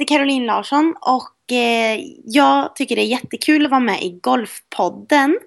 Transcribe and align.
heter 0.00 0.16
Caroline 0.16 0.46
Larsson 0.46 0.94
och 1.00 1.52
eh, 1.52 2.00
jag 2.24 2.76
tycker 2.76 2.96
det 2.96 3.02
är 3.02 3.06
jättekul 3.06 3.64
att 3.64 3.70
vara 3.70 3.80
med 3.80 4.02
i 4.02 4.18
Golfpodden 4.22 5.38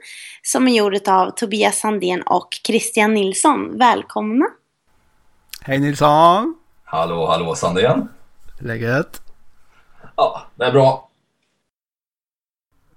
som 0.42 0.68
är 0.68 0.72
gjord 0.72 1.08
av 1.08 1.30
Tobias 1.30 1.80
Sandén 1.80 2.22
och 2.22 2.48
Christian 2.68 3.14
Nilsson. 3.14 3.78
Välkomna! 3.78 4.46
Hej 5.62 5.80
Nilsson! 5.80 6.56
Hallå, 6.84 7.26
hallå 7.26 7.56
Sandén. 7.56 8.08
Läget? 8.60 9.22
Ja, 10.16 10.42
det 10.56 10.66
är 10.66 10.72
bra. 10.72 11.10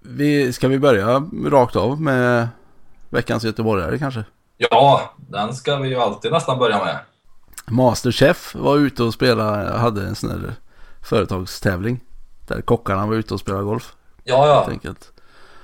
Vi, 0.01 0.53
ska 0.53 0.69
vi 0.69 0.79
börja 0.79 1.23
rakt 1.45 1.77
av 1.77 2.01
med 2.01 2.49
veckans 3.11 3.45
göteborgare 3.45 3.99
kanske? 3.99 4.25
Ja, 4.57 5.15
den 5.17 5.55
ska 5.55 5.77
vi 5.77 5.89
ju 5.89 5.97
alltid 5.97 6.33
nästan 6.33 6.59
börja 6.59 6.85
med. 6.85 6.99
Masterchef 7.67 8.55
var 8.55 8.77
ute 8.77 9.03
och 9.03 9.15
spelade, 9.15 9.79
hade 9.79 10.07
en 10.07 10.15
sån 10.15 10.31
här 10.31 10.55
företagstävling. 11.07 12.01
Där 12.47 12.61
kockarna 12.61 13.07
var 13.07 13.15
ute 13.15 13.35
och 13.35 13.41
spelade 13.41 13.65
golf. 13.65 13.95
Ja, 14.25 14.47
ja, 14.47 14.55
Helt 14.55 14.69
enkelt. 14.69 15.13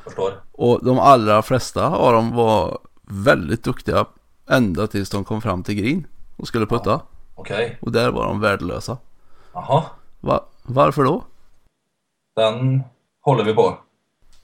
förstår. 0.05 0.33
Och 0.53 0.85
de 0.85 0.99
allra 0.99 1.43
flesta 1.43 1.87
av 1.89 2.13
dem 2.13 2.37
var 2.37 2.79
väldigt 3.03 3.65
duktiga 3.65 4.07
ända 4.49 4.87
tills 4.87 5.11
de 5.11 5.25
kom 5.25 5.43
fram 5.43 5.63
till 5.63 5.75
green 5.75 6.07
och 6.37 6.49
skulle 6.49 6.67
putta. 6.67 7.01
Okej, 7.35 7.79
Och 7.83 7.93
där 7.93 8.11
var 8.11 8.25
de 8.25 8.41
värdelösa. 8.41 8.99
jaha. 9.53 9.85
Va, 10.21 10.45
varför 10.63 11.05
då? 11.05 11.25
Den 12.37 12.83
håller 13.21 13.45
vi 13.45 13.55
på. 13.55 13.79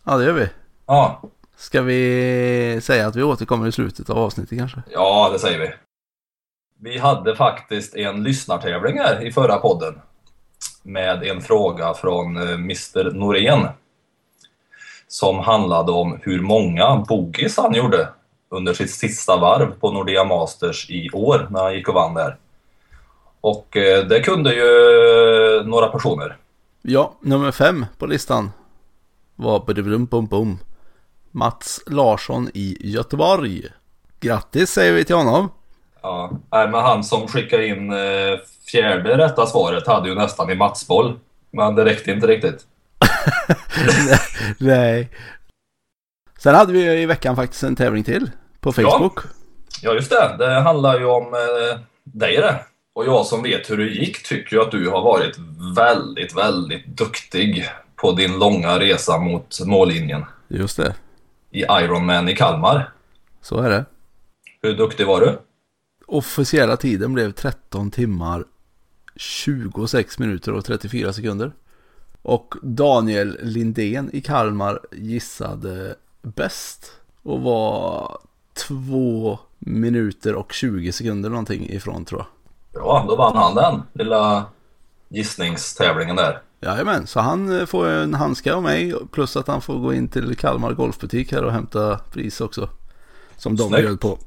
Ja 0.04 0.16
det 0.16 0.24
gör 0.24 0.32
vi. 0.32 0.48
Ja, 0.86 1.22
Ska 1.56 1.82
vi 1.82 2.80
säga 2.82 3.06
att 3.06 3.16
vi 3.16 3.22
återkommer 3.22 3.66
i 3.66 3.72
slutet 3.72 4.10
av 4.10 4.18
avsnittet 4.18 4.58
kanske? 4.58 4.82
ja, 4.90 5.30
det 5.32 5.38
säger 5.38 5.58
vi. 5.58 5.70
Vi 6.80 6.98
hade 6.98 7.36
faktiskt 7.36 7.94
en 7.94 8.22
lyssnartävling 8.22 8.98
här 8.98 9.26
i 9.26 9.32
förra 9.32 9.56
podden. 9.56 10.00
Med 10.82 11.22
en 11.22 11.40
fråga 11.40 11.94
från 11.94 12.36
eh, 12.36 12.54
Mr 12.54 13.12
Norén. 13.12 13.68
Som 15.08 15.38
handlade 15.38 15.92
om 15.92 16.20
hur 16.22 16.40
många 16.40 17.04
bogies 17.08 17.56
han 17.56 17.74
gjorde 17.74 18.08
under 18.50 18.74
sitt 18.74 18.90
sista 18.90 19.36
varv 19.36 19.72
på 19.80 19.92
Nordea 19.92 20.24
Masters 20.24 20.90
i 20.90 21.10
år 21.10 21.48
när 21.50 21.62
han 21.62 21.74
gick 21.74 21.88
och 21.88 21.94
vann 21.94 22.14
där. 22.14 22.36
Och 23.40 23.76
eh, 23.76 24.04
det 24.04 24.20
kunde 24.20 24.54
ju 24.54 24.64
några 25.64 25.88
personer. 25.88 26.36
Ja, 26.82 27.14
nummer 27.20 27.52
fem 27.52 27.86
på 27.98 28.06
listan 28.06 28.50
var 29.36 29.60
bum 29.66 30.06
bum 30.06 30.26
bum 30.26 30.58
Mats 31.30 31.80
Larsson 31.86 32.50
i 32.54 32.76
Göteborg. 32.80 33.62
Grattis 34.20 34.70
säger 34.70 34.92
vi 34.92 35.04
till 35.04 35.16
honom. 35.16 35.50
Ja, 36.02 36.30
men 36.50 36.74
han 36.74 37.04
som 37.04 37.28
skickade 37.28 37.66
in 37.66 37.92
eh, 37.92 38.38
fjärde 38.70 39.18
rätta 39.18 39.46
svaret 39.46 39.86
hade 39.86 40.08
ju 40.08 40.14
nästan 40.14 40.50
i 40.50 40.54
matchboll. 40.54 41.18
Men 41.50 41.74
det 41.74 41.84
räckte 41.84 42.10
inte 42.10 42.26
riktigt. 42.26 42.66
Nej. 44.58 45.08
Sen 46.38 46.54
hade 46.54 46.72
vi 46.72 47.02
i 47.02 47.06
veckan 47.06 47.36
faktiskt 47.36 47.62
en 47.62 47.76
tävling 47.76 48.04
till 48.04 48.30
på 48.60 48.72
Facebook. 48.72 49.18
Ja, 49.82 49.92
just 49.92 50.10
det. 50.10 50.36
Det 50.38 50.60
handlar 50.60 50.98
ju 50.98 51.04
om 51.04 51.34
eh, 51.34 51.80
dig 52.04 52.36
det. 52.36 52.60
Och 52.94 53.06
jag 53.06 53.26
som 53.26 53.42
vet 53.42 53.70
hur 53.70 53.76
det 53.76 53.84
gick 53.84 54.22
tycker 54.22 54.56
ju 54.56 54.62
att 54.62 54.70
du 54.70 54.88
har 54.88 55.02
varit 55.02 55.36
väldigt, 55.76 56.36
väldigt 56.36 56.86
duktig 56.86 57.68
på 57.96 58.12
din 58.12 58.38
långa 58.38 58.78
resa 58.80 59.18
mot 59.18 59.58
mållinjen 59.66 60.24
Just 60.48 60.76
det, 60.76 60.94
i 61.50 61.60
Ironman 61.60 62.28
i 62.28 62.36
Kalmar. 62.36 62.92
så 63.42 63.60
är 63.60 63.70
det. 63.70 63.84
Hur 64.62 64.74
duktig 64.76 65.06
var 65.06 65.20
du? 65.20 65.38
Officiella 66.06 66.76
tiden 66.76 67.14
blev 67.14 67.32
13 67.32 67.90
timmar 67.90 68.44
26 69.18 70.18
minuter 70.18 70.52
och 70.52 70.64
34 70.64 71.12
sekunder. 71.12 71.52
Och 72.22 72.54
Daniel 72.62 73.38
Lindén 73.42 74.10
i 74.12 74.20
Kalmar 74.20 74.80
gissade 74.92 75.94
bäst 76.22 76.92
och 77.22 77.40
var 77.40 78.18
2 78.54 79.38
minuter 79.58 80.34
och 80.34 80.52
20 80.52 80.92
sekunder 80.92 81.30
någonting 81.30 81.70
ifrån 81.70 82.04
tror 82.04 82.20
jag. 82.20 82.26
Bra, 82.82 83.04
då 83.08 83.16
vann 83.16 83.36
han 83.36 83.54
den 83.54 83.82
lilla 83.92 84.44
gissningstävlingen 85.08 86.16
där. 86.16 86.42
Jajamän, 86.60 87.06
så 87.06 87.20
han 87.20 87.60
eh, 87.60 87.66
får 87.66 87.86
en 87.86 88.14
handske 88.14 88.54
av 88.54 88.62
mig 88.62 88.94
plus 89.12 89.36
att 89.36 89.48
han 89.48 89.60
får 89.60 89.78
gå 89.78 89.94
in 89.94 90.08
till 90.08 90.36
Kalmar 90.36 90.72
Golfbutik 90.72 91.32
här 91.32 91.44
och 91.44 91.52
hämta 91.52 91.98
pris 91.98 92.40
också. 92.40 92.68
Som 93.36 93.56
de 93.56 93.68
Snyggt. 93.68 93.82
bjöd 93.82 94.00
på. 94.00 94.18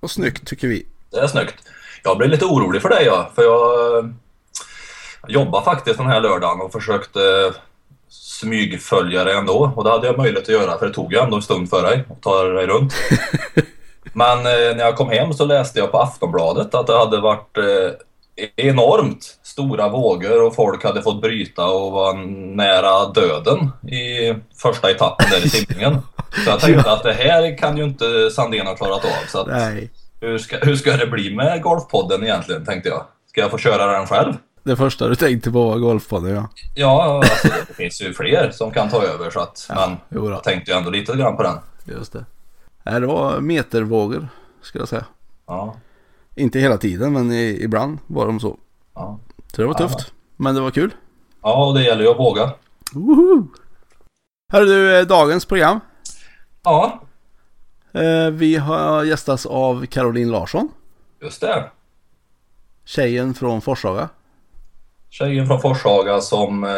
Och 0.00 0.10
snyggt 0.10 0.46
tycker 0.46 0.68
vi. 0.68 0.86
Det 1.10 1.18
är 1.18 1.26
snyggt. 1.26 1.54
Jag 2.04 2.18
blev 2.18 2.30
lite 2.30 2.44
orolig 2.44 2.82
för 2.82 2.88
dig 2.88 3.04
ja, 3.06 3.30
för 3.34 3.42
jag, 3.42 3.98
eh, 3.98 4.10
jag 5.22 5.30
jobbade 5.30 5.64
faktiskt 5.64 5.98
den 5.98 6.06
här 6.06 6.20
lördagen 6.20 6.60
och 6.60 6.72
försökte 6.72 7.20
eh, 7.20 7.54
smygfölja 8.08 9.24
dig 9.24 9.36
ändå. 9.36 9.72
Och 9.76 9.84
det 9.84 9.90
hade 9.90 10.06
jag 10.06 10.18
möjlighet 10.18 10.48
att 10.48 10.54
göra 10.54 10.78
för 10.78 10.86
det 10.86 10.94
tog 10.94 11.12
ju 11.12 11.18
ändå 11.18 11.36
en 11.36 11.42
stund 11.42 11.70
för 11.70 11.82
dig 11.82 12.04
att 12.10 12.22
ta 12.22 12.42
dig 12.42 12.66
runt. 12.66 12.94
Men 14.12 14.38
eh, 14.38 14.76
när 14.76 14.84
jag 14.84 14.96
kom 14.96 15.10
hem 15.10 15.32
så 15.32 15.44
läste 15.44 15.78
jag 15.78 15.92
på 15.92 15.98
Aftonbladet 15.98 16.74
att 16.74 16.86
det 16.86 16.98
hade 16.98 17.20
varit 17.20 17.58
eh, 17.58 17.92
enormt 18.56 19.38
stora 19.42 19.88
vågor 19.88 20.46
och 20.46 20.54
folk 20.54 20.84
hade 20.84 21.02
fått 21.02 21.22
bryta 21.22 21.66
och 21.66 21.92
var 21.92 22.14
nära 22.56 23.06
döden 23.06 23.70
i 23.92 24.34
första 24.62 24.90
etappen 24.90 25.26
där 25.30 25.46
i 25.46 25.48
simningen. 25.48 25.98
Så 26.44 26.50
jag 26.50 26.60
tänkte 26.60 26.92
att 26.92 27.02
det 27.02 27.12
här 27.12 27.58
kan 27.58 27.76
ju 27.76 27.84
inte 27.84 28.30
Sandén 28.30 28.66
ha 28.66 28.74
klarat 28.74 29.04
av. 29.04 29.26
Så 29.28 29.40
att, 29.40 29.46
Nej. 29.46 29.90
hur 30.20 30.38
ska, 30.38 30.56
hur 30.58 30.76
ska 30.76 30.92
det 30.92 31.06
bli 31.06 31.34
med 31.36 31.62
Golfpodden 31.62 32.22
egentligen, 32.22 32.64
tänkte 32.64 32.88
jag. 32.88 33.04
Ska 33.28 33.40
jag 33.40 33.50
få 33.50 33.58
köra 33.58 33.86
den 33.86 34.06
själv? 34.06 34.34
Det 34.62 34.76
första 34.76 35.08
du 35.08 35.14
tänkte 35.14 35.50
på 35.50 35.68
var 35.68 35.78
Golfpodden 35.78 36.34
ja. 36.34 36.48
Ja, 36.74 37.14
alltså, 37.24 37.48
det 37.68 37.74
finns 37.74 38.02
ju 38.02 38.14
fler 38.14 38.50
som 38.50 38.70
kan 38.70 38.88
ta 38.88 39.02
över 39.02 39.30
så 39.30 39.40
att, 39.40 39.66
men 39.68 39.96
jo 40.08 40.20
då. 40.26 40.30
jag 40.30 40.44
tänkte 40.44 40.70
ju 40.70 40.76
ändå 40.76 40.90
lite 40.90 41.16
grann 41.16 41.36
på 41.36 41.42
den. 41.42 41.56
Just 41.84 42.12
det. 42.12 42.24
Nej, 42.82 43.00
det 43.00 43.06
var 43.06 43.40
metervågor 43.40 44.28
skulle 44.62 44.82
jag 44.82 44.88
säga. 44.88 45.04
Ja, 45.46 45.76
Inte 46.34 46.58
hela 46.58 46.78
tiden 46.78 47.12
men 47.12 47.32
i, 47.32 47.58
ibland 47.62 47.98
var 48.06 48.26
de 48.26 48.40
så. 48.40 48.58
ja. 48.94 49.18
Så 49.54 49.62
det 49.62 49.66
var 49.68 49.74
tufft. 49.74 50.12
Men 50.36 50.54
det 50.54 50.60
var 50.60 50.70
kul. 50.70 50.90
ja 51.42 51.66
och 51.66 51.74
det 51.74 51.82
gäller 51.84 52.02
ju 52.04 52.10
att 52.10 52.18
våga. 52.18 52.50
Woho! 52.92 53.46
Hörru 54.52 54.66
du, 54.66 54.98
eh, 54.98 55.06
dagens 55.06 55.44
program. 55.44 55.80
Ja, 56.64 57.00
Eh, 57.92 58.30
vi 58.30 58.56
har 58.56 59.04
gästats 59.04 59.46
av 59.46 59.86
Caroline 59.86 60.30
Larsson. 60.30 60.68
just 61.22 61.40
det. 61.40 61.70
Tjejen 62.84 63.34
från 63.34 63.60
Forshaga. 63.60 64.08
Tjejen 65.10 65.46
från 65.46 65.60
Forshaga 65.60 66.20
som 66.20 66.64
eh, 66.64 66.70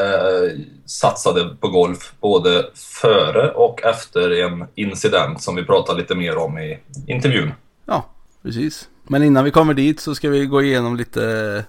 satsade 0.86 1.56
på 1.60 1.68
golf 1.68 2.12
både 2.20 2.66
före 2.74 3.50
och 3.50 3.82
efter 3.84 4.44
en 4.44 4.66
incident 4.74 5.42
som 5.42 5.54
vi 5.54 5.64
pratar 5.64 5.94
lite 5.94 6.14
mer 6.14 6.36
om 6.36 6.58
i 6.58 6.78
intervjun. 7.06 7.52
Ja, 7.86 8.06
precis. 8.42 8.88
Men 9.02 9.22
innan 9.22 9.44
vi 9.44 9.50
kommer 9.50 9.74
dit 9.74 10.00
så 10.00 10.14
ska 10.14 10.28
vi 10.28 10.46
gå 10.46 10.62
igenom 10.62 10.96
lite 10.96 11.64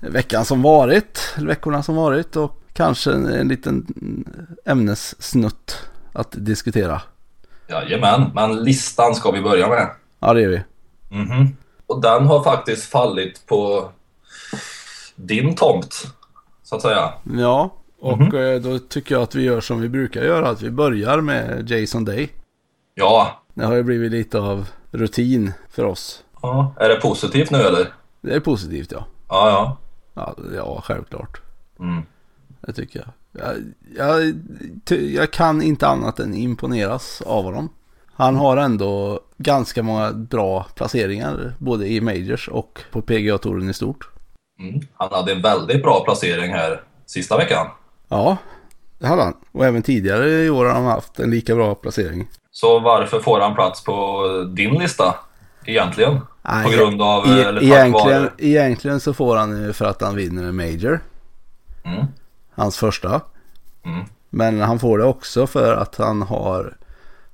veckan 0.00 0.44
som 0.44 0.62
varit, 0.62 1.34
veckorna 1.38 1.82
som 1.82 1.96
varit 1.96 2.36
och 2.36 2.58
kanske 2.72 3.12
en, 3.12 3.26
en 3.26 3.48
liten 3.48 3.86
ämnessnutt 4.64 5.78
att 6.12 6.32
diskutera. 6.32 7.02
Jajamän, 7.68 8.30
men 8.34 8.64
listan 8.64 9.14
ska 9.14 9.30
vi 9.30 9.42
börja 9.42 9.68
med. 9.68 9.90
Ja, 10.20 10.34
det 10.34 10.40
gör 10.40 10.50
vi. 10.50 10.62
Mhm. 11.16 11.56
Och 11.86 12.02
den 12.02 12.26
har 12.26 12.44
faktiskt 12.44 12.90
fallit 12.90 13.46
på 13.46 13.90
din 15.16 15.54
tomt. 15.54 15.94
så 16.62 16.76
att 16.76 16.82
säga. 16.82 17.12
Ja, 17.38 17.70
och 18.00 18.34
eh, 18.34 18.60
då 18.60 18.78
tycker 18.78 19.14
jag 19.14 19.22
att 19.22 19.34
vi 19.34 19.42
gör 19.42 19.60
som 19.60 19.80
vi 19.80 19.88
brukar 19.88 20.22
göra. 20.22 20.48
Att 20.48 20.62
vi 20.62 20.70
börjar 20.70 21.20
med 21.20 21.70
Jason 21.70 22.04
Day. 22.04 22.30
Ja, 22.94 23.42
Det 23.54 23.64
har 23.64 23.74
ju 23.74 23.82
blivit 23.82 24.12
lite 24.12 24.38
av 24.38 24.68
rutin 24.90 25.52
för 25.70 25.84
oss. 25.84 26.24
ja. 26.42 26.74
är 26.76 26.88
det 26.88 26.96
positivt 26.96 27.50
nu 27.50 27.58
eller? 27.58 27.92
Det 28.20 28.34
är 28.34 28.40
positivt 28.40 28.92
ja. 28.92 29.06
Ja, 29.28 29.48
ja. 29.50 29.76
Ja, 30.14 30.36
ja 30.56 30.82
självklart. 30.84 31.40
Mm. 31.80 32.02
Det 32.60 32.72
tycker 32.72 32.98
jag. 33.00 33.08
Jag, 33.44 33.56
jag. 33.96 34.34
jag 35.00 35.30
kan 35.30 35.62
inte 35.62 35.86
annat 35.86 36.20
än 36.20 36.34
imponeras 36.34 37.22
av 37.26 37.44
honom. 37.44 37.68
Han 38.14 38.36
har 38.36 38.56
ändå 38.56 39.20
ganska 39.38 39.82
många 39.82 40.12
bra 40.12 40.66
placeringar 40.74 41.54
både 41.58 41.88
i 41.88 42.00
Majors 42.00 42.48
och 42.48 42.80
på 42.90 43.02
PGA-touren 43.02 43.70
i 43.70 43.74
stort. 43.74 44.08
Mm. 44.58 44.80
Han 44.94 45.08
hade 45.12 45.32
en 45.32 45.42
väldigt 45.42 45.82
bra 45.82 46.04
placering 46.04 46.52
här 46.52 46.82
sista 47.06 47.36
veckan. 47.36 47.66
Ja, 48.08 48.36
det 48.98 49.06
hade 49.06 49.22
han. 49.22 49.34
Och 49.52 49.66
även 49.66 49.82
tidigare 49.82 50.30
i 50.30 50.50
år 50.50 50.64
har 50.64 50.72
han 50.74 50.84
haft 50.84 51.20
en 51.20 51.30
lika 51.30 51.54
bra 51.54 51.74
placering. 51.74 52.28
Så 52.50 52.78
varför 52.80 53.20
får 53.20 53.40
han 53.40 53.54
plats 53.54 53.84
på 53.84 54.22
din 54.56 54.74
lista 54.74 55.14
egentligen? 55.64 56.20
Nej, 56.42 56.64
på 56.64 56.70
grund 56.70 57.02
av, 57.02 57.26
e- 57.26 57.42
eller 57.42 57.62
egentligen, 57.62 58.30
egentligen 58.38 59.00
så 59.00 59.14
får 59.14 59.36
han 59.36 59.64
ju 59.64 59.72
för 59.72 59.84
att 59.84 60.00
han 60.00 60.16
vinner 60.16 60.44
en 60.44 60.56
Major. 60.56 61.00
Mm. 61.84 62.06
Hans 62.54 62.76
första. 62.76 63.20
Mm. 63.84 64.04
Men 64.30 64.60
han 64.60 64.78
får 64.78 64.98
det 64.98 65.04
också 65.04 65.46
för 65.46 65.76
att 65.76 65.96
han 65.96 66.22
har 66.22 66.76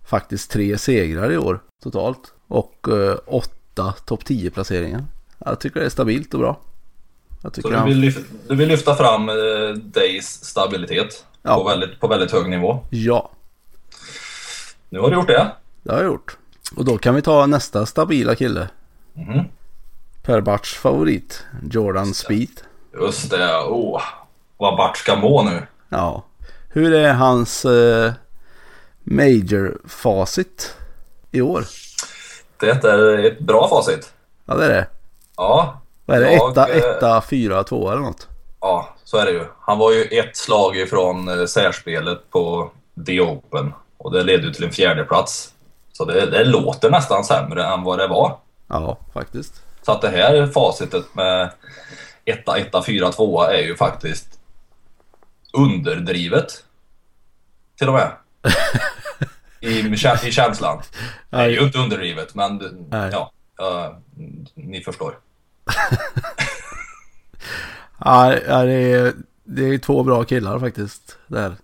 faktiskt 0.05 0.50
tre 0.50 0.79
segrar 0.79 1.32
i 1.32 1.38
år 1.38 1.61
totalt. 1.82 2.32
Och 2.49 2.88
eh, 2.88 3.17
åtta 3.26 3.94
topp 4.06 4.25
10 4.25 4.50
placeringar. 4.50 5.05
Jag 5.38 5.61
tycker 5.61 5.81
det 5.81 5.87
är 5.87 5.91
stabilt 5.91 6.35
och 6.35 6.41
bra. 6.41 6.61
Så 7.43 7.49
du 7.69 7.85
vill, 7.85 7.99
lyfta, 7.99 8.20
du 8.49 8.55
vill 8.56 8.69
lyfta 8.69 8.94
fram 8.94 9.29
eh, 9.29 9.35
Days 9.75 10.44
stabilitet 10.44 11.25
Ja. 11.43 11.55
på, 11.55 11.64
väldigt, 11.64 12.00
på 12.00 12.08
väldigt 12.08 12.32
hög 12.32 12.49
nivå. 12.49 12.81
Ja, 12.90 13.31
Nu 14.88 15.00
har 15.00 15.11
du 15.11 15.14
gjort 15.17 15.26
det. 15.26 15.52
det 15.82 15.93
har 15.93 15.99
jag 15.99 16.06
gjort. 16.06 16.37
Och 16.76 16.85
då 16.85 16.99
kan 16.99 17.14
vi 17.14 17.23
ta 17.23 17.46
nästa 17.46 17.87
stabila 17.87 18.35
kille. 18.35 18.69
Mhm. 19.14 19.44
Per 20.23 20.40
Barts 20.40 20.75
favorit. 20.75 21.44
Jordan 21.70 22.14
Speed. 22.14 22.61
Just 23.00 23.31
det. 23.31 23.58
Oh, 23.58 24.02
vad 24.56 24.76
Bart 24.76 24.96
ska 24.96 25.17
må 25.17 25.43
nu. 25.43 25.67
Ja. 25.88 26.25
Hur 26.69 26.94
är 26.94 27.12
hans 27.12 27.64
eh, 27.64 28.12
Major-facit 29.05 30.75
i 31.31 31.41
år? 31.41 31.64
Det 32.61 32.84
är 32.84 33.19
ett 33.26 33.38
bra 33.41 33.69
facit. 33.69 34.12
Ja, 34.44 34.55
det 34.55 34.64
är 34.64 34.69
det. 34.69 34.87
Ja, 35.37 35.81
Vad 36.08 36.16
är 36.16 36.20
det? 36.20 36.32
Jag, 36.32 36.50
etta, 36.50 36.69
eh, 36.69 36.76
etta, 36.76 37.22
fyra, 37.31 37.64
tvåa 37.64 37.93
eller 37.93 38.02
något? 38.02 38.28
ja, 38.60 38.96
så 39.05 39.16
är 39.16 39.26
det 39.26 39.32
ju. 39.32 39.44
Han 39.60 39.78
var 39.78 39.93
ju 39.93 40.02
ett 40.02 40.37
slag 40.37 40.76
ifrån 40.76 41.28
eh, 41.28 41.46
särspelet 41.46 42.31
på 42.31 42.70
The 43.06 43.20
Open 43.20 43.72
och 43.96 44.12
det 44.12 44.22
ledde 44.22 44.55
till 44.55 44.64
en 44.64 44.72
fjärde 44.72 45.05
plats. 45.05 45.55
Så 45.93 46.05
det, 46.05 46.26
det 46.26 46.44
låter 46.44 46.90
nästan 46.90 47.25
sämre 47.25 47.64
än 47.64 47.82
vad 47.82 47.99
det 47.99 48.06
var. 48.06 48.38
Ja, 48.66 48.99
faktiskt. 49.14 49.62
Så 49.82 49.93
att 49.93 50.00
det 50.00 50.08
här 50.08 50.46
facitet 50.46 51.14
med 51.14 51.50
etta, 52.25 52.58
etta, 52.58 52.82
fyra, 52.82 53.12
tvåa 53.12 53.52
är 53.52 53.62
ju 53.62 53.76
faktiskt 53.76 54.38
underdrivet. 55.52 56.64
Till 57.78 57.88
och 57.88 57.94
med. 57.94 58.10
I, 59.60 59.78
i 60.28 60.32
känslan. 60.32 60.82
Det 61.31 61.37
är 61.37 61.49
ju 61.49 61.60
inte 61.60 61.78
underdrivet, 61.78 62.34
men 62.34 62.56
Nej. 62.90 63.10
ja, 63.12 63.32
ja, 63.56 63.99
ni 64.55 64.81
förstår. 64.81 65.19
Ja, 68.05 68.29
det, 68.65 68.73
är, 68.93 69.12
det 69.44 69.65
är 69.75 69.79
två 69.79 70.03
bra 70.03 70.25
killar 70.25 70.59
faktiskt. 70.59 71.19
Där. 71.26 71.56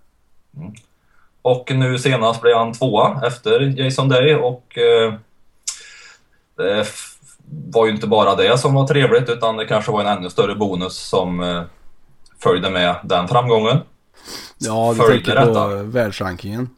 Och 1.42 1.70
nu 1.74 1.98
senast 1.98 2.40
blev 2.40 2.56
han 2.56 2.72
tvåa 2.72 3.20
efter 3.26 3.60
Jason 3.60 4.08
Day 4.08 4.34
och 4.34 4.78
eh, 4.78 5.14
det 6.56 6.80
f- 6.80 7.14
var 7.70 7.86
ju 7.86 7.92
inte 7.92 8.06
bara 8.06 8.34
det 8.34 8.58
som 8.58 8.74
var 8.74 8.86
trevligt 8.86 9.28
utan 9.28 9.56
det 9.56 9.66
kanske 9.66 9.90
var 9.92 10.00
en 10.00 10.06
ännu 10.18 10.30
större 10.30 10.54
bonus 10.54 10.94
som 10.96 11.40
eh, 11.40 11.62
följde 12.38 12.70
med 12.70 12.96
den 13.04 13.28
framgången. 13.28 13.78
Ja, 14.58 14.90
du 14.92 15.00
Följde 15.00 15.24
tänker 15.26 15.40
på 15.42 15.48
detta. 15.48 15.82
världsrankingen. 15.82 16.68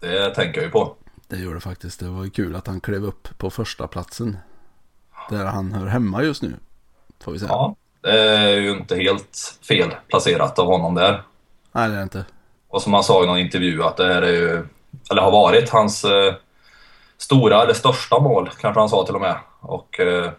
Det 0.00 0.34
tänker 0.34 0.58
jag 0.60 0.64
ju 0.64 0.70
på. 0.70 0.94
Det 1.28 1.36
gjorde 1.36 1.56
det 1.56 1.60
faktiskt. 1.60 2.00
Det 2.00 2.08
var 2.08 2.24
ju 2.24 2.30
kul 2.30 2.56
att 2.56 2.66
han 2.66 2.80
klev 2.80 3.04
upp 3.04 3.28
på 3.38 3.50
första 3.50 3.86
platsen. 3.86 4.36
Där 5.30 5.44
han 5.44 5.72
hör 5.72 5.86
hemma 5.86 6.22
just 6.22 6.42
nu. 6.42 6.54
Får 7.24 7.32
vi 7.32 7.38
säga. 7.38 7.48
Ja, 7.50 7.76
det 8.00 8.20
är 8.20 8.56
ju 8.56 8.70
inte 8.70 8.96
helt 8.96 9.58
fel 9.68 9.94
placerat 10.08 10.58
av 10.58 10.66
honom 10.66 10.94
där. 10.94 11.22
Nej, 11.72 11.88
det 11.88 11.94
är 11.94 11.96
det 11.96 12.02
inte. 12.02 12.24
Och 12.68 12.82
som 12.82 12.94
han 12.94 13.04
sa 13.04 13.24
i 13.24 13.26
någon 13.26 13.38
intervju 13.38 13.82
att 13.82 13.96
det 13.96 14.06
här 14.06 14.22
är 14.22 14.32
ju, 14.32 14.66
eller 15.10 15.22
har 15.22 15.30
varit 15.30 15.70
hans 15.70 16.04
eh, 16.04 16.34
stora 17.18 17.62
eller 17.62 17.74
största 17.74 18.18
mål, 18.20 18.50
kanske 18.60 18.80
han 18.80 18.88
sa 18.88 19.06
till 19.06 19.14
och 19.14 19.20
med. 19.20 19.36
Och 19.60 20.00
eh, 20.00 20.30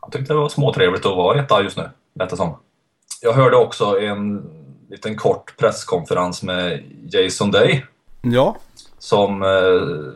han 0.00 0.10
tyckte 0.10 0.32
det 0.32 0.38
var 0.38 0.48
småtrevligt 0.48 1.06
att 1.06 1.16
vara 1.16 1.40
etta 1.40 1.62
just 1.62 1.76
nu, 1.76 1.90
lät 2.14 2.30
det 2.30 2.36
som. 2.36 2.56
Jag 3.22 3.32
hörde 3.32 3.56
också 3.56 4.00
en 4.00 4.50
liten 4.90 5.16
kort 5.16 5.56
presskonferens 5.56 6.42
med 6.42 6.84
Jason 7.12 7.50
Day 7.50 7.86
Ja, 8.22 8.56
som, 8.98 9.42
eh, 9.42 10.14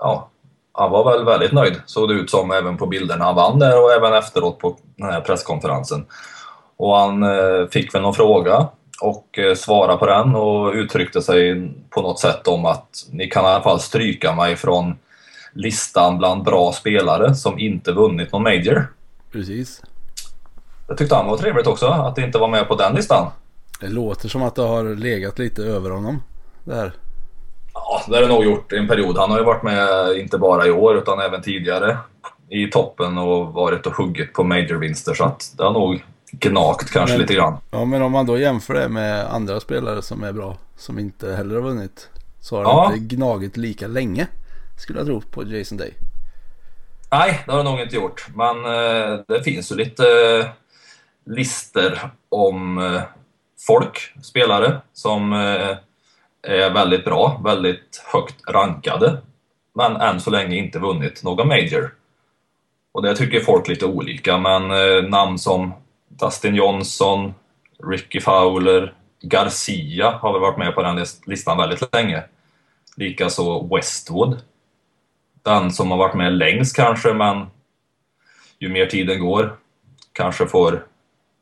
ja, 0.00 0.28
han 0.72 0.90
var 0.90 1.12
väl 1.12 1.24
väldigt 1.24 1.52
nöjd 1.52 1.80
såg 1.86 2.08
det 2.08 2.14
ut 2.14 2.30
som 2.30 2.50
även 2.50 2.76
på 2.76 2.86
bilderna 2.86 3.24
han 3.24 3.34
vann 3.34 3.58
där 3.58 3.82
och 3.82 3.92
även 3.92 4.14
efteråt 4.14 4.58
på 4.58 4.76
den 4.96 5.10
här 5.10 5.20
presskonferensen. 5.20 6.06
Och 6.76 6.96
han 6.96 7.22
eh, 7.22 7.66
fick 7.70 7.94
väl 7.94 8.02
någon 8.02 8.14
fråga 8.14 8.68
och 9.00 9.38
eh, 9.38 9.54
svarade 9.54 9.98
på 9.98 10.06
den 10.06 10.34
och 10.34 10.72
uttryckte 10.72 11.22
sig 11.22 11.70
på 11.90 12.02
något 12.02 12.20
sätt 12.20 12.48
om 12.48 12.66
att 12.66 12.88
ni 13.10 13.26
kan 13.26 13.44
i 13.44 13.48
alla 13.48 13.62
fall 13.62 13.80
stryka 13.80 14.34
mig 14.34 14.56
från 14.56 14.96
listan 15.52 16.18
bland 16.18 16.44
bra 16.44 16.72
spelare 16.72 17.34
som 17.34 17.58
inte 17.58 17.92
vunnit 17.92 18.32
någon 18.32 18.42
major. 18.42 18.86
precis. 19.32 19.82
Det 20.88 20.96
tyckte 20.96 21.14
han 21.14 21.26
var 21.26 21.36
trevligt 21.36 21.66
också, 21.66 21.86
att 21.86 22.16
det 22.16 22.22
inte 22.22 22.38
var 22.38 22.48
med 22.48 22.68
på 22.68 22.74
den 22.74 22.94
listan. 22.94 23.30
Det 23.80 23.88
låter 23.88 24.28
som 24.28 24.42
att 24.42 24.54
det 24.54 24.62
har 24.62 24.96
legat 24.96 25.38
lite 25.38 25.62
över 25.62 25.90
honom. 25.90 26.22
Där. 26.64 26.92
Ja, 27.92 28.02
det 28.08 28.14
har 28.14 28.22
det 28.22 28.28
nog 28.28 28.44
gjort 28.44 28.72
i 28.72 28.76
en 28.76 28.88
period. 28.88 29.18
Han 29.18 29.30
har 29.30 29.38
ju 29.38 29.44
varit 29.44 29.62
med, 29.62 30.16
inte 30.16 30.38
bara 30.38 30.66
i 30.66 30.70
år, 30.70 30.96
utan 30.98 31.20
även 31.20 31.42
tidigare 31.42 31.98
i 32.48 32.66
toppen 32.66 33.18
och 33.18 33.52
varit 33.52 33.86
och 33.86 33.92
huggit 33.96 34.32
på 34.32 34.44
majorvinster. 34.44 35.14
Så 35.14 35.24
att 35.24 35.54
det 35.56 35.64
har 35.64 35.72
nog 35.72 36.04
gnagt 36.32 36.90
kanske 36.90 37.14
Men- 37.14 37.20
lite 37.20 37.34
grann. 37.34 37.56
Ja, 37.70 37.84
men 37.84 38.02
om 38.02 38.12
man 38.12 38.26
då 38.26 38.38
jämför 38.38 38.74
det 38.74 38.88
med 38.88 39.26
andra 39.34 39.60
spelare 39.60 40.02
som 40.02 40.22
är 40.24 40.32
bra. 40.32 40.56
Som 40.76 40.98
inte 40.98 41.34
heller 41.34 41.54
har 41.54 41.62
vunnit. 41.62 42.08
Så 42.40 42.56
har 42.56 42.62
Ja. 42.62 42.88
det 42.90 42.96
inte 42.98 43.16
gnagit 43.16 43.56
lika 43.56 43.86
länge. 43.86 44.26
Skulle 44.78 44.98
jag 44.98 45.06
tro 45.06 45.20
på 45.20 45.44
Jason 45.44 45.78
Day. 45.78 45.94
Nej, 47.10 47.42
det 47.46 47.52
har 47.52 47.58
det 47.58 47.70
nog 47.70 47.80
inte 47.80 47.94
gjort. 47.96 48.26
Men 48.34 48.64
eh, 48.64 49.18
det 49.28 49.42
finns 49.44 49.72
ju 49.72 49.76
lite 49.76 50.02
eh, 50.04 50.46
lister 51.34 52.00
om 52.28 52.78
eh, 52.78 53.02
folk, 53.66 54.12
spelare, 54.22 54.80
som 54.92 55.32
eh, 55.32 55.76
är 56.42 56.70
väldigt 56.70 57.04
bra, 57.04 57.40
väldigt 57.44 58.04
högt 58.12 58.48
rankade. 58.48 59.18
Men 59.74 59.96
än 59.96 60.20
så 60.20 60.30
länge 60.30 60.56
inte 60.56 60.78
vunnit 60.78 61.22
någon 61.22 61.48
major. 61.48 61.94
Och 62.92 63.02
det 63.02 63.16
tycker 63.16 63.40
folk 63.40 63.68
lite 63.68 63.86
olika, 63.86 64.38
men 64.38 64.70
eh, 64.70 65.08
namn 65.08 65.38
som 65.38 65.72
Dustin 66.08 66.54
Johnson, 66.54 67.34
Ricky 67.88 68.20
Fowler, 68.20 68.94
Garcia 69.22 70.10
har 70.10 70.32
väl 70.32 70.40
varit 70.40 70.58
med 70.58 70.74
på 70.74 70.82
den 70.82 71.06
listan 71.26 71.58
väldigt 71.58 71.94
länge. 71.94 72.22
Likaså 72.96 73.76
Westwood. 73.76 74.40
Den 75.42 75.72
som 75.72 75.90
har 75.90 75.98
varit 75.98 76.14
med 76.14 76.32
längst 76.32 76.76
kanske, 76.76 77.12
men 77.12 77.46
ju 78.58 78.68
mer 78.68 78.86
tiden 78.86 79.20
går 79.20 79.56
kanske 80.12 80.46
får 80.46 80.86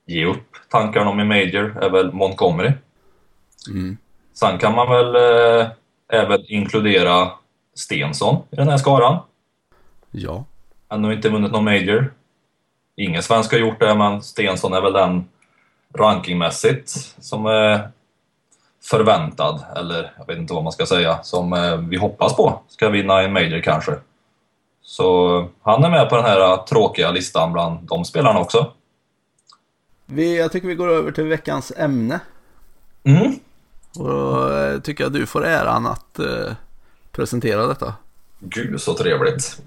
ge 0.06 0.24
upp 0.24 0.56
tankarna 0.68 1.10
om 1.10 1.20
en 1.20 1.28
major, 1.28 1.78
är 1.82 1.90
väl 1.90 2.12
Montgomery. 2.12 2.72
Mm. 3.70 3.96
Sen 4.32 4.58
kan 4.58 4.74
man 4.74 4.90
väl 4.90 5.14
eh, 5.14 5.66
även 6.12 6.44
inkludera 6.48 7.30
Stensson 7.74 8.42
i 8.50 8.56
den 8.56 8.68
här 8.68 8.76
skaran. 8.76 9.18
Ja. 10.10 10.44
Ännu 10.88 11.12
inte 11.12 11.28
vunnit 11.28 11.52
någon 11.52 11.64
major. 11.64 12.12
Ingen 12.96 13.22
svensk 13.22 13.52
har 13.52 13.58
gjort 13.58 13.80
det, 13.80 13.94
men 13.94 14.22
Stensson 14.22 14.72
är 14.72 14.80
väl 14.80 14.92
den 14.92 15.28
rankingmässigt 15.94 16.90
som 17.20 17.46
är 17.46 17.88
förväntad, 18.82 19.64
eller 19.76 20.12
jag 20.18 20.26
vet 20.26 20.38
inte 20.38 20.54
vad 20.54 20.62
man 20.62 20.72
ska 20.72 20.86
säga, 20.86 21.22
som 21.22 21.52
eh, 21.52 21.76
vi 21.76 21.96
hoppas 21.96 22.36
på 22.36 22.60
ska 22.68 22.88
vinna 22.88 23.22
en 23.22 23.32
major 23.32 23.60
kanske. 23.60 23.92
Så 24.82 25.48
han 25.62 25.84
är 25.84 25.90
med 25.90 26.08
på 26.08 26.16
den 26.16 26.24
här 26.24 26.56
tråkiga 26.56 27.10
listan 27.10 27.52
bland 27.52 27.88
de 27.88 28.04
spelarna 28.04 28.40
också. 28.40 28.72
Vi, 30.06 30.38
jag 30.38 30.52
tycker 30.52 30.68
vi 30.68 30.74
går 30.74 30.88
över 30.88 31.12
till 31.12 31.24
veckans 31.24 31.72
ämne. 31.76 32.20
Mm. 33.04 33.34
Och 33.98 34.08
då 34.08 34.52
eh, 34.52 34.80
tycker 34.80 35.04
jag 35.04 35.12
du 35.12 35.26
får 35.26 35.46
äran 35.46 35.86
att 35.86 36.18
eh, 36.18 36.52
presentera 37.12 37.66
detta. 37.66 37.94
Gud 38.38 38.80
så 38.80 38.94
trevligt. 38.94 39.62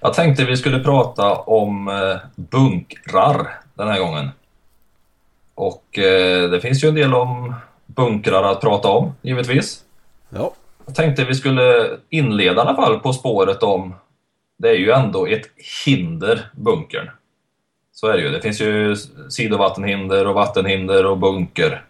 Jag 0.00 0.14
tänkte 0.14 0.44
vi 0.44 0.56
skulle 0.56 0.80
prata 0.80 1.34
om 1.34 1.88
eh, 1.88 2.16
bunkrar 2.34 3.60
den 3.74 3.88
här 3.88 4.00
gången. 4.00 4.30
Och 5.54 5.98
eh, 5.98 6.50
det 6.50 6.60
finns 6.60 6.84
ju 6.84 6.88
en 6.88 6.94
del 6.94 7.14
om 7.14 7.54
bunkrar 7.86 8.42
att 8.42 8.60
prata 8.60 8.88
om, 8.88 9.14
givetvis. 9.22 9.84
Ja. 10.28 10.52
Jag 10.86 10.94
tänkte 10.94 11.24
vi 11.24 11.34
skulle 11.34 11.90
inleda 12.08 12.56
i 12.56 12.66
alla 12.66 12.76
fall 12.76 13.00
på 13.00 13.12
spåret 13.12 13.62
om 13.62 13.94
det 14.56 14.68
är 14.68 14.74
ju 14.74 14.90
ändå 14.90 15.26
ett 15.26 15.50
hinder, 15.86 16.50
bunkern. 16.52 17.10
Så 17.92 18.06
är 18.06 18.12
det 18.12 18.22
ju. 18.22 18.30
Det 18.30 18.40
finns 18.40 18.60
ju 18.60 18.96
sidovattenhinder 19.28 20.26
och 20.26 20.34
vattenhinder 20.34 21.06
och 21.06 21.18
bunker. 21.18 21.84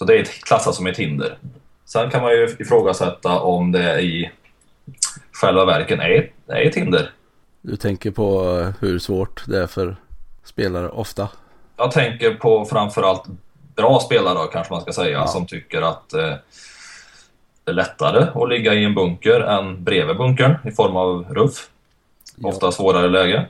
Så 0.00 0.04
det 0.06 0.16
är 0.16 0.22
ett, 0.22 0.44
klassat 0.44 0.74
som 0.74 0.86
ett 0.86 0.96
hinder. 0.96 1.38
Sen 1.84 2.10
kan 2.10 2.22
man 2.22 2.32
ju 2.32 2.56
ifrågasätta 2.58 3.40
om 3.40 3.72
det 3.72 4.00
i 4.00 4.30
själva 5.32 5.64
verken 5.64 6.00
är, 6.00 6.30
är 6.46 6.66
ett 6.68 6.74
hinder. 6.74 7.10
Du 7.62 7.76
tänker 7.76 8.10
på 8.10 8.42
hur 8.80 8.98
svårt 8.98 9.44
det 9.46 9.62
är 9.62 9.66
för 9.66 9.96
spelare 10.44 10.88
ofta. 10.88 11.28
Jag 11.76 11.90
tänker 11.90 12.34
på 12.34 12.64
framförallt 12.64 13.22
bra 13.76 14.00
spelare 14.00 14.34
då, 14.34 14.44
kanske 14.44 14.72
man 14.72 14.82
ska 14.82 14.92
säga, 14.92 15.18
Ja. 15.18 15.26
som 15.26 15.46
tycker 15.46 15.82
att 15.82 16.12
eh, 16.12 16.34
det 17.64 17.70
är 17.70 17.72
lättare 17.72 18.42
att 18.42 18.48
ligga 18.48 18.74
i 18.74 18.84
en 18.84 18.94
bunker 18.94 19.40
än 19.40 19.84
bredvid 19.84 20.16
bunkern 20.16 20.56
i 20.64 20.70
form 20.70 20.96
av 20.96 21.24
ruff. 21.30 21.68
Ofta 22.42 22.72
svårare 22.72 23.08
läge. 23.08 23.46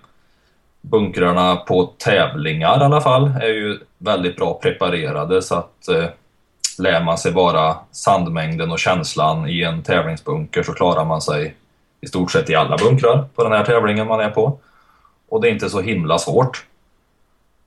Bunkrarna 0.81 1.57
på 1.57 1.93
tävlingar 1.99 2.81
i 2.81 2.85
alla 2.85 3.01
fall 3.01 3.33
är 3.43 3.49
ju 3.49 3.79
väldigt 3.99 4.37
bra 4.37 4.61
preparerade 4.63 5.43
så 5.43 5.55
att 5.55 5.89
eh, 5.89 6.05
lär 6.81 7.03
man 7.03 7.19
sig 7.19 7.33
bara 7.33 7.77
sandmängden 7.91 8.73
och 8.73 8.79
känslan 8.79 9.49
i 9.49 9.63
en 9.63 9.83
tävlingsbunker 9.83 10.63
så 10.63 10.73
klarar 10.73 11.05
man 11.05 11.23
sig 11.23 11.55
i 12.01 12.07
stort 12.07 12.33
sett 12.33 12.51
i 12.51 12.55
alla 12.55 12.77
bunkrar 12.77 13.25
på 13.35 13.43
den 13.43 13.53
här 13.53 13.65
tävlingen 13.65 14.07
man 14.07 14.21
är 14.21 14.31
på. 14.31 14.59
Och 15.29 15.41
det 15.41 15.49
är 15.49 15.53
inte 15.53 15.71
så 15.71 15.81
himla 15.81 16.19
svårt. 16.19 16.65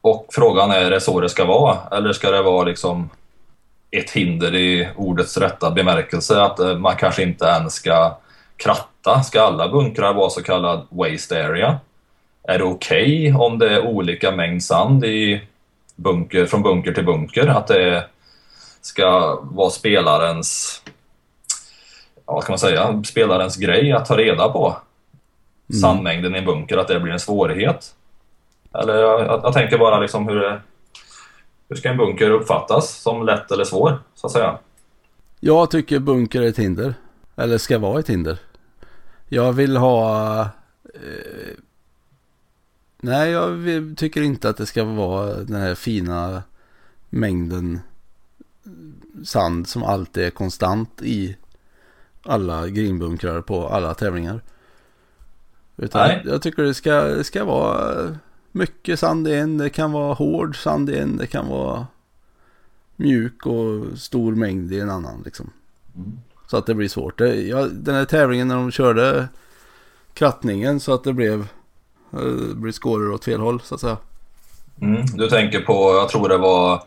Och 0.01 0.27
frågan 0.31 0.71
är, 0.71 0.85
är 0.85 0.91
det 0.91 1.01
så 1.01 1.19
det 1.19 1.29
ska 1.29 1.45
vara? 1.45 1.77
Eller 1.91 2.13
ska 2.13 2.31
det 2.31 2.41
vara 2.41 2.63
liksom 2.63 3.09
ett 3.91 4.09
hinder 4.09 4.55
i 4.55 4.89
ordets 4.95 5.37
rätta 5.37 5.71
bemärkelse? 5.71 6.41
Att 6.41 6.59
eh, 6.59 6.77
man 6.77 6.95
kanske 6.95 7.23
inte 7.23 7.45
ens 7.45 7.73
ska 7.73 8.17
kratta? 8.57 9.23
Ska 9.23 9.41
alla 9.41 9.69
bunkrar 9.69 10.13
vara 10.13 10.29
så 10.29 10.43
kallad 10.43 10.87
waste 10.89 11.45
area? 11.45 11.79
Är 12.47 12.57
det 12.57 12.63
okej 12.63 13.33
om 13.33 13.59
det 13.59 13.69
är 13.69 13.87
olika 13.87 14.31
mängd 14.31 14.63
sand 14.63 15.05
i 15.05 15.41
bunker, 15.95 16.45
från 16.45 16.63
bunker 16.63 16.93
till 16.93 17.05
bunker? 17.05 17.47
Att 17.47 17.67
det 17.67 18.05
ska 18.85 19.39
vara 19.41 19.69
spelarens 19.69 20.81
ja, 22.25 22.41
kan 22.41 22.51
man 22.51 22.59
säga, 22.59 23.03
spelarens 23.03 23.57
grej 23.57 23.91
att 23.91 24.05
ta 24.05 24.17
reda 24.17 24.49
på 24.49 24.77
sandmängden 25.81 26.35
i 26.35 26.37
en 26.37 26.45
bunker, 26.45 26.77
att 26.77 26.87
det 26.87 26.99
blir 26.99 27.13
en 27.13 27.19
svårighet? 27.19 27.95
Eller 28.73 28.95
jag, 28.95 29.21
jag, 29.21 29.53
tänker 29.53 29.77
bara 29.77 29.99
liksom 29.99 30.27
hur 30.27 30.39
det, 30.39 30.61
hur 31.69 31.75
ska 31.75 31.89
en 31.89 31.97
bunker 31.97 32.29
uppfattas? 32.29 33.01
Som 33.01 33.25
lätt 33.25 33.51
eller 33.51 33.63
svår, 33.63 33.99
så 34.15 34.27
att 34.27 34.33
säga? 34.33 34.57
Jag 35.39 35.71
tycker 35.71 35.99
bunker 35.99 36.41
är 36.41 36.47
ett 36.47 36.59
hinder. 36.59 36.93
Eller 37.35 37.57
ska 37.57 37.79
vara 37.79 37.99
ett 37.99 38.09
hinder. 38.09 38.37
Jag 39.29 39.53
vill 39.53 39.77
ha... 39.77 40.39
Eh, 40.93 41.57
nej, 43.01 43.31
jag 43.31 43.53
tycker 43.97 44.21
inte 44.21 44.49
att 44.49 44.57
det 44.57 44.65
ska 44.65 44.83
vara 44.83 45.33
den 45.33 45.61
här 45.61 45.75
fina 45.75 46.43
mängden 47.09 47.79
sand 49.25 49.67
som 49.67 49.83
alltid 49.83 50.23
är 50.23 50.29
konstant 50.29 51.01
i 51.01 51.37
alla 52.23 52.67
grinbunkrar 52.67 53.41
på 53.41 53.67
alla 53.67 53.93
tävlingar. 53.93 54.41
Utan 55.77 56.07
Nej. 56.07 56.21
jag 56.25 56.41
tycker 56.41 56.63
det 56.63 56.73
ska, 56.73 57.01
det 57.03 57.23
ska 57.23 57.45
vara 57.45 58.15
mycket 58.51 58.99
sand 58.99 59.27
i 59.27 59.33
en. 59.33 59.57
Det 59.57 59.69
kan 59.69 59.91
vara 59.91 60.13
hård 60.13 60.63
sand 60.63 60.89
i 60.89 60.97
en. 60.97 61.17
Det 61.17 61.27
kan 61.27 61.47
vara 61.47 61.87
mjuk 62.95 63.45
och 63.45 63.97
stor 63.99 64.35
mängd 64.35 64.73
i 64.73 64.79
en 64.79 64.89
annan. 64.89 65.21
Liksom. 65.25 65.49
Så 66.47 66.57
att 66.57 66.65
det 66.65 66.75
blir 66.75 66.87
svårt. 66.87 67.17
Det, 67.17 67.41
ja, 67.41 67.67
den 67.67 67.95
här 67.95 68.05
tävlingen 68.05 68.47
när 68.47 68.55
de 68.55 68.71
körde 68.71 69.27
krattningen 70.13 70.79
så 70.79 70.93
att 70.93 71.03
det 71.03 71.13
blev, 71.13 71.39
eh, 72.11 72.19
det 72.19 72.55
blev 72.55 72.71
skåror 72.71 73.11
åt 73.11 73.25
fel 73.25 73.39
håll 73.39 73.61
så 73.61 73.75
att 73.75 73.81
säga. 73.81 73.97
Mm, 74.81 75.05
du 75.13 75.29
tänker 75.29 75.59
på, 75.61 75.73
jag 75.93 76.09
tror 76.09 76.29
det 76.29 76.37
var 76.37 76.81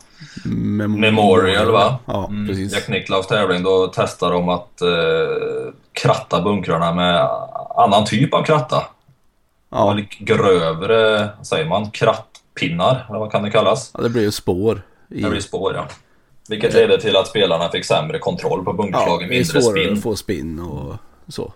Mem- 0.45 0.99
Memorial 0.99 1.71
va? 1.71 1.99
Ja, 2.05 2.25
Mm, 2.27 2.47
precis. 2.47 2.73
Jack 2.73 2.87
Nicklaus 2.87 3.27
tävling, 3.27 3.63
då 3.63 3.87
testade 3.87 4.33
de 4.33 4.49
att 4.49 4.81
eh, 4.81 5.73
kratta 5.93 6.41
bunkrarna 6.41 6.93
med 6.93 7.29
annan 7.75 8.05
typ 8.05 8.33
av 8.33 8.43
kratta. 8.43 8.83
Ja, 9.69 9.93
Lite 9.93 10.15
grövre, 10.23 11.29
säger 11.43 11.65
man, 11.65 11.91
krattpinnar, 11.91 13.05
eller 13.09 13.19
vad 13.19 13.31
kan 13.31 13.43
det 13.43 13.51
kallas? 13.51 13.91
ja, 13.93 14.01
det 14.03 14.09
blev 14.09 14.23
ju 14.23 14.31
spår. 14.31 14.81
I, 15.09 15.21
Det 15.21 15.29
blir 15.29 15.39
spår 15.41 15.73
ja. 15.75 15.87
Vilket 16.49 16.73
ledde 16.73 17.01
till 17.01 17.15
att 17.15 17.27
spelarna 17.27 17.69
fick 17.69 17.85
sämre 17.85 18.19
kontroll 18.19 18.63
på 18.65 18.71
ja, 18.71 18.75
bunkerslagen, 18.75 19.29
det 19.29 19.35
är 19.35 19.39
mindre 19.39 19.61
svårare 19.61 19.83
spinn. 19.83 19.93
att 19.97 20.03
få 20.03 20.15
spinn 20.15 20.59
och 20.59 20.95
så. 21.27 21.53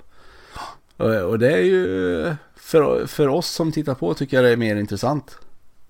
Och, 0.98 1.10
och 1.16 1.40
det 1.40 1.54
är 1.54 1.62
ju, 1.64 2.36
för, 2.56 3.06
för 3.08 3.28
oss 3.28 3.48
som 3.48 3.72
tittar 3.72 3.94
på 3.94 4.14
tycker 4.14 4.38
jag 4.38 4.44
det 4.46 4.50
är 4.52 4.58
mer 4.58 4.76
intressant. 4.76 5.38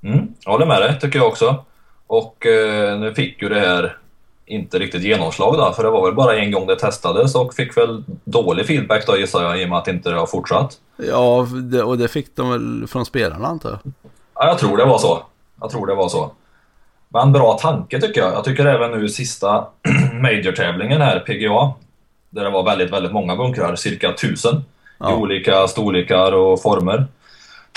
Mm, 0.03 0.27
jag 0.46 0.51
håller 0.51 0.65
med 0.65 0.81
dig, 0.81 1.00
tycker 1.00 1.20
jag 1.20 1.27
också. 1.27 1.65
Och 2.08 2.46
eh, 2.46 3.00
nu 3.00 3.13
fick 3.13 3.41
ju 3.41 3.50
det 3.50 3.60
här 3.60 3.98
inte 4.46 4.79
riktigt 4.79 5.03
genomslag 5.03 5.58
då, 5.58 5.74
för 5.74 5.84
det 5.84 5.89
var 5.89 6.05
väl 6.05 6.15
bara 6.15 6.36
en 6.36 6.51
gång 6.51 6.67
det 6.67 6.75
testades 6.75 7.36
och 7.36 7.53
fick 7.53 7.77
väl 7.77 8.03
dålig 8.24 8.65
feedback 8.65 9.08
då 9.08 9.17
gissar 9.17 9.43
jag 9.43 9.62
i 9.62 9.65
och 9.65 9.70
med 9.70 9.77
att 9.77 9.88
inte 9.88 10.10
det 10.10 10.20
har 10.20 10.25
fortsatt. 10.25 10.77
Ja, 10.98 11.48
det, 11.72 11.84
och 11.84 11.98
det 11.98 12.08
fick 12.08 12.36
de 12.36 12.50
väl 12.51 12.88
från 12.88 13.05
spelarna 13.05 13.48
antar 13.48 13.70
jag. 13.70 13.79
Ja, 14.36 14.48
jag 14.48 14.58
tror 14.58 14.77
det 14.77 14.86
var 14.86 14.98
så. 14.98 15.24
Jag 15.62 15.70
tror 15.70 15.88
det 15.88 15.96
var 15.96 16.10
så. 16.10 16.31
Men 17.10 17.31
bra 17.31 17.53
tanke 17.62 18.01
tycker 18.01 18.22
jag. 18.22 18.34
Jag 18.34 18.43
tycker 18.43 18.65
även 18.65 18.91
nu 18.91 19.10
sista 19.10 19.65
Major-tävlingen 20.22 21.01
här, 21.01 21.20
PGA, 21.20 21.74
där 22.29 22.43
det 22.43 22.50
var 22.50 22.63
väldigt, 22.63 22.91
väldigt 22.93 23.12
många 23.12 23.36
bunkrar, 23.36 23.75
cirka 23.75 24.13
tusen 24.13 24.55
i 24.55 24.63
Ja. 24.98 25.15
olika 25.15 25.67
storlekar 25.67 26.31
och 26.31 26.62
former. 26.62 27.05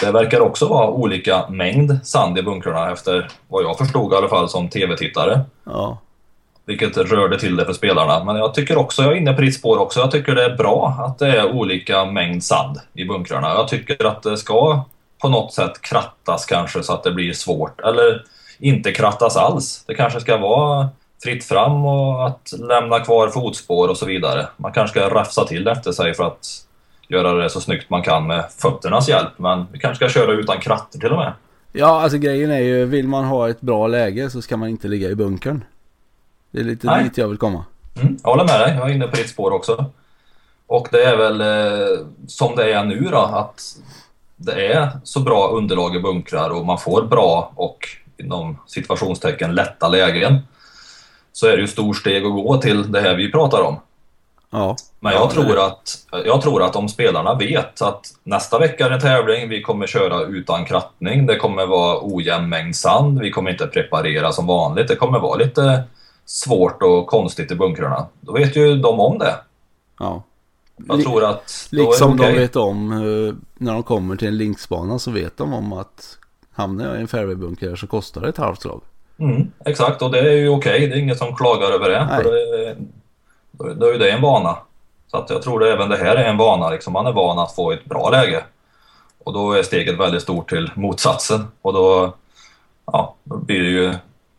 Det 0.01 0.11
verkar 0.11 0.41
också 0.41 0.69
vara 0.69 0.89
olika 0.89 1.49
mängd 1.49 2.07
sand 2.07 2.39
i 2.39 2.43
bunkrarna 2.43 2.93
efter 2.93 3.29
vad 3.49 3.65
jag 3.65 3.79
förstod 3.79 4.13
i 4.13 4.17
alla 4.17 4.29
fall 4.29 4.49
som 4.49 4.69
tv-tittare. 4.69 5.41
Ja, 5.65 5.99
Vilket 6.67 6.97
rörde 6.97 7.39
till 7.39 7.57
det 7.57 7.65
för 7.65 7.73
spelarna. 7.73 8.25
Men 8.25 8.37
jag 8.37 8.55
tycker 8.55 8.79
också, 8.79 9.03
jag 9.03 9.13
är 9.13 9.17
inne 9.17 9.33
på 9.33 9.41
ditt 9.41 9.55
spår 9.55 9.79
också, 9.79 10.01
jag 10.01 10.11
tycker 10.11 10.35
det 10.35 10.45
är 10.45 10.57
bra 10.57 10.97
att 11.07 11.19
det 11.19 11.29
är 11.29 11.53
olika 11.53 12.05
mängd 12.05 12.45
sand 12.45 12.81
i 12.95 13.05
bunkrarna. 13.05 13.49
Jag 13.49 13.69
tycker 13.69 14.07
att 14.07 14.23
det 14.23 14.37
ska 14.37 14.85
på 15.23 15.29
något 15.29 15.53
sätt 15.53 15.81
krattas 15.81 16.47
kanske 16.47 16.83
så 16.83 16.93
att 16.93 17.03
det 17.03 17.13
blir 17.13 17.33
svårt. 17.33 17.81
Eller 17.81 18.25
inte 18.59 18.93
krattas 18.93 19.37
alls. 19.37 19.85
Det 19.87 19.95
kanske 19.95 20.21
ska 20.21 20.37
vara 20.37 20.89
fritt 21.23 21.45
fram 21.45 21.85
och 21.85 22.27
att 22.27 22.53
lämna 22.59 23.01
kvar 23.01 23.29
fotspår 23.29 23.89
och 23.89 23.97
så 23.97 24.07
vidare. 24.07 24.47
Man 24.57 24.73
kanske 24.73 25.01
ska 25.01 25.11
rafsa 25.11 25.45
till 25.45 25.69
efter 25.69 25.93
sig 25.93 26.15
för 26.15 26.25
att 26.25 26.47
göra 27.09 27.33
det 27.33 27.51
så 27.51 27.61
snyggt 27.61 27.91
man 27.91 28.03
kan 28.03 28.27
med 28.27 28.45
fötternas 28.59 29.09
hjälp. 29.09 29.33
Men 29.37 29.67
vi 29.73 29.79
kanske 29.79 30.09
ska 30.09 30.21
köra 30.21 30.33
utan 30.33 30.61
kratter 30.61 30.99
till 30.99 31.13
och 31.13 31.19
med. 31.19 31.33
ja 31.73 32.01
alltså 32.03 32.19
grejen 32.19 32.51
är 32.51 32.61
ju, 32.61 32.85
vill 32.85 33.09
man 33.09 33.25
ha 33.25 33.49
ett 33.49 33.61
bra 33.61 33.87
läge 33.87 34.31
så 34.31 34.43
ska 34.43 34.57
man 34.57 34.69
inte 34.69 34.89
ligga 34.89 35.09
i 35.11 35.15
bunkern. 35.15 35.65
Det 36.51 36.61
är 36.61 36.65
lite 36.65 36.87
Nej. 36.87 37.05
dit 37.05 37.19
jag 37.19 37.29
vill 37.29 37.39
komma. 37.39 37.65
Mm, 38.01 38.17
jag 38.23 38.31
håller 38.31 38.45
med 38.45 38.61
dig, 38.61 38.75
jag 38.79 38.91
är 38.91 38.95
inne 38.95 39.07
på 39.07 39.17
ditt 39.17 39.29
spår 39.29 39.51
också. 39.51 39.91
Och 40.67 40.89
det 40.93 41.05
är 41.05 41.17
väl 41.17 41.41
eh, 41.41 42.07
som 42.27 42.57
det 42.57 42.73
är 42.73 42.85
nu 42.85 43.09
då, 43.13 43.19
att 43.19 43.61
det 44.37 44.73
är 44.73 44.89
så 45.05 45.21
bra 45.21 45.49
underlag 45.49 45.97
i 45.97 46.01
bunkrar 46.01 46.51
och 46.51 46.67
man 46.67 46.79
får 46.79 47.03
bra 47.03 47.53
och 47.55 47.89
inom 48.17 48.59
situationstecken 48.67 49.55
lätta 49.55 49.89
lägen. 49.89 50.39
Så 51.33 51.47
är 51.47 51.53
det 51.53 51.61
ju 51.61 51.67
stort 51.67 51.97
steg 51.97 52.25
att 52.25 52.33
gå 52.33 52.57
till 52.57 52.93
det 52.93 53.01
här 53.01 53.15
vi 53.15 53.33
pratar 53.33 53.63
om. 53.63 53.77
Ja, 54.55 54.77
Men 55.01 55.13
Ja, 55.13 55.19
jag, 55.19 55.31
tror 55.31 55.59
att, 55.59 55.97
jag 56.25 56.43
tror 56.43 56.63
att 56.63 56.77
om 56.77 56.89
spelarna 56.89 57.35
vet 57.35 57.83
att 57.83 58.07
nästa 58.25 58.59
vecka 58.59 58.85
är 58.85 58.89
det 58.89 58.95
en 58.95 59.01
tävling, 59.01 59.49
vi 59.49 59.63
kommer 59.63 59.87
köra 59.87 60.23
utan 60.23 60.65
krattning, 60.65 61.27
det 61.27 61.37
kommer 61.37 61.67
vara 61.67 61.99
ojämn 62.03 62.49
mängd 62.49 62.77
sand, 62.77 63.21
vi 63.21 63.31
kommer 63.31 63.51
inte 63.51 63.67
preparera 63.67 64.33
som 64.33 64.47
vanligt, 64.47 64.89
det 64.89 64.97
kommer 64.97 65.19
vara 65.19 65.37
lite 65.37 65.83
svårt 66.27 66.83
och 66.83 67.07
konstigt 67.07 67.51
i 67.51 67.55
bunkrarna. 67.55 68.07
Då 68.21 68.33
vet 68.33 68.57
ju 68.57 68.77
de 68.77 69.01
om 69.01 69.19
det. 69.19 69.35
ja. 69.99 70.23
Jag 70.89 71.03
tror 71.03 71.25
att 71.25 71.69
Liksom 71.71 72.13
okej. 72.13 72.33
de 72.33 72.39
vet 72.41 72.57
om 72.57 72.93
eh, 72.93 73.35
när 73.55 73.73
de 73.73 73.83
kommer 73.83 74.17
till 74.17 74.29
en 74.29 74.37
linksbana 74.37 74.99
så 74.99 75.11
vet 75.11 75.37
de 75.37 75.55
om 75.55 75.73
att 75.73 76.19
hamnar 76.53 76.87
jag 76.87 76.97
i 76.97 77.01
en 77.01 77.09
fairwaybunker 77.09 77.77
så 77.77 77.87
kostar 77.87 78.21
det 78.21 78.29
ett 78.29 78.37
halvt 78.37 78.63
slag. 78.63 78.81
Mm, 79.19 79.51
exakt, 79.65 80.03
och 80.03 80.11
det 80.11 80.19
är 80.19 80.33
ju 80.33 80.49
okej. 80.49 80.89
Det 80.89 80.95
är 80.95 80.99
ingen 80.99 81.17
som 81.17 81.37
klagar 81.37 81.71
över 81.71 81.89
det. 81.91 82.77
Då, 83.59 83.75
då 83.75 83.87
är 83.87 83.93
ju 83.93 83.99
det 83.99 84.11
en 84.11 84.23
vana. 84.23 84.57
Så 85.07 85.17
att 85.17 85.31
jag 85.31 85.43
tror 85.43 85.63
att 85.63 85.69
även 85.69 85.89
det 85.89 85.97
här 85.97 86.17
är 86.17 86.25
en 86.25 86.37
vana. 86.37 86.71
Liksom. 86.71 86.93
Man 86.93 87.07
är 87.07 87.13
van 87.13 87.39
att 87.39 87.55
få 87.55 87.73
ett 87.73 87.85
bra 87.85 88.11
läge. 88.11 88.45
Och 89.25 89.33
då 89.33 89.53
är 89.53 89.63
steget 89.63 90.01
väldigt 90.01 90.23
stort 90.23 90.49
till 90.49 90.71
motsatsen. 90.75 91.47
Och 91.63 91.73
då, 91.73 92.15
ja, 92.87 93.15
då 93.25 93.37
blir 93.37 93.61
det 93.61 93.71
ju 93.71 93.95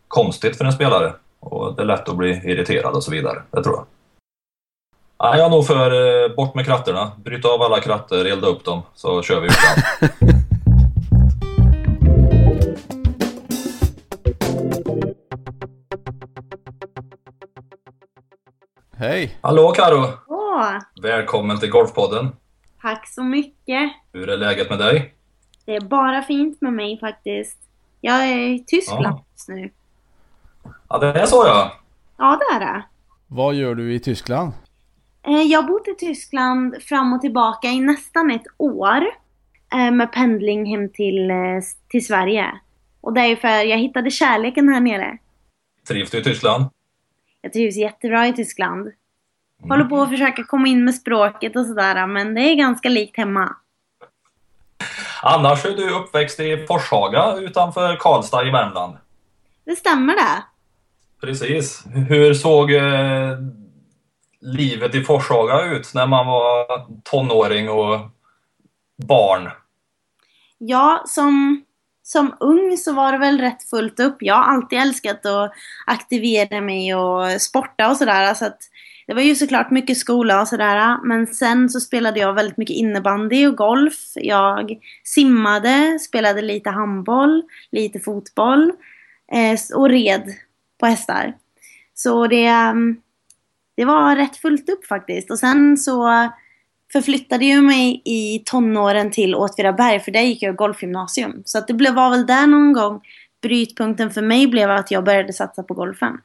konstigt 0.08 0.58
för 0.58 0.66
en 0.66 0.74
spelare. 0.74 1.14
Och 1.40 1.76
det 1.76 1.82
är 1.82 1.86
lätt 1.86 2.10
att 2.10 2.16
bli 2.16 2.30
irriterad 2.30 2.94
och 2.94 3.04
så 3.04 3.12
vidare. 3.12 3.42
Det 3.52 3.64
tror 3.64 3.76
jag. 3.76 3.86
Nej, 5.24 5.40
jag 5.40 5.46
är 5.46 5.50
nog 5.50 5.68
för 5.68 6.24
eh, 6.24 6.36
bort 6.36 6.56
med 6.56 6.66
kratterna. 6.66 7.12
Bryta 7.18 7.48
av 7.48 7.62
alla 7.62 7.80
kratter, 7.80 8.26
elda 8.26 8.48
upp 8.48 8.66
dem, 8.66 8.82
så 8.96 9.22
kör 9.22 9.40
vi 9.40 9.48
utan. 9.48 10.10
Hej! 19.08 19.38
Hallå 19.42 19.72
Karo! 19.72 20.08
Åh, 20.28 20.72
Välkommen 21.02 21.60
till 21.60 21.70
Golfpodden. 21.70 22.28
tack 22.82 23.08
så 23.08 23.24
mycket. 23.24 23.92
Hur 24.14 24.30
är 24.30 24.38
läget 24.38 24.70
med 24.70 24.80
dig? 24.80 25.14
Det 25.66 25.76
är 25.76 25.82
bara 25.82 26.22
fint 26.22 26.62
med 26.62 26.74
mig 26.74 27.00
faktiskt. 27.00 27.58
Jag 28.02 28.28
är 28.28 28.38
i 28.38 28.64
Tyskland 28.68 29.06
Ja. 29.06 29.26
just 29.34 29.50
nu. 29.50 29.70
Ja, 30.90 30.98
det 30.98 31.08
är 31.08 31.26
så 31.26 31.44
ja. 31.48 31.72
Ja, 32.18 32.40
det 32.40 32.56
är 32.56 32.60
det. 32.60 32.84
Vad 33.28 33.54
gör 33.56 33.76
du 33.76 33.94
i 33.94 34.00
Tyskland? 34.00 34.52
Eh, 35.28 35.42
Jag 35.42 35.62
har 35.62 35.68
bott 35.68 35.88
i 35.88 35.96
Tyskland 36.06 36.76
fram 36.84 37.14
och 37.14 37.22
tillbaka 37.22 37.68
i 37.68 37.80
nästan 37.80 38.32
ett 38.32 38.46
år. 38.58 39.02
eh, 39.74 39.92
Med 39.92 40.12
pendling 40.12 40.66
hem 40.66 40.90
till, 40.90 41.30
eh, 41.32 41.38
till 41.90 42.06
Sverige. 42.06 42.46
Och 43.02 43.14
det 43.14 43.22
är 43.22 43.28
ju 43.28 43.36
för 43.36 43.48
jag 43.50 43.78
hittade 43.78 44.12
kärleken 44.12 44.70
här 44.70 44.80
nere. 44.80 45.18
Trivs 45.88 46.12
du 46.12 46.18
i 46.20 46.24
Tyskland? 46.24 46.66
Jag 47.46 47.54
trivs 47.54 47.76
jättebra 47.76 48.28
i 48.28 48.34
Tyskland. 48.34 48.92
Håller 49.70 49.86
på 49.86 50.02
att 50.02 50.10
försöka 50.10 50.44
komma 50.44 50.68
in 50.68 50.86
med 50.86 50.96
språket 50.96 51.56
och 51.56 51.66
sådär, 51.66 52.08
men 52.08 52.34
det 52.34 52.42
är 52.42 52.56
ganska 52.56 52.90
likt 52.90 53.18
hemma. 53.18 53.56
Annars 55.22 55.66
är 55.66 55.72
du 55.72 55.90
uppväxt 55.90 56.40
i 56.40 56.66
Forshaga 56.68 57.36
utanför 57.36 57.96
Karlstad 57.96 58.48
i 58.48 58.52
Värmland. 58.52 58.98
Det 59.66 59.76
stämmer 59.76 60.14
det. 60.14 60.44
Precis. 61.22 61.84
Hur 62.10 62.34
såg 62.34 62.72
eh, 62.72 63.38
livet 64.42 64.96
i 64.96 65.04
Forshaga 65.04 65.62
ut 65.62 65.92
när 65.94 66.08
man 66.08 66.28
var 66.28 66.66
tonåring 67.04 67.70
och 67.70 68.00
barn? 69.08 69.50
Ja, 70.58 71.04
som, 71.08 71.65
som 72.08 72.36
ung 72.40 72.78
så 72.78 72.94
var 72.94 73.12
det 73.12 73.18
väl 73.18 73.40
rätt 73.40 73.70
fullt 73.70 74.00
upp. 74.00 74.18
Jag 74.20 74.36
har 74.36 74.54
alltid 74.54 74.80
älskat 74.80 75.26
att 75.26 75.52
aktivera 75.86 76.62
mig 76.62 76.96
och 76.96 77.42
sporta 77.42 77.90
och 77.90 77.98
sådär. 77.98 78.34
Så 78.34 78.46
att 78.46 78.58
det 79.08 79.14
var 79.14 79.22
ju 79.22 79.36
såklart 79.36 79.72
mycket 79.72 79.98
skola 79.98 80.42
och 80.42 80.48
sådär. 80.48 80.98
Men 81.04 81.28
sen 81.28 81.70
så 81.70 81.80
spelade 81.80 82.20
jag 82.20 82.34
väldigt 82.34 82.58
mycket 82.58 82.76
innebandy 82.76 83.48
och 83.48 83.58
golf. 83.58 83.94
Jag 84.16 84.78
simmade, 85.04 86.00
spelade 86.00 86.42
lite 86.42 86.70
handboll, 86.70 87.44
lite 87.72 88.00
fotboll 88.00 88.72
eh, 89.32 89.78
och 89.78 89.90
red 89.90 90.34
på 90.80 90.86
hästar. 90.86 91.34
Så 91.94 92.28
det, 92.28 92.46
mm, 92.46 92.98
det 93.76 93.86
var 93.86 94.16
rätt 94.16 94.38
fullt 94.38 94.70
upp 94.70 94.86
faktiskt. 94.86 95.32
Och 95.32 95.40
sen 95.40 95.78
så 95.78 96.30
förflyttade 96.96 97.46
jag 97.46 97.64
mig 97.64 98.02
i 98.06 98.40
tonåren 98.46 99.12
till 99.12 99.36
Åtvidaberg 99.36 100.00
för 100.00 100.12
där 100.12 100.22
gick 100.22 100.42
jag 100.42 100.56
golfgymnasium. 100.56 101.42
Så 101.46 101.58
att 101.58 101.68
det 101.68 101.74
blev, 101.74 101.94
var 101.94 102.10
väl 102.10 102.26
där 102.26 102.48
någon 102.48 102.74
gång 102.74 103.02
brytpunkten 103.42 104.12
för 104.12 104.22
mig 104.22 104.48
blev 104.48 104.72
att 104.72 104.92
jag 104.92 105.04
började 105.04 105.34
satsa 105.34 105.64
på 105.64 105.74
golfen. 105.74 106.18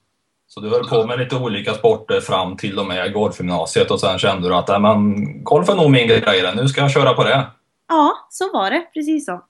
Så 0.49 0.61
du 0.61 0.69
höll 0.71 0.89
på 0.89 1.07
med 1.07 1.19
lite 1.19 1.37
olika 1.37 1.75
sporter 1.75 2.21
fram 2.21 2.57
till 2.57 2.79
och 2.79 2.87
med 2.87 3.13
golfgymnasiet 3.13 3.91
och 3.91 4.01
sen 4.01 4.19
kände 4.19 4.49
du 4.49 4.55
att 4.55 4.69
"Nej, 4.69 4.81
men, 4.81 5.45
golf 5.45 5.69
är 5.69 5.75
nog 5.75 5.91
min 5.91 6.09
grej, 6.09 6.53
nu 6.57 6.69
ska 6.69 6.81
jag 6.81 6.91
köra 6.91 7.15
på 7.15 7.25
det. 7.25 7.47
Ja, 7.89 8.29
så 8.31 8.53
var 8.53 8.71
det. 8.71 8.81
Precis 8.95 9.27
så. 9.27 9.43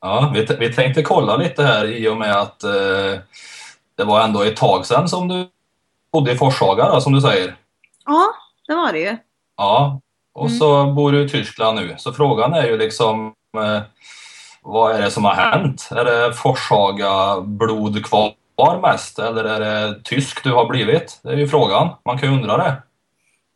Ja, 0.00 0.32
vi, 0.34 0.46
vi 0.58 0.72
tänkte 0.74 1.02
kolla 1.02 1.36
lite 1.36 1.62
här 1.62 1.86
i 1.86 2.08
och 2.08 2.16
med 2.16 2.36
att 2.36 2.64
eh, 2.64 3.20
det 3.96 4.04
var 4.04 4.20
ändå 4.20 4.42
ett 4.42 4.56
tag 4.56 4.86
sedan 4.86 5.08
som 5.08 5.28
du 5.28 5.48
bodde 6.12 6.32
i 6.32 6.36
Forshaga 6.36 6.88
då, 6.94 7.00
som 7.00 7.12
du 7.12 7.20
säger. 7.20 7.56
Ja, 8.04 8.26
det 8.66 8.74
var 8.74 8.92
det 8.92 8.98
ju. 8.98 9.16
Ja, 9.58 10.00
och 10.34 10.50
så 10.50 10.92
bor 10.92 11.12
du 11.12 11.22
i 11.22 11.28
Tyskland 11.28 11.80
nu. 11.80 11.94
Så 11.98 12.12
frågan 12.12 12.54
är 12.54 12.66
ju 12.66 12.78
liksom 12.78 13.34
eh, 13.56 13.82
vad 14.62 14.96
är 14.96 15.02
det 15.02 15.10
som 15.10 15.24
har 15.24 15.34
hänt? 15.34 15.88
Är 15.90 16.04
det 16.04 16.32
Forshaga 16.32 17.40
blod 17.40 18.06
kvar 18.06 18.80
mest 18.82 19.18
eller 19.18 19.44
är 19.44 19.60
det 19.60 20.00
tysk 20.04 20.44
du 20.44 20.52
har 20.52 20.68
blivit? 20.68 21.20
Det 21.22 21.28
är 21.28 21.36
ju 21.36 21.48
frågan. 21.48 21.88
Man 22.04 22.18
kan 22.18 22.32
ju 22.32 22.40
undra 22.40 22.56
det. 22.56 22.82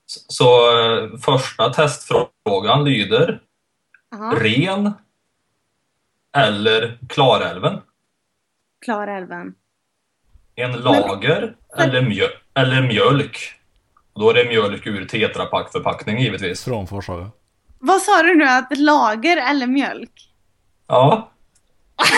Så 0.06 0.44
eh, 0.78 1.18
första 1.18 1.72
testfrågan 1.72 2.84
lyder 2.84 3.40
Ja, 4.10 4.32
Ren 4.40 4.92
eller 6.36 6.98
Klarälven? 7.08 7.80
Klarälven. 8.84 9.54
En 10.54 10.72
lager 10.72 11.54
eller, 11.78 12.02
mjö 12.02 12.26
eller 12.54 12.82
mjölk? 12.82 13.61
Och 14.12 14.20
Då 14.20 14.30
är 14.30 14.34
det 14.34 14.44
mjölk 14.48 14.86
ur 14.86 15.04
tetrapackförpackning 15.04 16.18
givetvis. 16.18 16.64
Från 16.64 16.86
Forshaga. 16.86 17.30
Vad 17.78 18.02
sa 18.02 18.22
du 18.22 18.34
nu? 18.34 18.44
Att 18.48 18.78
lager 18.78 19.36
eller 19.36 19.66
mjölk? 19.66 20.30
Ja, 20.86 21.28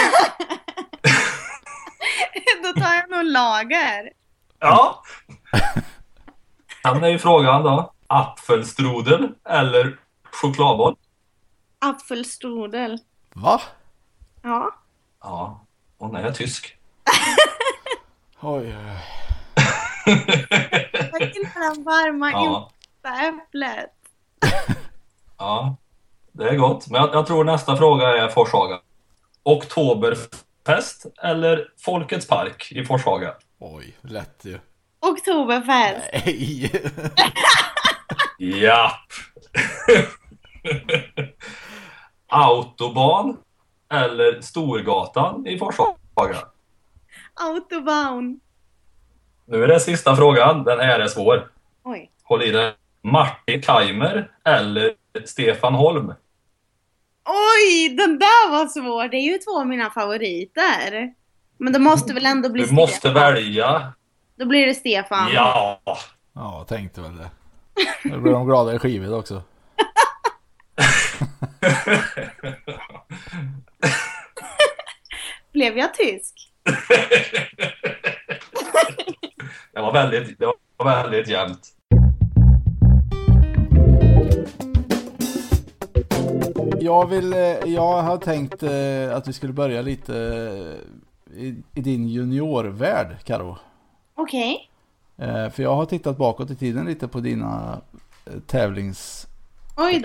Då 2.62 2.80
tar 2.80 2.94
jag 2.94 3.10
nog 3.10 3.24
lager. 3.24 4.10
Ja. 4.58 5.02
Sen 6.82 7.04
är 7.04 7.08
ju 7.08 7.18
frågan 7.18 7.62
då. 7.62 7.92
Apfelstrudel 8.06 9.28
eller 9.48 9.98
chokladboll? 10.32 10.96
Apfelstrudel. 11.78 12.98
Va? 13.34 13.60
Ja. 14.42 14.70
Ja, 15.22 15.66
hon 15.98 16.16
är 16.16 16.32
tysk. 16.32 16.76
Oj, 18.40 18.76
oj, 18.76 18.98
gillar 21.26 21.74
den 21.74 21.84
varma 21.84 22.30
Ja, 22.30 22.70
insta 22.80 23.24
äpplet. 23.24 23.90
ja. 25.38 25.76
Det 26.32 26.48
är 26.48 26.56
gott. 26.56 26.90
Men 26.90 27.00
jag, 27.00 27.14
jag 27.14 27.26
tror 27.26 27.44
nästa 27.44 27.76
fråga 27.76 28.08
är 28.08 28.28
Forshaga. 28.28 28.80
Oktoberfest 29.42 31.06
eller 31.22 31.68
Folkets 31.84 32.26
park 32.28 32.72
i 32.72 32.84
Forshaga? 32.84 33.34
Oj, 33.58 33.96
lätt 34.00 34.40
ju. 34.44 34.58
Oktoberfest. 35.00 36.06
Nej. 36.12 36.72
Japp! 38.60 39.00
Autobahn 42.28 43.36
eller 43.92 44.40
Storgatan 44.40 45.46
i 45.46 45.58
Forshaga? 45.58 46.38
Autobahn. 47.34 48.40
Nu 49.46 49.64
är 49.64 49.68
det 49.68 49.80
sista 49.80 50.16
frågan. 50.16 50.64
Den 50.64 50.80
här 50.80 51.00
är 51.00 51.06
svår. 51.08 51.50
Oj. 51.84 52.10
Håll 52.22 52.42
i 52.42 52.50
det. 52.50 52.74
Martin 53.02 53.62
Keimer 53.62 54.30
eller 54.44 54.92
Stefan 55.24 55.74
Holm? 55.74 56.14
Oj, 57.26 57.88
den 57.88 58.18
där 58.18 58.50
var 58.50 58.66
svår. 58.66 59.08
Det 59.08 59.16
är 59.16 59.32
ju 59.32 59.38
två 59.38 59.60
av 59.60 59.66
mina 59.66 59.90
favoriter. 59.90 61.14
Men 61.58 61.72
det 61.72 61.78
måste 61.78 62.14
väl 62.14 62.26
ändå 62.26 62.48
bli 62.48 62.64
Du 62.64 62.74
måste 62.74 62.96
Stefan. 62.96 63.14
välja. 63.14 63.92
Då 64.36 64.46
blir 64.46 64.66
det 64.66 64.74
Stefan. 64.74 65.30
Ja! 65.34 65.80
Ja, 65.86 66.58
jag 66.58 66.66
tänkte 66.68 67.00
väl 67.00 67.16
det. 67.16 67.30
Nu 68.04 68.18
blir 68.18 68.32
de 68.32 68.46
glada 68.46 68.74
i 68.74 68.78
skivet 68.78 69.10
också. 69.10 69.42
Blev 75.52 75.78
jag 75.78 75.94
tysk? 75.94 76.34
Det 79.72 79.80
var 79.80 79.92
väldigt, 79.92 80.38
det 80.38 80.46
var 80.76 80.84
väldigt 80.84 81.28
jämnt. 81.28 81.60
Jag 86.80 87.06
vill, 87.08 87.32
eh, 87.32 87.38
jag 87.66 88.02
har 88.02 88.16
tänkt 88.16 88.62
eh, 88.62 89.16
att 89.16 89.28
vi 89.28 89.32
skulle 89.32 89.52
börja 89.52 89.82
lite 89.82 90.16
eh, 90.16 91.40
i, 91.42 91.62
i 91.74 91.80
din 91.80 92.08
juniorvärld, 92.08 93.16
Karo. 93.24 93.58
Okej. 94.14 94.70
Eh, 95.16 95.50
För 95.50 95.62
jag 95.62 95.74
har 95.74 95.86
tittat 95.86 96.16
bakåt 96.16 96.50
i 96.50 96.56
tiden 96.56 96.86
lite 96.86 97.08
på 97.08 97.20
dina 97.20 97.80
tävlingsresultat 98.46 99.36
Oj 99.76 100.00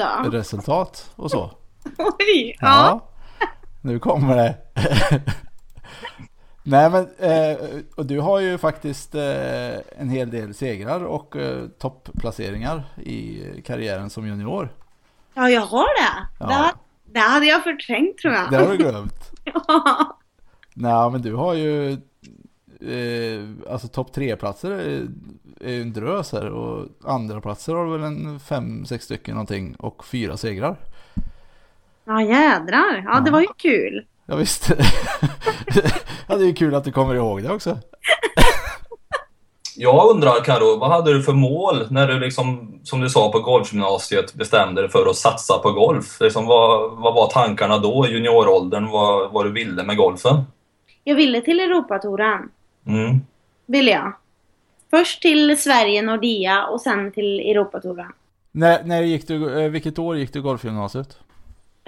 då. 1.17 1.23
och 1.23 1.31
så. 1.31 1.51
Oj. 1.97 2.55
Ja. 2.59 3.01
Nu 3.81 3.99
kommer 3.99 4.35
det. 4.35 4.55
Nej 6.69 6.89
men, 6.89 7.07
eh, 7.17 7.57
och 7.95 8.05
du 8.05 8.19
har 8.19 8.39
ju 8.39 8.57
faktiskt 8.57 9.15
eh, 9.15 9.75
en 9.97 10.09
hel 10.09 10.29
del 10.29 10.53
segrar 10.53 11.03
och 11.03 11.35
eh, 11.35 11.67
topplaceringar 11.67 12.83
i 12.97 13.41
karriären 13.65 14.09
som 14.09 14.27
junior. 14.27 14.69
Ja, 15.33 15.49
jag 15.49 15.61
har 15.61 15.87
det. 16.01 16.27
Ja. 16.39 16.47
Det, 16.47 17.13
det 17.13 17.19
hade 17.19 17.45
jag 17.45 17.63
förträngt 17.63 18.17
tror 18.17 18.33
jag. 18.33 18.51
Det 18.51 18.57
har 18.57 18.71
du 18.71 18.77
glömt. 18.77 19.31
Ja. 19.67 20.17
Nej 20.73 21.11
men 21.11 21.21
du 21.21 21.35
har 21.35 21.53
ju 21.53 21.91
eh, 22.81 23.71
alltså 23.71 23.87
topp 23.87 24.13
tre 24.13 24.35
platser 24.35 24.71
är, 24.71 25.07
är 25.61 25.71
ju 25.71 25.81
en 25.81 25.93
drös 25.93 26.31
här 26.31 26.49
och 26.49 26.87
andra 27.03 27.41
platser 27.41 27.73
har 27.73 27.85
du 27.85 27.91
väl 27.91 28.03
en 28.03 28.39
fem, 28.39 28.85
sex 28.85 29.05
stycken 29.05 29.33
någonting 29.33 29.75
och 29.75 30.05
fyra 30.05 30.37
segrar. 30.37 30.77
ja, 32.05 32.21
jädrar. 32.21 33.03
Ja, 33.05 33.19
det 33.19 33.31
var 33.31 33.41
ju 33.41 33.47
kul. 33.57 34.05
Jag 34.29 34.37
visste 34.37 34.77
ja, 36.27 36.35
det 36.35 36.43
är 36.43 36.47
ju 36.47 36.53
kul 36.53 36.75
att 36.75 36.83
du 36.83 36.91
kommer 36.91 37.15
ihåg 37.15 37.43
det 37.43 37.51
också. 37.51 37.77
Jag 39.75 40.09
undrar 40.09 40.43
Karo, 40.43 40.79
vad 40.79 40.91
hade 40.91 41.13
du 41.13 41.23
för 41.23 41.33
mål 41.33 41.87
när 41.89 42.07
du 42.07 42.19
liksom, 42.19 42.79
som 42.83 43.01
du 43.01 43.09
sa 43.09 43.31
på 43.31 43.39
golfgymnasiet, 43.39 44.33
bestämde 44.33 44.81
dig 44.81 44.89
för 44.89 45.09
att 45.09 45.15
satsa 45.15 45.57
på 45.57 45.71
golf? 45.71 46.21
Liksom, 46.21 46.45
vad, 46.45 46.91
vad 46.91 47.13
var 47.13 47.27
tankarna 47.27 47.77
då 47.77 48.07
i 48.07 48.11
junioråldern? 48.11 48.87
Vad, 48.87 49.31
vad 49.31 49.45
du 49.45 49.51
ville 49.51 49.83
med 49.83 49.97
golfen? 49.97 50.43
Jag 51.03 51.15
ville 51.15 51.41
till 51.41 51.59
Europatouren. 51.59 52.49
Mm. 52.87 53.19
Ville 53.65 53.91
jag. 53.91 54.13
Först 54.89 55.21
till 55.21 55.61
Sverige, 55.61 56.01
Nordea 56.01 56.65
och 56.65 56.81
sen 56.81 57.11
till 57.11 57.39
Europatouren. 57.39 58.11
När, 58.51 58.83
när 58.83 59.01
gick 59.01 59.27
du, 59.27 59.61
eh, 59.61 59.69
vilket 59.69 59.99
år 59.99 60.17
gick 60.17 60.33
du 60.33 60.41
golfgymnasiet? 60.41 61.17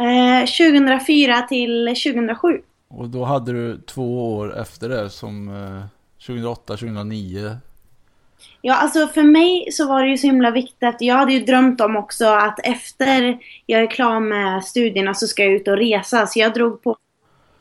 Eh, 0.02 0.46
2004 0.46 1.42
till 1.42 1.88
2007. 1.88 2.62
Och 2.88 3.10
då 3.10 3.24
hade 3.24 3.52
du 3.52 3.82
två 3.82 4.36
år 4.36 4.60
efter 4.60 4.90
det 4.90 5.10
som 5.10 5.50
eh, 5.50 5.84
2008, 6.26 6.78
2009. 6.78 7.58
Ja, 8.62 8.76
alltså 8.76 9.08
för 9.08 9.24
mig 9.24 9.68
så 9.72 9.88
var 9.88 10.04
det 10.04 10.10
ju 10.10 10.18
så 10.18 10.28
himla 10.28 10.52
viktigt. 10.52 10.84
att 10.84 11.02
Jag 11.02 11.16
hade 11.16 11.34
ju 11.34 11.40
drömt 11.40 11.82
om 11.82 11.96
också 11.96 12.26
att 12.26 12.60
efter 12.64 13.38
jag 13.66 13.82
är 13.82 13.92
klar 13.92 14.20
med 14.20 14.64
studierna 14.64 15.14
så 15.14 15.28
ska 15.28 15.44
jag 15.44 15.54
ut 15.54 15.68
och 15.68 15.78
resa. 15.78 16.28
Så 16.28 16.40
jag 16.40 16.54
drog 16.54 16.84
på 16.84 16.98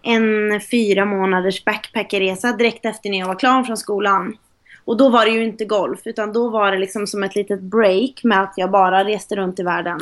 en 0.03 0.61
fyra 0.70 1.05
månaders 1.05 1.64
backpackerresa 1.64 2.53
direkt 2.53 2.85
efter 2.85 3.11
när 3.11 3.18
jag 3.18 3.26
var 3.26 3.38
klar 3.38 3.62
från 3.62 3.76
skolan. 3.76 4.37
Och 4.85 4.96
då 4.96 5.09
var 5.09 5.24
det 5.24 5.31
ju 5.31 5.44
inte 5.44 5.64
golf, 5.64 6.00
utan 6.05 6.33
då 6.33 6.48
var 6.48 6.72
det 6.72 6.79
liksom 6.79 7.07
som 7.07 7.22
ett 7.22 7.35
litet 7.35 7.61
break 7.61 8.24
med 8.24 8.42
att 8.42 8.55
jag 8.57 8.70
bara 8.70 9.05
reste 9.05 9.37
runt 9.37 9.61
i 9.61 9.62
världen. 9.62 10.00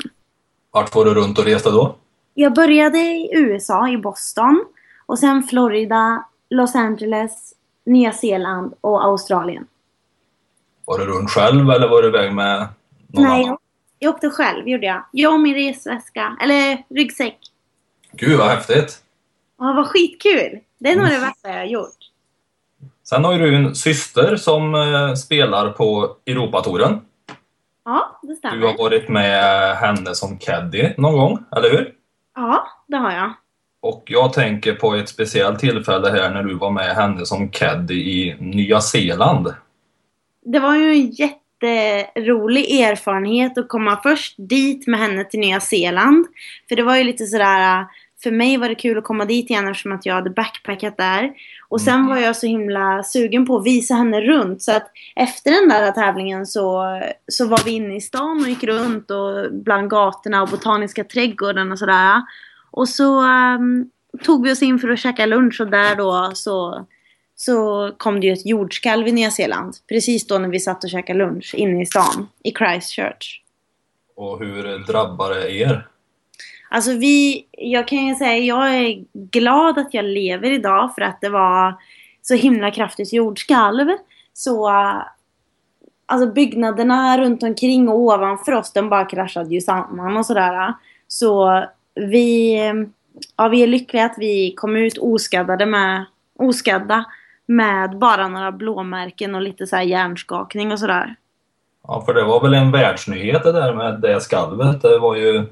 Vart 0.70 0.94
var 0.94 1.04
du 1.04 1.14
runt 1.14 1.38
och 1.38 1.44
reste 1.44 1.70
då? 1.70 1.96
Jag 2.40 2.54
började 2.54 2.98
i 2.98 3.30
USA, 3.34 3.88
i 3.88 3.96
Boston. 3.96 4.64
Och 5.06 5.18
sen 5.18 5.42
Florida, 5.42 6.24
Los 6.50 6.74
Angeles, 6.74 7.52
Nya 7.86 8.12
Zeeland 8.12 8.74
och 8.80 9.04
Australien. 9.04 9.66
Var 10.84 10.98
du 10.98 11.04
runt 11.04 11.30
själv 11.30 11.70
eller 11.70 11.88
var 11.88 12.02
du 12.02 12.08
iväg 12.08 12.34
med 12.34 12.68
någon 13.08 13.24
Nej, 13.24 13.44
annan? 13.44 13.58
jag, 13.98 14.14
åkte 14.14 14.30
själv, 14.30 14.68
gjorde 14.68 14.86
jag. 14.86 15.04
Jag 15.12 15.32
och 15.34 15.40
min 15.40 15.54
resväska, 15.54 16.36
eller 16.42 16.84
ryggsäck. 16.90 17.38
Gud 18.12 18.38
vad 18.38 18.48
häftigt! 18.48 19.02
Ja, 19.58 19.64
var 19.72 19.84
skitkul! 19.84 20.58
Det 20.78 20.88
är 20.90 20.96
nog 20.96 21.06
det 21.08 21.18
värsta 21.18 21.48
jag 21.48 21.58
har 21.58 21.64
gjort. 21.64 21.96
Sen 23.08 23.24
har 23.24 23.32
ju 23.32 23.38
du 23.38 23.56
en 23.56 23.74
syster 23.74 24.36
som 24.36 24.74
eh, 24.74 25.14
spelar 25.14 25.70
på 25.72 26.16
Europatouren. 26.26 27.00
Ja, 27.84 28.20
det 28.22 28.26
Du 28.26 28.32
har 28.32 28.36
stämmer. 28.36 28.78
varit 28.78 29.08
med 29.08 29.76
henne 29.76 30.14
som 30.14 30.38
caddy 30.38 30.88
någon 30.96 31.12
gång, 31.16 31.38
eller 31.56 31.70
hur? 31.70 31.94
Ja, 32.38 32.66
det 32.86 32.96
har 32.96 33.12
jag. 33.12 33.32
Och 33.80 34.02
jag 34.06 34.32
tänker 34.32 34.74
på 34.74 34.94
ett 34.94 35.08
speciellt 35.08 35.58
tillfälle 35.58 36.10
här 36.10 36.30
när 36.30 36.42
du 36.42 36.54
var 36.54 36.70
med 36.70 36.94
henne 36.96 37.26
som 37.26 37.48
caddy 37.48 37.94
i 37.94 38.36
Nya 38.40 38.80
Zeeland. 38.80 39.54
Det 40.44 40.58
var 40.58 40.76
ju 40.76 40.90
en 40.90 41.10
jätterolig 41.10 42.80
erfarenhet 42.80 43.58
att 43.58 43.68
komma 43.68 44.00
först 44.02 44.34
dit 44.38 44.86
med 44.86 45.00
henne 45.00 45.24
till 45.24 45.40
Nya 45.40 45.60
Zeeland. 45.60 46.26
För 46.68 46.76
det 46.76 46.82
var 46.82 46.96
ju 46.96 47.04
lite 47.04 47.26
sådär, 47.26 47.86
för 48.22 48.30
mig 48.30 48.56
var 48.56 48.68
det 48.68 48.74
kul 48.74 48.98
att 48.98 49.04
komma 49.04 49.24
dit 49.24 49.50
igen 49.50 49.68
eftersom 49.68 49.92
att 49.92 50.06
jag 50.06 50.14
hade 50.14 50.30
backpackat 50.30 50.96
där. 50.96 51.32
Och 51.68 51.80
sen 51.80 52.06
var 52.06 52.16
jag 52.16 52.36
så 52.36 52.46
himla 52.46 53.02
sugen 53.02 53.46
på 53.46 53.56
att 53.56 53.66
visa 53.66 53.94
henne 53.94 54.20
runt. 54.20 54.62
Så 54.62 54.72
att 54.72 54.90
efter 55.16 55.50
den 55.50 55.68
där 55.68 55.92
tävlingen 55.92 56.46
så, 56.46 56.84
så 57.28 57.46
var 57.46 57.64
vi 57.64 57.70
inne 57.70 57.96
i 57.96 58.00
stan 58.00 58.40
och 58.42 58.48
gick 58.48 58.64
runt 58.64 59.10
och 59.10 59.52
bland 59.52 59.90
gatorna 59.90 60.42
och 60.42 60.48
botaniska 60.48 61.04
trädgården 61.04 61.72
och 61.72 61.78
sådär. 61.78 62.22
Och 62.70 62.88
så 62.88 63.20
ehm, 63.20 63.90
tog 64.22 64.44
vi 64.44 64.52
oss 64.52 64.62
in 64.62 64.78
för 64.78 64.88
att 64.88 64.98
käka 64.98 65.26
lunch 65.26 65.60
och 65.60 65.70
där 65.70 65.96
då 65.96 66.30
så, 66.34 66.86
så 67.36 67.90
kom 67.96 68.20
det 68.20 68.26
ju 68.26 68.32
ett 68.32 68.46
jordskalv 68.46 69.08
i 69.08 69.12
Nya 69.12 69.30
Zeeland. 69.30 69.74
Precis 69.88 70.26
då 70.26 70.38
när 70.38 70.48
vi 70.48 70.60
satt 70.60 70.84
och 70.84 70.90
käkade 70.90 71.18
lunch 71.18 71.54
inne 71.54 71.82
i 71.82 71.86
stan, 71.86 72.28
i 72.44 72.52
Christchurch. 72.52 73.42
Och 74.16 74.38
hur 74.38 74.86
drabbar 74.86 75.30
det 75.30 75.52
er? 75.52 75.86
Alltså 76.70 76.92
vi, 76.92 77.46
jag 77.50 77.88
kan 77.88 78.06
ju 78.06 78.14
säga, 78.14 78.36
jag 78.36 78.76
är 78.76 79.04
glad 79.12 79.78
att 79.78 79.94
jag 79.94 80.04
lever 80.04 80.50
idag 80.50 80.94
för 80.94 81.02
att 81.02 81.20
det 81.20 81.28
var 81.28 81.74
så 82.22 82.34
himla 82.34 82.70
kraftigt 82.70 83.12
jordskalv. 83.12 83.88
Så 84.32 84.68
alltså 86.06 86.32
byggnaderna 86.32 87.18
runt 87.18 87.42
omkring 87.42 87.88
och 87.88 87.98
ovanför 87.98 88.52
oss, 88.52 88.72
de 88.72 88.88
bara 88.88 89.04
kraschade 89.04 89.54
ju 89.54 89.60
samman 89.60 90.16
och 90.16 90.26
sådär. 90.26 90.74
Så 91.08 91.64
vi, 91.94 92.54
ja, 93.36 93.48
vi 93.48 93.62
är 93.62 93.66
lyckliga 93.66 94.04
att 94.04 94.16
vi 94.18 94.54
kom 94.56 94.76
ut 94.76 94.98
oskaddade 94.98 95.66
med, 95.66 96.04
oskadda 96.38 97.04
med 97.46 97.98
bara 97.98 98.28
några 98.28 98.52
blåmärken 98.52 99.34
och 99.34 99.42
lite 99.42 99.66
så 99.66 99.76
här 99.76 99.82
hjärnskakning 99.82 100.72
och 100.72 100.78
sådär. 100.78 101.14
Ja, 101.88 102.02
för 102.06 102.14
det 102.14 102.24
var 102.24 102.40
väl 102.40 102.54
en 102.54 102.70
världsnyhet 102.70 103.42
det 103.42 103.52
där 103.52 103.74
med 103.74 104.00
det 104.00 104.20
skalvet. 104.20 104.82
Det 104.82 104.98
var 104.98 105.16
ju 105.16 105.46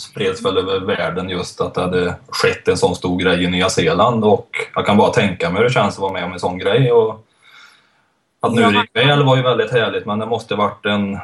spreds 0.00 0.44
väl 0.44 0.58
över 0.58 0.80
världen 0.80 1.28
just 1.28 1.60
att 1.60 1.74
det 1.74 1.80
hade 1.80 2.14
skett 2.28 2.68
en 2.68 2.76
sån 2.76 2.96
stor 2.96 3.18
grej 3.18 3.44
i 3.44 3.46
Nya 3.46 3.68
Zeeland 3.68 4.24
och 4.24 4.48
jag 4.74 4.86
kan 4.86 4.96
bara 4.96 5.10
tänka 5.10 5.50
mig 5.50 5.58
hur 5.58 5.64
det 5.64 5.74
känns 5.74 5.94
att 5.94 6.00
vara 6.00 6.12
med 6.12 6.24
om 6.24 6.32
en 6.32 6.40
sån 6.40 6.58
grej. 6.58 6.92
Och 6.92 7.26
att 8.40 8.54
nu 8.54 8.62
gick 8.62 8.96
väl 8.96 9.24
var 9.24 9.36
ju 9.36 9.42
väldigt 9.42 9.72
härligt 9.72 10.06
men 10.06 10.18
det 10.18 10.26
måste 10.26 10.54
varit 10.54 10.86
en 10.86 11.18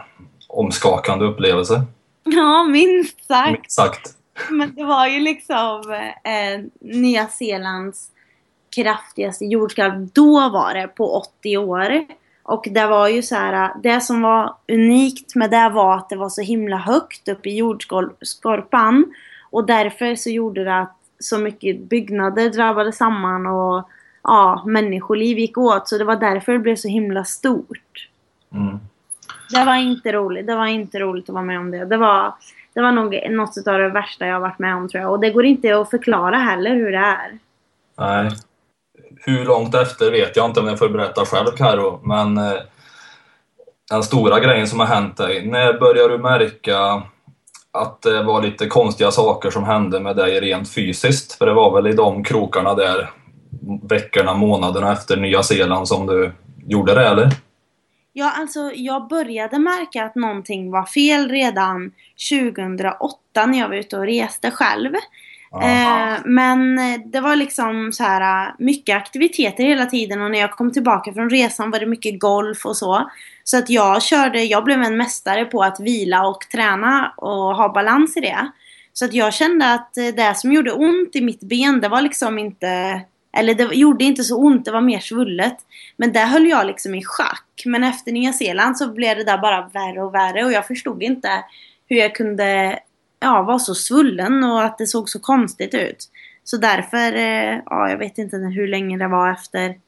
omskakande 0.48 1.24
upplevelse. 1.24 1.83
Ja, 2.24 2.64
minst 2.64 3.26
sagt. 3.26 3.52
Minst 3.52 3.72
sagt. 3.72 4.11
Men 4.50 4.74
det 4.74 4.85
var 4.85 5.06
ju 5.06 5.20
liksom 5.20 5.92
eh, 6.24 6.61
Nya 6.80 7.26
Zeelands 7.26 8.09
kraftigaste 8.76 9.44
jordskalv. 9.44 10.09
Då 10.12 10.48
var 10.48 10.74
det 10.74 10.88
på 10.88 11.16
80 11.16 11.56
år. 11.56 12.04
Och 12.50 12.68
det 12.70 12.86
var 12.86 13.08
ju 13.08 13.22
så 13.22 13.34
här, 13.34 13.72
det 13.82 14.00
som 14.00 14.22
var 14.22 14.54
unikt 14.68 15.34
med 15.34 15.50
det 15.50 15.68
var 15.68 15.96
att 15.96 16.08
det 16.08 16.16
var 16.16 16.28
så 16.28 16.42
himla 16.42 16.76
högt 16.76 17.28
upp 17.28 17.46
i 17.46 17.56
jordskorpan. 17.56 19.14
Och 19.50 19.66
därför 19.66 20.14
så 20.14 20.30
gjorde 20.30 20.64
det 20.64 20.78
att 20.78 20.96
så 21.18 21.38
mycket 21.38 21.80
byggnader 21.80 22.50
drabbade 22.50 22.92
samman 22.92 23.46
och 23.46 23.88
ja, 24.22 24.62
människoliv 24.66 25.38
gick 25.38 25.58
åt. 25.58 25.88
Så 25.88 25.98
det 25.98 26.04
var 26.04 26.16
därför 26.16 26.52
det 26.52 26.58
blev 26.58 26.76
så 26.76 26.88
himla 26.88 27.24
stort. 27.24 28.08
Mm. 28.52 28.78
Det 29.50 29.64
var 29.64 29.76
inte 29.76 30.12
roligt. 30.12 30.46
Det 30.46 30.54
var 30.54 30.66
inte 30.66 30.98
roligt 30.98 31.28
att 31.28 31.34
vara 31.34 31.44
med 31.44 31.58
om 31.58 31.70
det. 31.70 31.84
Det 31.84 31.96
var, 31.96 32.34
det 32.74 32.80
var 32.80 32.92
nog 32.92 33.30
något 33.30 33.66
av 33.66 33.78
det 33.78 33.88
värsta 33.88 34.26
jag 34.26 34.34
har 34.34 34.40
varit 34.40 34.58
med 34.58 34.76
om 34.76 34.88
tror 34.88 35.02
jag. 35.02 35.12
Och 35.12 35.20
det 35.20 35.30
går 35.30 35.44
inte 35.44 35.80
att 35.80 35.90
förklara 35.90 36.36
heller 36.36 36.74
hur 36.74 36.92
det 36.92 36.98
är. 36.98 37.38
Nej. 37.98 38.30
Hur 39.22 39.44
långt 39.44 39.74
efter 39.74 40.11
vet 40.11 40.37
jag 40.37 40.46
inte 40.46 40.61
om 40.61 40.66
jag 40.66 40.78
får 40.78 40.88
berätta 40.88 41.24
själv 41.24 41.56
Karo, 41.56 42.00
men 42.04 42.38
eh, 42.38 42.61
den 43.90 44.02
stora 44.02 44.40
grejen 44.40 44.66
som 44.66 44.80
har 44.80 44.87
hänt 44.87 45.16
dig, 45.16 45.46
när 45.46 45.78
börjar 45.78 46.09
du 46.09 46.18
märka 46.18 47.02
att 47.72 48.02
det 48.02 48.22
var 48.22 48.42
lite 48.42 48.66
konstiga 48.66 49.11
saker 49.11 49.50
som 49.50 49.64
hände 49.64 50.00
med 50.00 50.16
dig 50.16 50.40
rent 50.40 50.74
fysiskt? 50.74 51.33
För 51.33 51.46
det 51.46 51.52
var 51.52 51.83
väl 51.83 51.92
i 51.92 51.96
de 51.96 52.24
krokarna 52.24 52.74
där 52.74 53.11
veckorna, 53.83 54.35
månaderna 54.35 54.92
efter 54.92 55.16
Nya 55.16 55.42
Zeeland 55.42 55.88
som 55.88 56.06
du 56.06 56.33
gjorde 56.66 56.94
det, 56.94 57.06
eller? 57.06 57.30
Ja, 58.12 58.33
alltså 58.37 58.72
jag 58.74 59.09
började 59.09 59.59
märka 59.59 60.04
att 60.04 60.14
någonting 60.14 60.70
var 60.70 60.85
fel 60.85 61.28
redan 61.28 61.92
2008 62.30 63.46
när 63.46 63.59
jag 63.59 63.68
var 63.68 63.76
ute 63.76 63.96
och 63.96 64.06
reste 64.06 64.50
själv. 64.50 64.94
Eh, 65.54 66.18
men 66.24 66.76
det 67.10 67.20
var 67.20 67.36
liksom 67.36 67.92
så 67.92 68.04
här 68.04 68.54
mycket 68.58 68.96
aktiviteter 68.96 69.64
hela 69.64 69.86
tiden 69.86 70.22
och 70.22 70.30
när 70.30 70.38
jag 70.38 70.50
kom 70.50 70.72
tillbaka 70.72 71.12
från 71.12 71.30
resan 71.30 71.70
var 71.70 71.80
det 71.80 71.86
mycket 71.86 72.20
golf 72.20 72.66
och 72.66 72.76
så. 72.76 73.10
Så 73.44 73.58
att 73.58 73.70
jag 73.70 74.02
körde, 74.02 74.42
jag 74.42 74.64
blev 74.64 74.82
en 74.82 74.96
mästare 74.96 75.44
på 75.44 75.62
att 75.62 75.80
vila 75.80 76.26
och 76.26 76.40
träna 76.52 77.12
och 77.16 77.56
ha 77.56 77.72
balans 77.72 78.16
i 78.16 78.20
det. 78.20 78.50
Så 78.92 79.04
att 79.04 79.14
jag 79.14 79.34
kände 79.34 79.72
att 79.72 79.94
det 79.94 80.34
som 80.36 80.52
gjorde 80.52 80.72
ont 80.72 81.16
i 81.16 81.20
mitt 81.20 81.40
ben, 81.40 81.80
det 81.80 81.88
var 81.88 82.02
liksom 82.02 82.38
inte 82.38 83.00
eller 83.32 83.54
det 83.54 83.74
gjorde 83.74 84.04
inte 84.04 84.24
så 84.24 84.36
ont, 84.36 84.64
det 84.64 84.70
var 84.70 84.80
mer 84.80 85.00
svullet. 85.00 85.56
Men 85.96 86.12
där 86.12 86.26
höll 86.26 86.46
jag 86.46 86.66
liksom 86.66 86.94
i 86.94 87.04
schack. 87.04 87.62
Men 87.64 87.84
efter 87.84 88.12
Nya 88.12 88.32
Zeeland 88.32 88.78
så 88.78 88.92
blev 88.92 89.16
det 89.16 89.24
där 89.24 89.38
bara 89.38 89.68
värre 89.68 90.02
och 90.02 90.14
värre 90.14 90.44
och 90.44 90.52
jag 90.52 90.66
förstod 90.66 91.02
inte 91.02 91.44
hur 91.88 91.96
jag 91.96 92.14
kunde 92.14 92.78
ja, 93.20 93.42
vara 93.42 93.59
så 93.59 93.74
svullen 93.74 94.44
och 94.44 94.62
att 94.62 94.78
det 94.78 94.87
såg 94.87 95.09
så 95.09 95.20
konstigt 95.20 95.74
ut. 95.74 96.11
Så 96.44 96.56
därför, 96.56 97.14
eh, 97.14 97.61
ja 97.66 97.90
jag 97.90 97.98
vet 97.98 98.18
inte 98.18 98.37
hur 98.37 98.68
länge 98.68 98.98
det 98.98 99.09
var 99.09 99.30
efter 99.30 99.78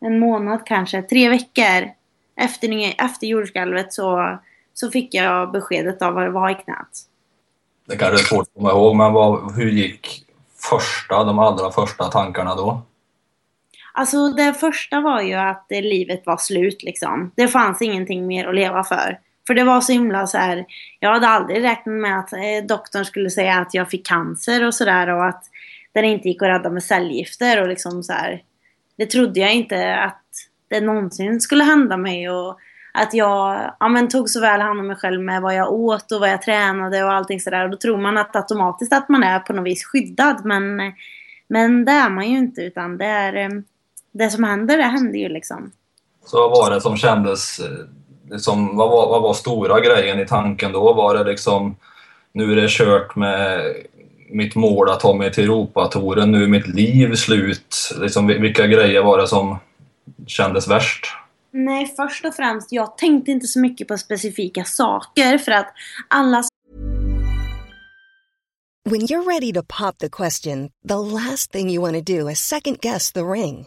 en 0.00 0.18
månad 0.18 0.66
kanske, 0.66 1.02
tre 1.02 1.28
veckor 1.28 1.90
efter, 2.36 2.94
efter 3.04 3.26
jordskalvet 3.26 3.92
så, 3.92 4.38
så 4.74 4.90
fick 4.90 5.14
jag 5.14 5.52
beskedet 5.52 6.02
av 6.02 6.14
vad 6.14 6.24
det 6.24 6.30
var 6.30 6.50
i 6.50 6.54
knät. 6.54 7.06
Det 7.88 7.96
kanske 7.96 8.22
är 8.22 8.24
svårt 8.24 8.42
att 8.42 8.54
komma 8.54 8.70
ihåg, 8.70 8.96
men 8.96 9.12
vad, 9.12 9.54
hur 9.56 9.70
gick 9.70 10.26
första, 10.70 11.24
de 11.24 11.38
allra 11.38 11.70
första 11.70 12.04
tankarna 12.04 12.54
då? 12.54 12.82
Alltså 13.92 14.28
det 14.28 14.54
första 14.54 15.00
var 15.00 15.20
ju 15.20 15.34
att 15.34 15.66
livet 15.68 16.22
var 16.26 16.36
slut 16.36 16.82
liksom. 16.82 17.32
Det 17.34 17.48
fanns 17.48 17.82
ingenting 17.82 18.26
mer 18.26 18.48
att 18.48 18.54
leva 18.54 18.84
för. 18.84 19.18
För 19.46 19.54
det 19.54 19.64
var 19.64 19.80
så 19.80 19.92
himla 19.92 20.26
så 20.26 20.38
här. 20.38 20.64
Jag 21.00 21.12
hade 21.12 21.28
aldrig 21.28 21.62
räknat 21.62 21.94
med 21.94 22.18
att 22.18 22.32
eh, 22.32 22.66
doktorn 22.68 23.04
skulle 23.04 23.30
säga 23.30 23.58
att 23.58 23.74
jag 23.74 23.90
fick 23.90 24.06
cancer 24.06 24.66
och 24.66 24.74
sådär 24.74 25.08
och 25.08 25.26
att 25.26 25.44
den 25.92 26.04
inte 26.04 26.28
gick 26.28 26.42
att 26.42 26.48
rädda 26.48 26.70
med 26.70 26.82
cellgifter 26.82 27.62
och 27.62 27.68
liksom 27.68 28.02
så 28.02 28.12
här. 28.12 28.42
Det 28.96 29.06
trodde 29.06 29.40
jag 29.40 29.54
inte 29.54 29.94
att 29.94 30.22
det 30.68 30.80
någonsin 30.80 31.40
skulle 31.40 31.64
hända 31.64 31.96
mig 31.96 32.30
och 32.30 32.58
att 32.92 33.14
jag 33.14 33.70
ja, 33.80 33.88
men, 33.88 34.08
tog 34.08 34.30
så 34.30 34.40
väl 34.40 34.60
hand 34.60 34.80
om 34.80 34.86
mig 34.86 34.96
själv 34.96 35.20
med 35.20 35.42
vad 35.42 35.54
jag 35.54 35.72
åt 35.72 36.12
och 36.12 36.20
vad 36.20 36.30
jag 36.30 36.42
tränade 36.42 37.04
och 37.04 37.12
allting 37.12 37.40
sådär. 37.40 37.64
Och 37.64 37.70
då 37.70 37.76
tror 37.76 37.98
man 37.98 38.18
att 38.18 38.36
automatiskt 38.36 38.92
att 38.92 39.08
man 39.08 39.22
är 39.22 39.38
på 39.38 39.52
något 39.52 39.66
vis 39.66 39.84
skyddad 39.84 40.44
men, 40.44 40.92
men 41.48 41.84
det 41.84 41.92
är 41.92 42.10
man 42.10 42.30
ju 42.30 42.38
inte 42.38 42.60
utan 42.60 42.98
det 42.98 43.04
är 43.04 43.34
eh, 43.34 43.48
det 44.12 44.30
som 44.30 44.44
händer, 44.44 44.76
det 44.76 44.82
händer 44.82 45.18
ju 45.18 45.28
liksom. 45.28 45.72
Så 46.24 46.48
vad 46.48 46.50
var 46.50 46.70
det 46.70 46.80
som 46.80 46.96
kändes, 46.96 47.60
eh, 47.60 47.66
liksom, 48.30 48.76
vad, 48.76 48.90
var, 48.90 49.08
vad 49.08 49.22
var 49.22 49.34
stora 49.34 49.80
grejen 49.80 50.20
i 50.20 50.26
tanken 50.26 50.72
då? 50.72 50.92
Var 50.92 51.14
det 51.14 51.24
liksom, 51.24 51.76
nu 52.32 52.52
är 52.52 52.56
det 52.56 52.70
kört 52.70 53.16
med 53.16 53.74
mitt 54.30 54.54
mål 54.54 54.90
att 54.90 55.00
ta 55.00 55.14
mig 55.14 55.32
till 55.32 55.44
Europatouren, 55.44 56.32
nu 56.32 56.42
är 56.42 56.48
mitt 56.48 56.66
liv 56.66 57.14
slut. 57.14 57.76
Liksom, 58.00 58.26
vilka 58.26 58.66
grejer 58.66 59.02
var 59.02 59.18
det 59.18 59.26
som 59.26 59.58
kändes 60.26 60.68
värst? 60.68 61.06
Nej, 61.52 61.94
först 61.96 62.24
och 62.24 62.34
främst, 62.34 62.72
jag 62.72 62.98
tänkte 62.98 63.30
inte 63.30 63.46
så 63.46 63.60
mycket 63.60 63.88
på 63.88 63.98
specifika 63.98 64.64
saker 64.64 65.38
för 65.38 65.52
att 65.52 65.72
alla 66.08 66.42
When 68.90 69.00
you're 69.00 69.24
ready 69.24 69.52
to 69.52 69.62
pop 69.62 69.98
the 69.98 70.08
question, 70.08 70.70
the 70.88 70.94
last 70.94 71.52
thing 71.52 71.70
you 71.70 71.82
want 71.82 72.06
to 72.06 72.12
do 72.18 72.30
is 72.30 72.38
second 72.38 72.80
guess 72.80 73.12
the 73.12 73.20
ring. 73.20 73.66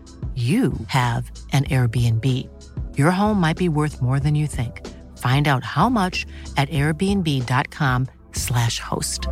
you 0.35 0.73
have 0.87 1.29
an 1.51 1.65
Airbnb. 1.65 2.47
Your 2.97 3.11
home 3.11 3.41
might 3.41 3.57
be 3.57 3.67
worth 3.67 4.01
more 4.01 4.19
than 4.19 4.33
you 4.33 4.47
think. 4.47 4.87
Find 5.17 5.47
out 5.47 5.65
how 5.65 5.89
much 5.89 6.25
at 6.55 6.69
airbnb.com 6.69 8.07
slash 8.31 8.79
host. 8.79 9.27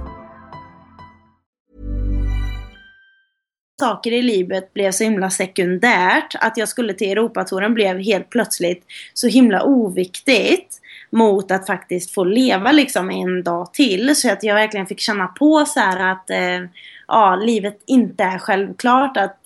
saker 3.80 4.14
i 4.14 4.22
livet 4.22 4.74
blev 4.74 4.92
så 4.92 5.04
himla 5.04 5.30
sekundärt 5.30 6.36
att 6.40 6.58
jag 6.58 6.70
skulle 6.70 6.94
till 6.94 7.12
Europatouren 7.12 7.74
blev 7.74 8.00
helt 8.00 8.30
plötsligt 8.30 8.86
så 9.14 9.28
himla 9.28 9.64
oviktigt 9.64 10.82
mot 11.10 11.52
att 11.52 11.68
faktiskt 11.68 12.12
få 12.12 12.24
leva 12.24 12.72
liksom 12.72 13.10
en 13.10 13.44
dag 13.44 13.74
till. 13.74 14.16
Så 14.16 14.32
att 14.32 14.44
jag 14.44 14.56
verkligen 14.56 14.88
fick 14.88 15.00
känna 15.00 15.28
på 15.28 15.66
så 15.66 15.80
här 15.80 16.12
att 16.12 16.30
eh, 16.30 16.70
ja, 17.08 17.36
livet 17.36 17.84
inte 17.86 18.24
är 18.24 18.38
självklart. 18.38 19.18
Att 19.18 19.40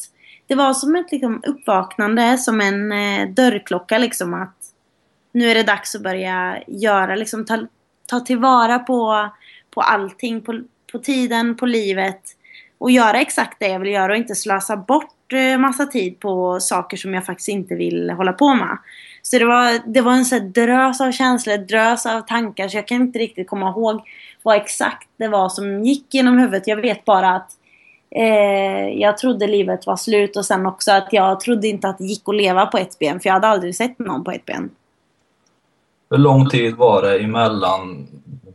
det 0.54 0.58
var 0.58 0.74
som 0.74 0.96
ett 0.96 1.12
liksom, 1.12 1.42
uppvaknande, 1.48 2.38
som 2.38 2.62
en 2.62 2.92
eh, 2.92 3.30
dörrklocka 3.30 3.98
liksom 3.98 4.34
att 4.34 4.58
nu 5.32 5.50
är 5.50 5.56
det 5.56 5.64
dags 5.64 5.96
att 5.96 6.02
börja 6.02 6.64
göra, 6.68 7.16
liksom 7.16 7.46
ta, 7.46 7.68
ta 8.08 8.20
tillvara 8.20 8.80
på, 8.80 9.30
på 9.70 9.82
allting, 9.82 10.42
på, 10.42 10.62
på 10.92 11.00
tiden, 11.00 11.56
på 11.58 11.66
livet 11.66 12.22
och 12.78 12.92
göra 12.92 13.22
exakt 13.22 13.60
det 13.60 13.68
jag 13.68 13.80
vill 13.80 13.94
göra 13.94 14.12
och 14.12 14.18
inte 14.18 14.36
slösa 14.36 14.78
bort 14.78 15.34
eh, 15.34 15.58
massa 15.58 15.86
tid 15.86 16.20
på 16.20 16.60
saker 16.60 16.98
som 16.98 17.14
jag 17.14 17.26
faktiskt 17.26 17.50
inte 17.50 17.76
vill 17.76 18.10
hålla 18.10 18.34
på 18.34 18.56
med. 18.56 18.78
Så 19.22 19.40
det 19.40 19.46
var, 19.46 19.94
det 19.94 20.02
var 20.02 20.14
en 20.14 20.26
sån 20.26 20.52
drös 20.52 21.02
av 21.02 21.12
känslor, 21.12 21.58
drös 21.58 22.06
av 22.06 22.22
tankar 22.22 22.68
så 22.68 22.78
jag 22.78 22.88
kan 22.88 23.02
inte 23.02 23.20
riktigt 23.20 23.50
komma 23.50 23.70
ihåg 23.70 24.02
vad 24.44 24.58
exakt 24.58 25.10
det 25.18 25.28
var 25.28 25.50
som 25.50 25.84
gick 25.84 26.14
genom 26.14 26.38
huvudet. 26.38 26.68
Jag 26.68 26.82
vet 26.82 27.06
bara 27.06 27.36
att 27.36 27.52
eh, 28.16 29.00
jag 29.00 29.18
trodde 29.18 29.48
livet 29.48 29.88
var 29.88 29.96
slut 29.96 30.38
och 30.38 30.46
sen 30.46 30.66
också 30.66 30.92
att 30.92 31.08
jag 31.12 31.40
trodde 31.40 31.68
inte 31.68 31.88
att 31.88 31.98
det 31.98 32.04
gick 32.04 32.24
att 32.26 32.36
leva 32.36 32.66
på 32.66 32.78
ett 32.78 33.00
ben 33.00 33.20
för 33.20 33.30
jag 33.30 33.34
hade 33.34 33.48
aldrig 33.48 33.76
sett 33.76 34.00
någon 34.00 34.24
på 34.24 34.32
ett 34.32 34.46
ben. 34.46 34.70
Hur 36.10 36.18
lång 36.18 36.50
tid 36.50 36.76
var 36.76 37.02
det 37.02 37.20
emellan 37.20 38.08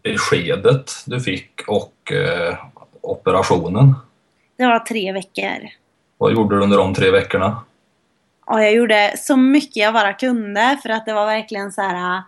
beskedet 0.03 0.93
du 1.07 1.21
fick 1.21 1.61
och 1.67 2.13
eh, 2.13 2.59
operationen? 3.01 3.95
Det 4.57 4.67
var 4.67 4.79
tre 4.79 5.13
veckor. 5.13 5.69
Vad 6.19 6.33
gjorde 6.33 6.57
du 6.57 6.63
under 6.63 6.79
de 6.79 6.95
tre 6.95 7.11
veckorna? 7.11 7.57
Ja, 8.47 8.63
jag 8.63 8.75
gjorde 8.75 9.15
så 9.17 9.37
mycket 9.37 9.77
jag 9.77 9.95
bara 9.95 10.13
kunde 10.13 10.79
för 10.83 10.89
att 10.89 11.07
det 11.07 11.13
var 11.13 11.27
verkligen 11.27 11.73
så 11.73 11.83
här. 11.83 12.23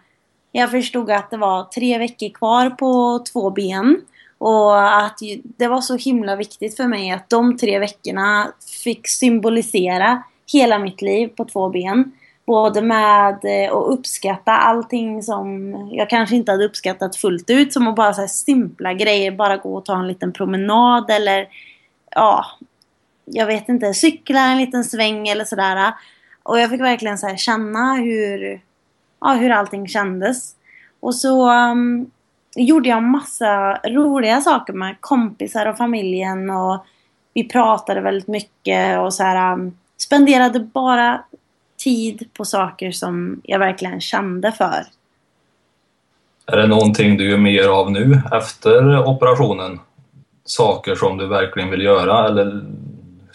Jag 0.53 0.71
förstod 0.71 1.11
att 1.11 1.31
det 1.31 1.37
var 1.37 1.65
tre 1.65 1.99
veckor 1.99 2.29
kvar 2.29 2.71
på 2.71 3.25
två 3.33 3.51
ben. 3.51 4.01
Och 4.41 4.99
att 5.03 5.19
det 5.43 5.69
var 5.69 5.81
så 5.81 5.97
himla 5.97 6.37
viktigt 6.37 6.77
för 6.77 6.87
mig 6.87 7.11
att 7.11 7.31
de 7.31 7.57
tre 7.59 7.79
veckorna 7.79 8.53
fick 8.85 9.09
symbolisera 9.09 10.23
hela 10.53 10.79
mitt 10.79 11.03
liv 11.03 11.29
på 11.29 11.45
två 11.45 11.69
ben. 11.69 12.13
Både 12.47 12.83
med 12.83 13.39
eh, 13.45 13.77
att 13.77 13.93
uppskatta 13.93 14.53
allting 14.53 15.23
som 15.23 15.75
jag 15.93 16.11
kanske 16.11 16.37
inte 16.37 16.53
hade 16.53 16.65
uppskattat 16.65 17.17
fullt 17.17 17.51
ut. 17.51 17.73
Som 17.73 17.89
att 17.89 17.97
bara 17.97 18.15
så 18.15 18.29
simpla 18.29 18.95
grejer, 18.95 19.31
bara 19.31 19.57
gå 19.57 19.77
och 19.77 19.85
ta 19.85 19.99
en 19.99 20.09
liten 20.09 20.33
promenad 20.33 21.11
eller 21.11 21.49
ja, 22.11 22.47
jag 23.25 23.47
vet 23.47 23.69
inte, 23.69 23.95
cykla 23.95 24.41
en 24.41 24.59
liten 24.59 24.85
sväng 24.85 25.29
eller 25.29 25.45
sådär. 25.45 25.93
Och 26.43 26.61
jag 26.61 26.71
fick 26.71 26.81
verkligen 26.81 27.19
så 27.19 27.37
känna 27.37 27.95
hur, 27.95 28.61
ja, 29.21 29.33
hur 29.33 29.51
allting 29.51 29.89
kändes. 29.89 30.55
Och 31.01 31.15
så 31.15 31.51
um, 31.51 32.11
gjorde 32.57 32.89
jag 32.89 33.03
massa 33.03 33.75
roliga 33.75 34.41
saker 34.41 34.73
med 34.73 34.97
kompisar 35.01 35.67
och 35.67 35.77
familjen 35.77 36.51
och 36.51 36.85
vi 37.35 37.49
pratade 37.49 38.01
väldigt 38.01 38.29
mycket 38.29 38.99
och 39.01 39.15
så 39.15 39.23
här 39.23 39.53
um, 39.53 39.79
spenderade 39.97 40.61
bara 40.61 41.25
tid 41.85 42.29
på 42.33 42.45
saker 42.45 42.91
som 42.91 43.41
jag 43.45 43.59
verkligen 43.59 44.01
kände 44.01 44.53
för. 44.53 44.87
Är 46.47 46.57
det 46.57 46.67
någonting 46.67 47.17
du 47.17 47.31
gör 47.31 47.39
mer 47.39 47.69
av 47.69 47.93
nu 47.93 48.23
efter 48.33 49.09
operationen? 49.09 49.81
Saker 50.45 50.95
som 50.95 51.19
du 51.19 51.27
verkligen 51.27 51.71
vill 51.71 51.83
göra 51.83 52.29
eller 52.29 52.65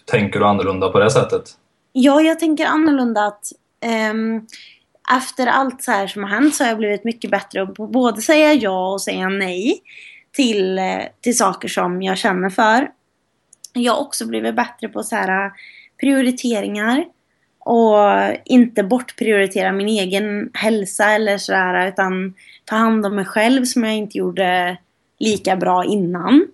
tänker 0.05 0.39
du 0.39 0.45
annorlunda 0.45 0.89
på 0.89 0.99
det 0.99 1.09
sättet? 1.09 1.43
Ja, 1.91 2.21
jag 2.21 2.39
tänker 2.39 2.65
annorlunda 2.65 3.25
att 3.25 3.51
um, 4.11 4.47
efter 5.11 5.47
allt 5.47 5.83
så 5.83 5.91
här 5.91 6.07
som 6.07 6.23
har 6.23 6.29
hänt 6.29 6.55
så 6.55 6.63
har 6.63 6.69
jag 6.69 6.77
blivit 6.77 7.03
mycket 7.03 7.31
bättre 7.31 7.65
på 7.67 7.87
både 7.87 8.21
säga 8.21 8.53
ja 8.53 8.93
och 8.93 9.01
säga 9.01 9.29
nej 9.29 9.81
till, 10.31 10.77
eh, 10.77 11.01
till 11.21 11.37
saker 11.37 11.67
som 11.67 12.01
jag 12.01 12.17
känner 12.17 12.49
för. 12.49 12.89
Jag 13.73 13.93
har 13.93 14.01
också 14.01 14.27
blivit 14.27 14.55
bättre 14.55 14.89
på 14.89 15.03
så 15.03 15.15
här 15.15 15.45
eh, 15.45 15.51
prioriteringar 15.99 17.05
och 17.59 17.97
inte 18.45 18.83
bortprioritera 18.83 19.71
min 19.71 19.87
egen 19.87 20.49
hälsa 20.53 21.11
eller 21.11 21.37
sådär 21.37 21.87
utan 21.87 22.33
ta 22.65 22.75
hand 22.75 23.05
om 23.05 23.15
mig 23.15 23.25
själv 23.25 23.65
som 23.65 23.83
jag 23.83 23.95
inte 23.95 24.17
gjorde 24.17 24.77
lika 25.19 25.55
bra 25.55 25.85
innan. 25.85 26.47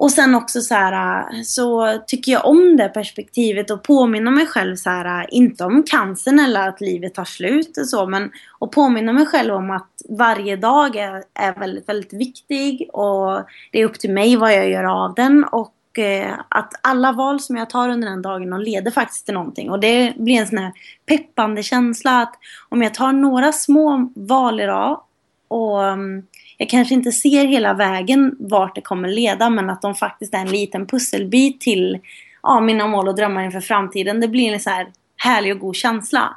Och 0.00 0.10
sen 0.10 0.34
också 0.34 0.60
så 0.60 0.74
här, 0.74 1.26
så 1.42 1.98
tycker 2.06 2.32
jag 2.32 2.46
om 2.46 2.76
det 2.76 2.88
perspektivet 2.88 3.70
och 3.70 3.82
påminna 3.82 4.30
mig 4.30 4.46
själv 4.46 4.76
så 4.76 4.90
här, 4.90 5.34
inte 5.34 5.64
om 5.64 5.82
cancern 5.82 6.40
eller 6.40 6.68
att 6.68 6.80
livet 6.80 7.14
tar 7.14 7.24
slut 7.24 7.78
och 7.78 7.86
så, 7.88 8.06
men 8.06 8.30
och 8.58 8.72
påminna 8.72 9.12
mig 9.12 9.26
själv 9.26 9.54
om 9.54 9.70
att 9.70 10.02
varje 10.08 10.56
dag 10.56 10.96
är, 10.96 11.22
är 11.34 11.54
väldigt, 11.54 11.88
väldigt 11.88 12.12
viktig 12.12 12.90
och 12.92 13.42
det 13.72 13.80
är 13.80 13.84
upp 13.84 13.98
till 13.98 14.12
mig 14.12 14.36
vad 14.36 14.52
jag 14.52 14.70
gör 14.70 14.84
av 14.84 15.14
den 15.14 15.44
och 15.44 15.98
eh, 15.98 16.34
att 16.48 16.72
alla 16.82 17.12
val 17.12 17.40
som 17.40 17.56
jag 17.56 17.70
tar 17.70 17.88
under 17.88 18.08
den 18.08 18.22
dagen 18.22 18.50
de 18.50 18.60
leder 18.60 18.90
faktiskt 18.90 19.24
till 19.24 19.34
någonting. 19.34 19.70
Och 19.70 19.80
det 19.80 20.12
blir 20.16 20.34
en 20.34 20.46
sån 20.46 20.58
här 20.58 20.72
peppande 21.06 21.62
känsla 21.62 22.20
att 22.20 22.34
om 22.68 22.82
jag 22.82 22.94
tar 22.94 23.12
några 23.12 23.52
små 23.52 24.12
val 24.14 24.60
idag 24.60 25.00
och 25.48 25.84
mm, 25.84 26.22
jag 26.60 26.68
kanske 26.68 26.94
inte 26.94 27.12
ser 27.12 27.46
hela 27.46 27.74
vägen 27.74 28.36
vart 28.38 28.74
det 28.74 28.80
kommer 28.80 29.08
leda 29.08 29.50
men 29.50 29.70
att 29.70 29.82
de 29.82 29.94
faktiskt 29.94 30.34
är 30.34 30.38
en 30.38 30.50
liten 30.50 30.86
pusselbit 30.86 31.60
till 31.60 31.98
ja, 32.42 32.60
mina 32.60 32.86
mål 32.86 33.08
och 33.08 33.14
drömmar 33.14 33.42
inför 33.42 33.60
framtiden. 33.60 34.20
Det 34.20 34.28
blir 34.28 34.52
en 34.52 34.60
så 34.60 34.70
här 34.70 34.86
härlig 35.16 35.52
och 35.52 35.58
god 35.58 35.76
känsla. 35.76 36.36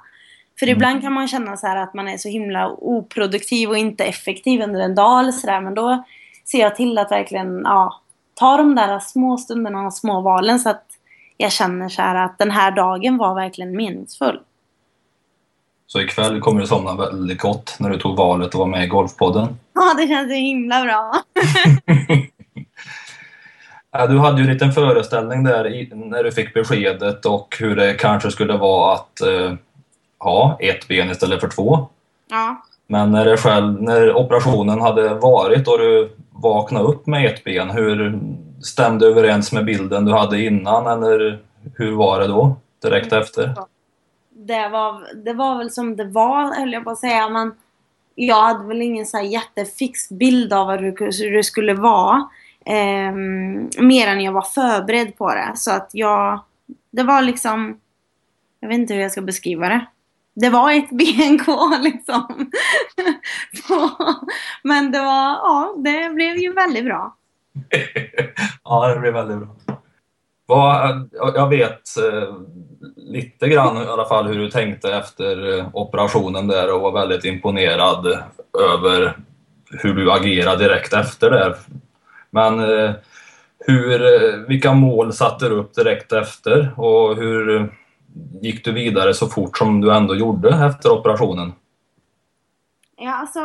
För 0.59 0.65
mm. 0.65 0.75
ibland 0.75 1.01
kan 1.01 1.13
man 1.13 1.27
känna 1.27 1.57
så 1.57 1.67
att 1.67 1.93
man 1.93 2.07
är 2.07 2.17
så 2.17 2.29
himla 2.29 2.69
oproduktiv 2.69 3.69
och 3.69 3.77
inte 3.77 4.03
effektiv 4.03 4.62
under 4.62 4.79
en 4.79 4.95
dag 4.95 5.19
eller 5.19 5.31
sådär. 5.31 5.62
Men 5.62 5.73
då 5.73 6.03
ser 6.45 6.59
jag 6.59 6.75
till 6.75 6.97
att 6.97 7.12
verkligen 7.12 7.62
ja, 7.63 8.01
ta 8.33 8.57
de 8.57 8.75
där 8.75 8.99
små 8.99 9.38
stunderna 9.38 9.86
och 9.86 9.93
små 9.93 10.21
valen 10.21 10.59
så 10.59 10.69
att 10.69 10.86
jag 11.38 11.51
känner 11.51 11.89
så 11.89 12.01
att 12.01 12.38
den 12.38 12.51
här 12.51 12.71
dagen 12.71 13.17
var 13.17 13.36
verkligen 13.36 13.75
meningsfull. 13.75 14.39
Så 15.88 16.02
ikväll 16.02 16.41
kommer 16.41 16.62
du 16.62 16.67
somna 16.67 16.96
väldigt 16.96 17.41
gott 17.41 17.76
när 17.80 17.89
du 17.89 18.00
tog 18.00 18.17
valet 18.17 18.48
att 18.48 18.56
vara 18.56 18.67
med 18.67 18.84
i 18.84 18.88
Golfpodden. 18.88 19.48
Ja, 19.74 19.93
det 19.98 20.08
känns 20.08 20.30
så 20.30 20.36
himla 20.36 20.84
bra. 20.84 21.13
Du 24.10 24.17
hade 24.17 24.41
ju 24.41 24.48
en 24.48 24.54
liten 24.54 24.72
föreställning 24.72 25.43
där 25.43 25.88
när 25.96 26.24
du 26.24 26.32
fick 26.32 26.54
beskedet 26.54 27.26
och 27.26 27.56
hur 27.60 27.76
det 27.76 27.93
kanske 27.93 28.32
skulle 28.32 28.58
vara 28.58 28.93
att 28.93 29.22
eh, 29.22 29.54
ha 30.19 30.58
ett 30.60 30.88
ben 30.88 31.12
istället 31.12 31.41
för 31.41 31.48
två. 31.48 31.88
Ja. 32.30 32.63
Men 32.88 33.12
när, 33.12 33.38
själv, 33.38 33.82
när 33.82 34.15
operationen 34.15 34.82
hade 34.82 35.13
varit 35.13 35.67
och 35.67 35.78
du 35.78 36.15
vaknade 36.32 36.86
upp 36.86 37.08
med 37.08 37.26
ett 37.26 37.43
ben, 37.43 37.69
hur 37.69 38.19
stämde 38.63 39.06
överens 39.06 39.52
med 39.52 39.65
bilden 39.65 40.06
du 40.06 40.12
hade 40.12 40.41
innan 40.41 41.04
eller 41.04 41.39
hur 41.76 41.96
var 41.96 42.19
det 42.19 42.28
då 42.28 42.56
direkt 42.82 43.13
efter? 43.13 43.56
Det 44.47 44.69
var, 44.69 45.15
det 45.25 45.34
var 45.34 45.58
väl 45.58 45.71
som 45.71 45.95
det 45.95 46.06
var 46.06 46.56
höll 46.56 46.73
jag 46.73 46.84
på 46.84 46.89
att 46.89 46.99
säga 46.99 47.29
men 47.29 47.56
jag 48.15 48.41
hade 48.41 48.67
väl 48.67 48.82
ingen 48.82 49.06
så 49.06 49.17
här 49.17 49.23
jättefix 49.23 50.10
bild 50.10 50.53
av 50.53 50.71
hur 50.71 51.36
det 51.36 51.43
skulle 51.43 51.73
vara. 51.73 52.29
Eh, 52.65 53.13
mer 53.84 54.08
än 54.08 54.21
jag 54.21 54.32
var 54.32 54.41
förberedd 54.41 55.17
på 55.17 55.34
det. 55.34 55.51
Så 55.56 55.71
att 55.71 55.89
jag... 55.93 56.39
Det 56.91 57.03
var 57.03 57.21
liksom... 57.21 57.79
Jag 58.60 58.67
vet 58.67 58.77
inte 58.77 58.93
hur 58.93 59.01
jag 59.01 59.12
ska 59.12 59.21
beskriva 59.21 59.69
det. 59.69 59.86
Det 60.36 60.49
var 60.49 60.71
ett 60.71 60.89
ben 60.97 61.39
kvar 61.39 61.79
liksom. 61.84 62.51
Men 64.63 64.91
det 64.91 64.99
var... 64.99 65.32
Ja, 65.34 65.75
det 65.77 66.10
blev 66.10 66.38
ju 66.38 66.53
väldigt 66.53 66.86
bra. 66.86 67.15
ja, 68.63 68.88
det 68.88 68.99
blev 68.99 69.13
väldigt 69.13 69.38
bra. 69.38 69.56
Jag 71.36 71.49
vet 71.49 71.97
eh, 71.97 72.36
lite 72.95 73.47
grann 73.47 73.77
i 73.77 73.88
alla 73.88 74.06
fall 74.06 74.27
hur 74.27 74.39
du 74.39 74.49
tänkte 74.49 74.95
efter 74.95 75.60
eh, 75.60 75.67
operationen 75.73 76.47
där 76.47 76.73
och 76.73 76.82
var 76.82 76.91
väldigt 76.91 77.25
imponerad 77.25 78.06
över 78.73 79.17
hur 79.71 79.93
du 79.93 80.12
agerade 80.12 80.63
direkt 80.63 80.93
efter 80.93 81.29
det. 81.29 81.56
Men 82.29 82.60
eh, 82.60 82.91
hur, 83.60 84.47
vilka 84.47 84.73
mål 84.73 85.13
satte 85.13 85.49
du 85.49 85.56
upp 85.56 85.75
direkt 85.75 86.12
efter 86.12 86.79
och 86.79 87.15
hur 87.15 87.69
gick 88.41 88.65
du 88.65 88.71
vidare 88.71 89.13
så 89.13 89.27
fort 89.27 89.58
som 89.58 89.82
du 89.82 89.93
ändå 89.93 90.15
gjorde 90.15 90.49
efter 90.49 90.91
operationen? 90.91 91.53
Ja, 92.97 93.13
alltså 93.13 93.39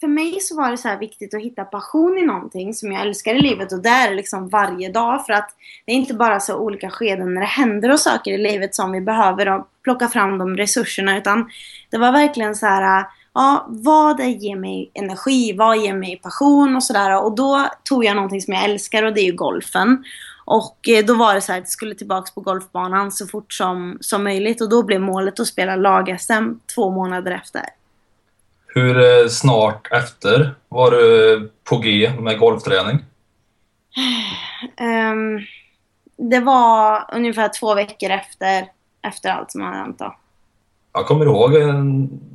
för 0.00 0.08
mig 0.08 0.40
så 0.40 0.56
var 0.56 0.70
det 0.70 0.76
så 0.76 0.96
viktigt 1.00 1.34
att 1.34 1.40
hitta 1.40 1.64
passion 1.64 2.18
i 2.18 2.26
någonting 2.26 2.74
som 2.74 2.92
jag 2.92 3.02
älskar 3.02 3.34
i 3.34 3.40
livet 3.40 3.72
och 3.72 3.82
det 3.82 3.88
är 3.88 4.14
liksom 4.14 4.48
varje 4.48 4.92
dag 4.92 5.26
för 5.26 5.32
att 5.32 5.50
det 5.86 5.92
är 5.92 5.96
inte 5.96 6.14
bara 6.14 6.40
så 6.40 6.56
olika 6.56 6.90
skeden 6.90 7.34
när 7.34 7.40
det 7.40 7.46
händer 7.46 7.92
och 7.92 8.00
saker 8.00 8.32
i 8.32 8.38
livet 8.38 8.74
som 8.74 8.92
vi 8.92 9.00
behöver 9.00 9.48
och 9.48 9.68
plocka 9.82 10.08
fram 10.08 10.38
de 10.38 10.56
resurserna 10.56 11.18
utan 11.18 11.50
det 11.90 11.98
var 11.98 12.12
verkligen 12.12 12.54
så 12.54 12.66
här 12.66 13.06
ja, 13.34 13.66
vad 13.68 14.20
ger 14.20 14.56
mig 14.56 14.90
energi, 14.94 15.52
vad 15.52 15.78
ger 15.78 15.94
mig 15.94 16.20
passion 16.22 16.76
och 16.76 16.82
sådär 16.82 17.24
och 17.24 17.34
då 17.34 17.66
tog 17.84 18.04
jag 18.04 18.16
någonting 18.16 18.40
som 18.40 18.54
jag 18.54 18.64
älskar 18.64 19.02
och 19.02 19.14
det 19.14 19.20
är 19.20 19.26
ju 19.26 19.36
golfen. 19.36 20.04
Och 20.44 20.88
eh, 20.88 21.04
då 21.04 21.14
var 21.14 21.34
det 21.34 21.40
så 21.40 21.52
här 21.52 21.58
att 21.58 21.64
jag 21.64 21.68
skulle 21.68 21.94
tillbaka 21.94 22.30
på 22.34 22.40
golfbanan 22.40 23.12
så 23.12 23.26
fort 23.26 23.52
som, 23.52 23.98
som 24.00 24.24
möjligt 24.24 24.60
och 24.60 24.68
då 24.68 24.82
blev 24.82 25.00
målet 25.00 25.40
att 25.40 25.46
spela 25.46 25.76
lag-SM 25.76 26.54
två 26.74 26.90
månader 26.90 27.32
efter. 27.32 27.62
Hur 28.76 28.98
eh, 28.98 29.28
snart 29.28 29.92
efter 29.92 30.54
var 30.68 30.90
du 30.90 31.50
på 31.64 31.76
G 31.76 32.10
med 32.20 32.38
golfträning? 32.38 32.98
Um, 34.80 35.40
det 36.30 36.40
var 36.40 37.04
ungefär 37.12 37.50
två 37.60 37.74
veckor 37.74 38.10
efter, 38.10 38.66
efter 39.02 39.30
allt 39.30 39.50
som 39.50 39.60
hade 39.60 39.76
hänt 39.76 39.98
då. 39.98 40.14
Jag 40.92 41.06
kommer 41.06 41.26
ihåg 41.26 41.52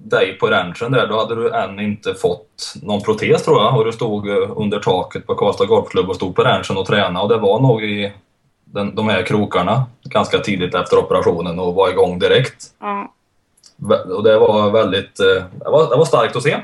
dig 0.03 0.37
på 0.37 0.47
ranchen 0.47 0.91
där. 0.91 1.07
Då 1.07 1.19
hade 1.19 1.35
du 1.35 1.53
än 1.55 1.79
inte 1.79 2.13
fått 2.13 2.73
någon 2.81 3.01
protes 3.01 3.43
tror 3.43 3.61
jag 3.61 3.77
och 3.77 3.85
du 3.85 3.91
stod 3.91 4.29
eh, 4.29 4.51
under 4.55 4.79
taket 4.79 5.27
på 5.27 5.35
Karlstad 5.35 5.65
Golfklubb 5.65 6.09
och 6.09 6.15
stod 6.15 6.35
på 6.35 6.43
ranchen 6.43 6.77
och 6.77 6.85
tränade 6.85 7.19
och 7.19 7.29
det 7.29 7.37
var 7.37 7.59
nog 7.59 7.83
i 7.83 8.13
den, 8.65 8.95
de 8.95 9.09
här 9.09 9.23
krokarna 9.23 9.85
ganska 10.03 10.39
tidigt 10.39 10.75
efter 10.75 10.97
operationen 10.97 11.59
och 11.59 11.75
var 11.75 11.89
igång 11.89 12.19
direkt. 12.19 12.65
Ja. 12.79 13.13
Och 14.15 14.23
det 14.23 14.39
var 14.39 14.71
väldigt... 14.71 15.19
Eh, 15.19 15.43
det 15.63 15.69
var, 15.69 15.89
det 15.89 15.95
var 15.95 16.05
starkt 16.05 16.35
att 16.35 16.43
se. 16.43 16.57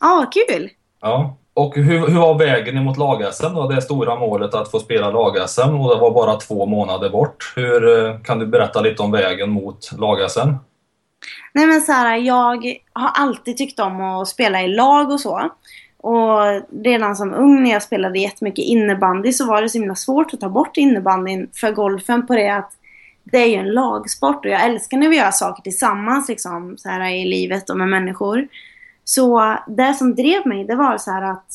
Ja, 0.00 0.30
kul! 0.32 0.70
Ja. 1.00 1.36
Och 1.54 1.76
hur, 1.76 2.08
hur 2.08 2.20
var 2.20 2.38
vägen 2.38 2.76
emot 2.76 2.98
lag-SM 2.98 3.54
då? 3.54 3.68
Det 3.68 3.82
stora 3.82 4.16
målet 4.16 4.54
att 4.54 4.70
få 4.70 4.78
spela 4.78 5.10
lag-SM 5.10 5.80
och 5.80 5.94
det 5.94 6.00
var 6.00 6.10
bara 6.10 6.36
två 6.36 6.66
månader 6.66 7.10
bort. 7.10 7.52
Hur 7.56 8.06
eh, 8.06 8.20
Kan 8.20 8.38
du 8.38 8.46
berätta 8.46 8.80
lite 8.80 9.02
om 9.02 9.10
vägen 9.10 9.50
mot 9.50 9.90
lag-SM? 9.98 10.48
Nej 11.54 11.66
men 11.66 11.80
så 11.80 11.92
här, 11.92 12.16
jag 12.16 12.64
har 12.92 13.10
alltid 13.14 13.56
tyckt 13.56 13.80
om 13.80 14.00
att 14.00 14.28
spela 14.28 14.62
i 14.62 14.68
lag 14.68 15.10
och 15.10 15.20
så. 15.20 15.50
Och 16.02 16.38
redan 16.84 17.16
som 17.16 17.34
ung 17.34 17.62
när 17.62 17.70
jag 17.70 17.82
spelade 17.82 18.18
jättemycket 18.18 18.64
innebandy 18.64 19.32
så 19.32 19.46
var 19.46 19.62
det 19.62 19.68
så 19.68 19.78
himla 19.78 19.94
svårt 19.94 20.34
att 20.34 20.40
ta 20.40 20.48
bort 20.48 20.76
innebandyn 20.76 21.50
för 21.54 21.72
golfen 21.72 22.26
på 22.26 22.34
det 22.34 22.48
att 22.48 22.72
det 23.30 23.38
är 23.38 23.46
ju 23.46 23.54
en 23.54 23.72
lagsport 23.72 24.44
och 24.44 24.50
jag 24.50 24.64
älskar 24.64 24.98
när 24.98 25.08
vi 25.08 25.16
gör 25.16 25.30
saker 25.30 25.62
tillsammans 25.62 26.28
liksom, 26.28 26.76
så 26.78 26.88
här 26.88 27.10
i 27.10 27.24
livet 27.24 27.70
och 27.70 27.78
med 27.78 27.88
människor. 27.88 28.48
Så 29.04 29.56
det 29.66 29.94
som 29.94 30.14
drev 30.14 30.46
mig 30.46 30.64
det 30.64 30.74
var 30.74 30.98
så 30.98 31.10
här 31.10 31.22
att 31.22 31.46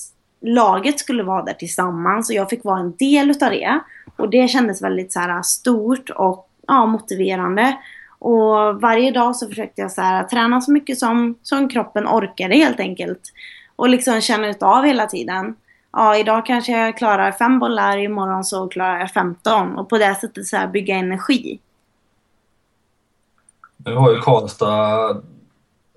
laget 0.41 0.99
skulle 0.99 1.23
vara 1.23 1.43
där 1.43 1.53
tillsammans 1.53 2.29
och 2.29 2.35
jag 2.35 2.49
fick 2.49 2.63
vara 2.63 2.79
en 2.79 2.95
del 2.95 3.31
utav 3.31 3.49
det. 3.49 3.79
Och 4.17 4.29
det 4.29 4.47
kändes 4.47 4.81
väldigt 4.81 5.13
så 5.13 5.19
här 5.19 5.41
stort 5.41 6.09
och 6.09 6.49
ja, 6.67 6.85
motiverande. 6.85 7.77
Och 8.19 8.81
varje 8.81 9.11
dag 9.11 9.35
så 9.35 9.47
försökte 9.47 9.81
jag 9.81 9.91
så 9.91 10.01
här, 10.01 10.23
träna 10.23 10.61
så 10.61 10.71
mycket 10.71 10.99
som, 10.99 11.35
som 11.41 11.69
kroppen 11.69 12.07
orkade 12.07 12.55
helt 12.55 12.79
enkelt. 12.79 13.21
Och 13.75 13.89
liksom 13.89 14.21
känna 14.21 14.47
utav 14.47 14.83
hela 14.83 15.05
tiden. 15.05 15.55
Ja, 15.91 16.17
idag 16.17 16.45
kanske 16.45 16.71
jag 16.71 16.97
klarar 16.97 17.31
fem 17.31 17.59
bollar, 17.59 17.97
imorgon 17.97 18.43
så 18.43 18.67
klarar 18.67 18.99
jag 18.99 19.11
15. 19.11 19.77
Och 19.77 19.89
på 19.89 19.97
det 19.97 20.15
sättet 20.15 20.47
så 20.47 20.57
här 20.57 20.67
bygga 20.67 20.95
energi. 20.95 21.59
Nu 23.85 23.95
har 23.95 24.11
ju 24.11 24.19
Karlstad 24.19 25.21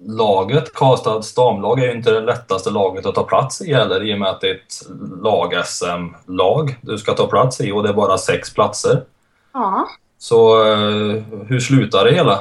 laget, 0.07 0.75
Karlstads 0.75 1.35
damlag 1.35 1.81
är 1.81 1.87
ju 1.87 1.93
inte 1.93 2.11
det 2.11 2.21
lättaste 2.21 2.71
laget 2.71 3.07
att 3.07 3.15
ta 3.15 3.23
plats 3.23 3.63
i 3.63 3.75
heller 3.75 4.11
i 4.11 4.15
och 4.15 4.19
med 4.19 4.29
att 4.29 4.41
det 4.41 4.51
är 4.51 4.55
ett 4.55 4.83
lag-SM-lag 5.23 6.77
du 6.81 6.99
ska 6.99 7.13
ta 7.13 7.27
plats 7.27 7.61
i 7.61 7.73
och 7.73 7.83
det 7.83 7.89
är 7.89 7.93
bara 7.93 8.19
sex 8.19 8.55
platser. 8.55 9.03
Ja. 9.53 9.89
Så 10.19 10.63
eh, 10.63 11.23
hur 11.47 11.61
slutar 11.61 12.05
det 12.05 12.15
hela? 12.15 12.41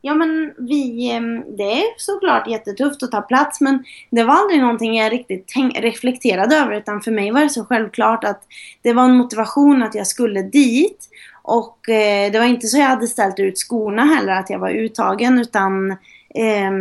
Ja 0.00 0.14
men 0.14 0.54
vi, 0.58 1.08
det 1.56 1.72
är 1.72 1.84
såklart 1.98 2.48
jättetufft 2.48 3.02
att 3.02 3.10
ta 3.10 3.20
plats 3.20 3.60
men 3.60 3.84
det 4.10 4.24
var 4.24 4.34
aldrig 4.34 4.60
någonting 4.60 4.96
jag 4.96 5.12
riktigt 5.12 5.52
reflekterade 5.74 6.56
över 6.56 6.76
utan 6.76 7.00
för 7.00 7.10
mig 7.10 7.30
var 7.30 7.40
det 7.40 7.48
så 7.48 7.64
självklart 7.64 8.24
att 8.24 8.42
det 8.82 8.92
var 8.92 9.04
en 9.04 9.16
motivation 9.16 9.82
att 9.82 9.94
jag 9.94 10.06
skulle 10.06 10.42
dit 10.42 11.08
och 11.46 11.88
eh, 11.88 12.32
det 12.32 12.38
var 12.38 12.46
inte 12.46 12.66
så 12.66 12.78
jag 12.78 12.86
hade 12.86 13.06
ställt 13.06 13.38
ut 13.38 13.58
skorna 13.58 14.04
heller 14.04 14.32
att 14.32 14.50
jag 14.50 14.58
var 14.58 14.70
uttagen 14.70 15.38
utan 15.38 15.90
eh, 16.34 16.72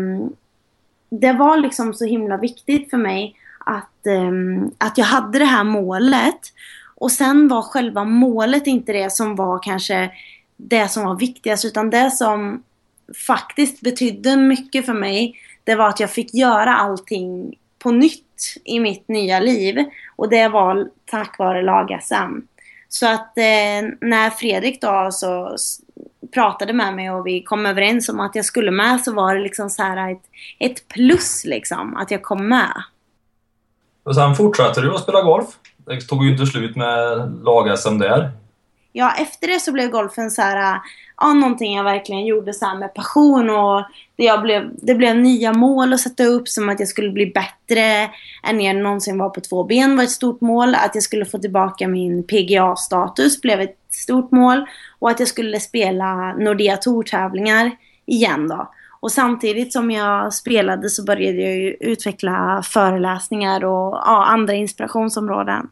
det 1.10 1.34
var 1.34 1.58
liksom 1.58 1.94
så 1.94 2.06
himla 2.06 2.38
viktigt 2.38 2.90
för 2.90 2.98
mig 2.98 3.36
att, 3.66 4.08
eh, 4.08 4.32
att 4.78 4.98
jag 4.98 5.06
hade 5.06 5.40
det 5.40 5.46
här 5.46 5.64
målet 5.64 6.40
och 6.96 7.12
sen 7.12 7.48
var 7.48 7.62
själva 7.62 8.04
målet 8.04 8.68
inte 8.68 8.94
det 8.94 9.12
som 9.12 9.36
var 9.36 9.64
kanske 9.64 10.12
det 10.58 10.88
som 10.88 11.06
var 11.06 11.16
viktigast 11.16 11.66
utan 11.66 11.90
det 11.90 12.12
som 12.12 12.64
faktiskt 13.28 13.82
betydde 13.82 14.38
mycket 14.38 14.86
för 14.86 14.94
mig 14.94 15.36
det 15.64 15.76
var 15.76 15.90
att 15.90 16.00
jag 16.00 16.12
fick 16.12 16.34
göra 16.34 16.76
allting 16.76 17.56
på 17.80 17.92
nytt 17.92 18.56
i 18.64 18.80
mitt 18.80 19.08
nya 19.08 19.40
liv. 19.40 19.86
Och 20.16 20.30
det 20.30 20.48
var 20.48 20.90
tack 21.06 21.40
vare 21.40 21.62
lag-SM. 21.62 22.42
Så 22.94 23.08
att 23.08 23.38
eh, 23.38 23.90
när 24.02 24.30
Fredrik 24.30 24.82
då 24.82 25.10
så 25.12 25.56
pratade 26.34 26.74
med 26.74 26.96
mig 26.96 27.12
och 27.12 27.28
vi 27.28 27.44
kom 27.44 27.66
överens 27.66 28.10
om 28.10 28.20
att 28.20 28.36
jag 28.36 28.46
skulle 28.46 28.72
med 28.72 29.02
så 29.02 29.14
var 29.14 29.36
det 29.36 29.42
liksom 29.42 29.70
så 29.70 29.84
här 29.84 30.12
ett, 30.12 30.22
ett 30.60 30.88
plus 30.88 31.46
liksom 31.46 31.96
att 31.96 32.12
jag 32.12 32.24
kom 32.24 32.48
med. 32.48 32.84
Och 34.04 34.16
sen 34.16 34.36
fortsatte 34.36 34.82
du 34.82 34.96
att 34.96 35.02
spela 35.02 35.22
golf? 35.22 35.48
Det 35.78 36.02
tog 36.02 36.26
ju 36.26 36.32
inte 36.32 36.46
slut 36.46 36.76
med 36.76 37.32
lag-SM 37.44 37.98
där. 37.98 38.32
Ja, 38.92 39.14
efter 39.18 39.48
det 39.48 39.60
så 39.60 39.72
blev 39.72 39.90
golfen 39.90 40.32
så 40.32 40.42
här, 40.42 40.80
ja, 41.24 41.34
någonting 41.34 41.76
jag 41.76 41.84
verkligen 41.84 42.26
gjorde 42.26 42.54
så 42.54 42.76
med 42.76 42.94
passion 42.94 43.50
och 43.50 43.84
det, 44.16 44.24
jag 44.24 44.42
blev, 44.42 44.70
det 44.74 44.96
blev 44.96 45.16
nya 45.16 45.54
mål 45.54 45.94
att 45.94 46.00
sätta 46.00 46.24
upp 46.24 46.48
som 46.48 46.70
att 46.70 46.80
jag 46.80 46.90
skulle 46.90 47.10
bli 47.10 47.26
bättre 47.26 48.10
än 48.44 48.62
jag 48.62 48.76
någonsin 48.76 49.18
var 49.18 49.30
på 49.30 49.42
två 49.42 49.64
ben 49.64 49.96
var 49.96 50.04
ett 50.04 50.12
stort 50.12 50.42
mål. 50.42 50.76
Att 50.76 50.96
jag 50.96 51.04
skulle 51.04 51.26
få 51.26 51.38
tillbaka 51.38 51.88
min 51.88 52.24
PGA-status 52.24 53.42
blev 53.42 53.62
ett 53.62 53.78
stort 53.90 54.32
mål 54.32 54.66
och 55.00 55.10
att 55.10 55.20
jag 55.20 55.28
skulle 55.28 55.60
spela 55.60 56.34
Nordea 56.34 56.78
Tour-tävlingar 56.78 57.72
igen 58.06 58.48
då. 58.48 58.72
Och 59.00 59.12
samtidigt 59.12 59.74
som 59.74 59.92
jag 59.92 60.34
spelade 60.34 60.90
så 60.90 61.04
började 61.04 61.38
jag 61.38 61.56
ju 61.56 61.78
utveckla 61.80 62.62
föreläsningar 62.64 63.66
och 63.66 63.94
ja, 63.94 64.26
andra 64.26 64.54
inspirationsområden. 64.54 65.70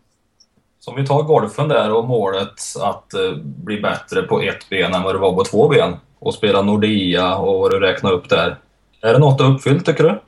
Så 0.83 0.91
om 0.91 0.97
vi 0.97 1.07
tar 1.07 1.23
golfen 1.23 1.67
där 1.67 1.93
och 1.93 2.07
målet 2.07 2.61
att 2.81 3.13
eh, 3.13 3.35
bli 3.43 3.81
bättre 3.81 4.21
på 4.21 4.41
ett 4.41 4.69
ben 4.69 4.93
än 4.93 5.03
vad 5.03 5.15
det 5.15 5.19
var 5.19 5.33
på 5.33 5.43
två 5.43 5.67
ben. 5.67 5.95
och 6.19 6.33
spela 6.33 6.61
Nordea 6.61 7.35
och 7.35 7.59
vad 7.59 7.71
du 7.71 7.79
räknar 7.79 8.11
upp 8.11 8.29
där. 8.29 8.57
Är 9.01 9.13
det 9.13 9.19
något 9.19 9.37
du 9.37 9.43
har 9.43 9.51
uppfyllt 9.51 9.85
tycker 9.85 10.03
du? 10.03 10.21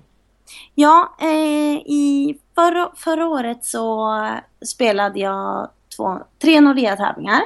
Ja, 0.76 1.16
eh, 1.22 1.74
i 1.86 2.38
förra, 2.56 2.90
förra 2.96 3.28
året 3.28 3.66
så 3.66 4.18
spelade 4.66 5.20
jag 5.20 5.70
två, 5.98 6.20
tre 6.42 6.62
Nordea-tävlingar. 6.62 7.42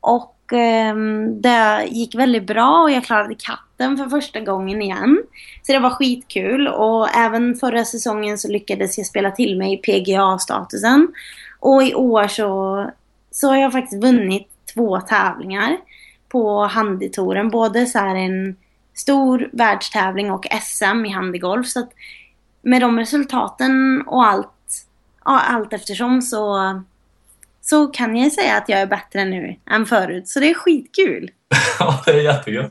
Och 0.00 0.52
eh, 0.52 0.96
det 1.30 1.86
gick 1.90 2.14
väldigt 2.14 2.46
bra 2.46 2.82
och 2.82 2.90
jag 2.90 3.04
klarade 3.04 3.34
katten 3.34 3.96
för 3.96 4.06
första 4.06 4.40
gången 4.40 4.82
igen. 4.82 5.22
Så 5.62 5.72
det 5.72 5.78
var 5.78 5.90
skitkul 5.90 6.68
och 6.68 7.16
även 7.16 7.54
förra 7.54 7.84
säsongen 7.84 8.38
så 8.38 8.48
lyckades 8.48 8.98
jag 8.98 9.06
spela 9.06 9.30
till 9.30 9.58
mig 9.58 9.76
PGA-statusen. 9.76 11.08
Och 11.62 11.82
i 11.82 11.94
år 11.94 12.28
så, 12.28 12.90
så 13.30 13.48
har 13.48 13.56
jag 13.56 13.72
faktiskt 13.72 14.02
vunnit 14.02 14.48
två 14.74 15.00
tävlingar 15.00 15.76
på 16.28 16.64
handitouren. 16.64 17.50
Både 17.50 17.86
så 17.86 17.98
här 17.98 18.14
en 18.14 18.56
stor 18.94 19.50
världstävling 19.52 20.30
och 20.30 20.46
SM 20.62 21.04
i 21.06 21.08
handigolf. 21.08 21.66
Så 21.66 21.80
att 21.80 21.90
med 22.62 22.80
de 22.80 22.98
resultaten 22.98 24.02
och 24.06 24.26
allt, 24.26 24.48
allt 25.22 25.72
eftersom 25.72 26.22
så, 26.22 26.82
så 27.60 27.86
kan 27.86 28.16
jag 28.16 28.32
säga 28.32 28.56
att 28.56 28.68
jag 28.68 28.80
är 28.80 28.86
bättre 28.86 29.24
nu 29.24 29.56
än 29.70 29.86
förut. 29.86 30.28
Så 30.28 30.40
det 30.40 30.50
är 30.50 30.54
skitkul. 30.54 31.30
ja, 31.78 32.02
det 32.06 32.12
är 32.12 32.22
jättekul. 32.22 32.70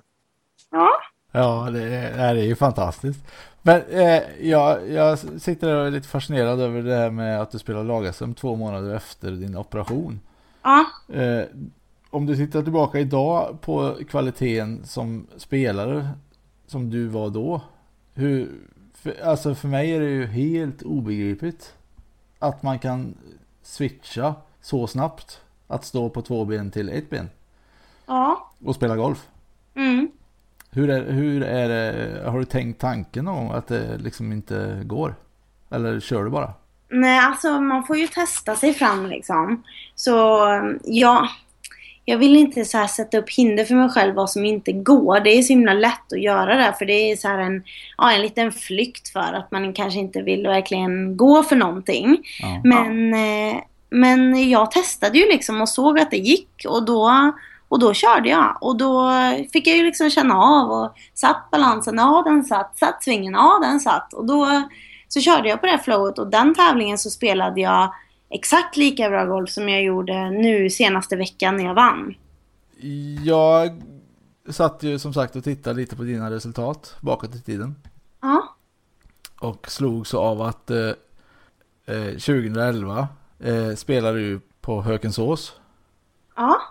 Ja. 0.71 0.91
Ja, 1.31 1.69
det 1.71 1.83
är, 1.83 2.33
det 2.33 2.41
är 2.41 2.45
ju 2.45 2.55
fantastiskt. 2.55 3.19
Men 3.61 3.81
eh, 3.81 4.21
jag, 4.41 4.89
jag 4.89 5.19
sitter 5.19 5.67
där 5.67 5.75
och 5.75 5.87
är 5.87 5.91
lite 5.91 6.07
fascinerad 6.07 6.59
över 6.59 6.81
det 6.81 6.95
här 6.95 7.09
med 7.09 7.41
att 7.41 7.51
du 7.51 7.59
spelar 7.59 7.83
lag 7.83 8.35
två 8.35 8.55
månader 8.55 8.95
efter 8.95 9.31
din 9.31 9.57
operation. 9.57 10.19
Ja. 10.61 10.85
Eh, 11.13 11.43
om 12.09 12.25
du 12.25 12.35
tittar 12.35 12.63
tillbaka 12.63 12.99
idag 12.99 13.57
på 13.61 13.97
kvaliteten 14.09 14.81
som 14.85 15.27
spelare 15.37 16.09
som 16.67 16.89
du 16.89 17.07
var 17.07 17.29
då. 17.29 17.61
Hur, 18.13 18.51
för, 18.93 19.21
alltså 19.23 19.55
för 19.55 19.67
mig 19.67 19.91
är 19.91 19.99
det 19.99 20.09
ju 20.09 20.25
helt 20.25 20.81
obegripligt 20.81 21.73
att 22.39 22.63
man 22.63 22.79
kan 22.79 23.17
switcha 23.63 24.35
så 24.61 24.87
snabbt. 24.87 25.41
Att 25.67 25.85
stå 25.85 26.09
på 26.09 26.21
två 26.21 26.45
ben 26.45 26.71
till 26.71 26.89
ett 26.89 27.09
ben. 27.09 27.29
Ja. 28.05 28.51
Och 28.65 28.75
spela 28.75 28.95
golf. 28.95 29.27
Mm. 29.75 30.11
Hur 30.71 30.89
är, 30.89 31.11
hur 31.11 31.43
är 31.43 31.69
det, 31.69 32.21
har 32.29 32.39
du 32.39 32.45
tänkt 32.45 32.81
tanken 32.81 33.27
om 33.27 33.51
att 33.51 33.67
det 33.67 33.97
liksom 33.97 34.31
inte 34.31 34.81
går? 34.83 35.15
Eller 35.71 35.99
kör 35.99 36.23
du 36.23 36.29
bara? 36.29 36.53
Nej, 36.89 37.19
alltså 37.19 37.61
man 37.61 37.83
får 37.83 37.97
ju 37.97 38.07
testa 38.07 38.55
sig 38.55 38.73
fram 38.73 39.05
liksom. 39.05 39.63
Så 39.95 40.47
ja, 40.83 41.29
jag 42.05 42.17
vill 42.17 42.35
inte 42.35 42.65
så 42.65 42.87
sätta 42.87 43.17
upp 43.17 43.29
hinder 43.29 43.65
för 43.65 43.75
mig 43.75 43.89
själv 43.89 44.15
vad 44.15 44.29
som 44.29 44.45
inte 44.45 44.71
går. 44.71 45.19
Det 45.19 45.29
är 45.29 45.41
så 45.41 45.53
himla 45.53 45.73
lätt 45.73 46.13
att 46.13 46.21
göra 46.21 46.55
det 46.55 46.75
för 46.77 46.85
det 46.85 47.11
är 47.11 47.15
så 47.15 47.27
här 47.27 47.37
en, 47.37 47.63
ja, 47.97 48.11
en 48.11 48.21
liten 48.21 48.51
flykt 48.51 49.09
för 49.09 49.33
att 49.33 49.51
man 49.51 49.73
kanske 49.73 49.99
inte 49.99 50.21
vill 50.21 50.47
verkligen 50.47 51.17
gå 51.17 51.43
för 51.43 51.55
någonting. 51.55 52.17
Ja. 52.41 52.61
Men, 52.63 53.13
eh, 53.13 53.61
men 53.89 54.49
jag 54.49 54.71
testade 54.71 55.17
ju 55.17 55.25
liksom 55.25 55.61
och 55.61 55.69
såg 55.69 55.99
att 55.99 56.11
det 56.11 56.17
gick 56.17 56.65
och 56.67 56.85
då, 56.85 57.31
och 57.71 57.79
då 57.79 57.93
körde 57.93 58.29
jag. 58.29 58.57
Och 58.61 58.77
då 58.77 59.11
fick 59.53 59.67
jag 59.67 59.77
ju 59.77 59.83
liksom 59.83 60.09
känna 60.09 60.35
av 60.35 60.71
och 60.71 60.95
satt 61.13 61.51
balansen, 61.51 61.95
ja 61.97 62.23
den 62.25 62.43
satt, 62.43 62.77
satt 62.77 63.03
svingen, 63.03 63.33
ja 63.33 63.59
den 63.61 63.79
satt. 63.79 64.13
Och 64.13 64.25
då 64.25 64.63
så 65.07 65.19
körde 65.19 65.49
jag 65.49 65.61
på 65.61 65.67
det 65.67 65.79
flowet 65.79 66.19
och 66.19 66.27
den 66.27 66.55
tävlingen 66.55 66.97
så 66.97 67.09
spelade 67.09 67.61
jag 67.61 67.93
exakt 68.29 68.77
lika 68.77 69.09
bra 69.09 69.25
golf 69.25 69.49
som 69.49 69.69
jag 69.69 69.83
gjorde 69.83 70.29
nu 70.29 70.69
senaste 70.69 71.15
veckan 71.15 71.57
när 71.57 71.63
jag 71.63 71.73
vann. 71.73 72.15
Jag 73.23 73.81
satt 74.49 74.83
ju 74.83 74.99
som 74.99 75.13
sagt 75.13 75.35
och 75.35 75.43
tittade 75.43 75.75
lite 75.75 75.95
på 75.95 76.03
dina 76.03 76.31
resultat 76.31 76.95
bakåt 77.01 77.35
i 77.35 77.41
tiden. 77.41 77.75
Ja. 78.21 78.55
Och 79.39 79.71
slog 79.71 80.07
så 80.07 80.19
av 80.19 80.41
att 80.41 80.71
eh, 80.71 80.91
2011 82.11 83.07
eh, 83.39 83.75
spelade 83.75 84.19
du 84.19 84.41
på 84.61 84.81
Hökensås. 84.81 85.55
Ja. 86.35 86.61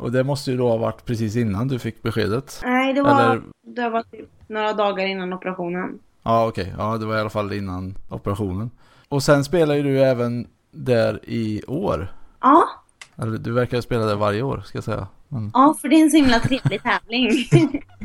Och 0.00 0.12
det 0.12 0.24
måste 0.24 0.50
ju 0.50 0.56
då 0.56 0.68
ha 0.68 0.76
varit 0.76 1.04
precis 1.04 1.36
innan 1.36 1.68
du 1.68 1.78
fick 1.78 2.02
beskedet. 2.02 2.60
Nej, 2.64 2.94
det 2.94 3.02
var, 3.02 3.24
Eller... 3.24 3.42
det 3.62 3.90
var 3.90 4.02
typ 4.02 4.28
några 4.46 4.72
dagar 4.72 5.06
innan 5.06 5.32
operationen. 5.32 5.98
Ja, 6.22 6.46
okej. 6.46 6.62
Okay. 6.62 6.74
Ja, 6.78 6.98
det 6.98 7.06
var 7.06 7.16
i 7.16 7.20
alla 7.20 7.30
fall 7.30 7.52
innan 7.52 7.94
operationen. 8.08 8.70
Och 9.08 9.22
sen 9.22 9.44
spelar 9.44 9.74
ju 9.74 9.82
du 9.82 10.00
även 10.02 10.46
där 10.70 11.20
i 11.22 11.62
år. 11.66 12.12
Ja. 12.40 12.68
Eller 13.16 13.38
du 13.38 13.52
verkar 13.52 13.80
spela 13.80 14.04
där 14.04 14.16
varje 14.16 14.42
år, 14.42 14.62
ska 14.66 14.76
jag 14.76 14.84
säga. 14.84 15.06
Men... 15.28 15.50
Ja, 15.54 15.76
för 15.80 15.88
det 15.88 15.96
är 15.96 16.02
en 16.02 16.10
så 16.10 16.16
himla 16.16 16.38
trevlig 16.40 16.82
tävling. 16.82 17.30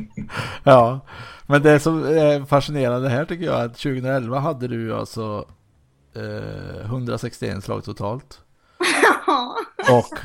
ja, 0.64 1.00
men 1.48 1.62
det 1.62 1.80
som 1.80 2.04
är 2.04 2.46
fascinerande 2.46 3.10
här 3.10 3.26
tycker 3.26 3.46
jag 3.46 3.60
är 3.60 3.66
att 3.66 3.78
2011 3.78 4.40
hade 4.40 4.68
du 4.68 4.96
alltså 4.96 5.46
eh, 6.16 6.86
161 6.86 7.64
slag 7.64 7.84
totalt. 7.84 8.40
Ja. 9.28 9.56
Och 9.90 10.20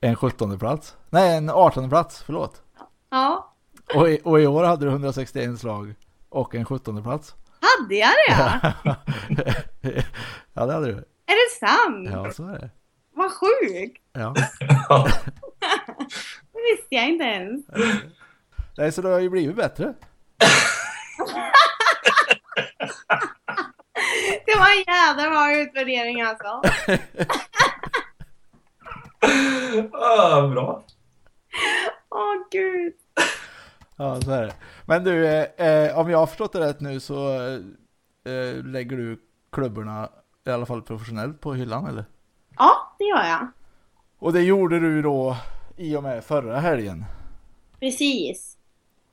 en 0.00 0.16
17 0.16 0.58
plats. 0.58 0.96
Nej, 1.10 1.36
en 1.36 1.50
18 1.50 1.88
plats, 1.88 2.22
förlåt. 2.22 2.62
Ja. 3.10 3.54
Och 3.94 4.10
i, 4.10 4.20
och 4.24 4.40
i 4.40 4.46
år 4.46 4.64
hade 4.64 4.86
du 4.86 4.90
161 4.90 5.60
slag 5.60 5.94
och 6.28 6.54
en 6.54 6.64
17 6.64 7.02
plats. 7.02 7.34
Hade 7.60 7.94
jag 7.94 8.10
det? 8.28 8.74
ja, 10.52 10.66
det 10.66 10.72
hade 10.72 10.86
du. 10.86 10.92
Är 11.26 11.34
det 11.34 11.66
sant? 11.66 12.08
Ja, 12.12 12.32
så 12.32 12.48
är 12.48 12.58
det. 12.58 12.70
Vad 13.14 13.32
sjukt. 13.32 14.02
Ja. 14.12 14.34
det 16.52 16.60
visste 16.70 16.94
jag 16.94 17.08
inte 17.08 17.24
ens. 17.24 17.66
Nej, 18.76 18.92
så 18.92 19.02
det 19.02 19.08
har 19.08 19.18
ju 19.18 19.30
blivit 19.30 19.56
bättre. 19.56 19.84
det 24.46 24.54
var 24.58 24.70
en 24.70 24.84
jävla 24.86 25.30
bra 25.30 25.56
utvärdering 25.56 26.22
alltså. 26.22 26.62
Ah, 29.92 30.48
bra. 30.48 30.82
Åh 32.10 32.20
oh, 32.20 32.48
gud. 32.50 32.92
Ja, 33.96 34.20
så 34.20 34.30
är 34.30 34.42
det. 34.46 34.54
Men 34.86 35.04
du, 35.04 35.26
eh, 35.26 35.98
om 35.98 36.10
jag 36.10 36.18
har 36.18 36.26
förstått 36.26 36.52
det 36.52 36.60
rätt 36.60 36.80
nu 36.80 37.00
så 37.00 37.34
eh, 38.24 38.64
lägger 38.64 38.96
du 38.96 39.20
klubborna, 39.52 40.08
i 40.46 40.50
alla 40.50 40.66
fall 40.66 40.82
professionellt, 40.82 41.40
på 41.40 41.54
hyllan 41.54 41.86
eller? 41.86 42.04
Ja, 42.56 42.94
det 42.98 43.04
gör 43.04 43.24
jag. 43.24 43.48
Och 44.18 44.32
det 44.32 44.42
gjorde 44.42 44.80
du 44.80 45.02
då 45.02 45.36
i 45.76 45.96
och 45.96 46.02
med 46.02 46.24
förra 46.24 46.60
helgen? 46.60 47.04
Precis. 47.80 48.58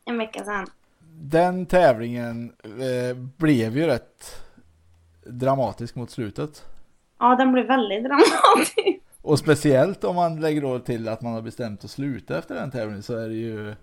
En 0.06 0.18
vecka 0.18 0.44
sedan. 0.44 0.68
Den 1.12 1.66
tävlingen 1.66 2.54
eh, 2.64 3.18
blev 3.18 3.78
ju 3.78 3.86
rätt 3.86 4.46
dramatisk 5.26 5.96
mot 5.96 6.10
slutet. 6.10 6.66
Ja, 7.20 7.36
den 7.36 7.54
blev 7.54 7.68
väldigt 7.68 8.04
dramatisk. 8.04 9.04
Och 9.24 9.40
speciellt 9.40 10.04
om 10.04 10.16
man 10.16 10.42
lägger 10.42 10.62
då 10.62 10.80
till 10.80 11.08
att 11.08 11.22
man 11.22 11.34
har 11.34 11.42
bestämt 11.42 11.84
att 11.84 11.92
sluta 11.92 12.38
efter 12.38 12.56
den 12.56 12.72
tävlingen 12.72 13.04
så 13.04 13.18
är 13.18 13.30
det 13.30 13.36
ju 13.36 13.76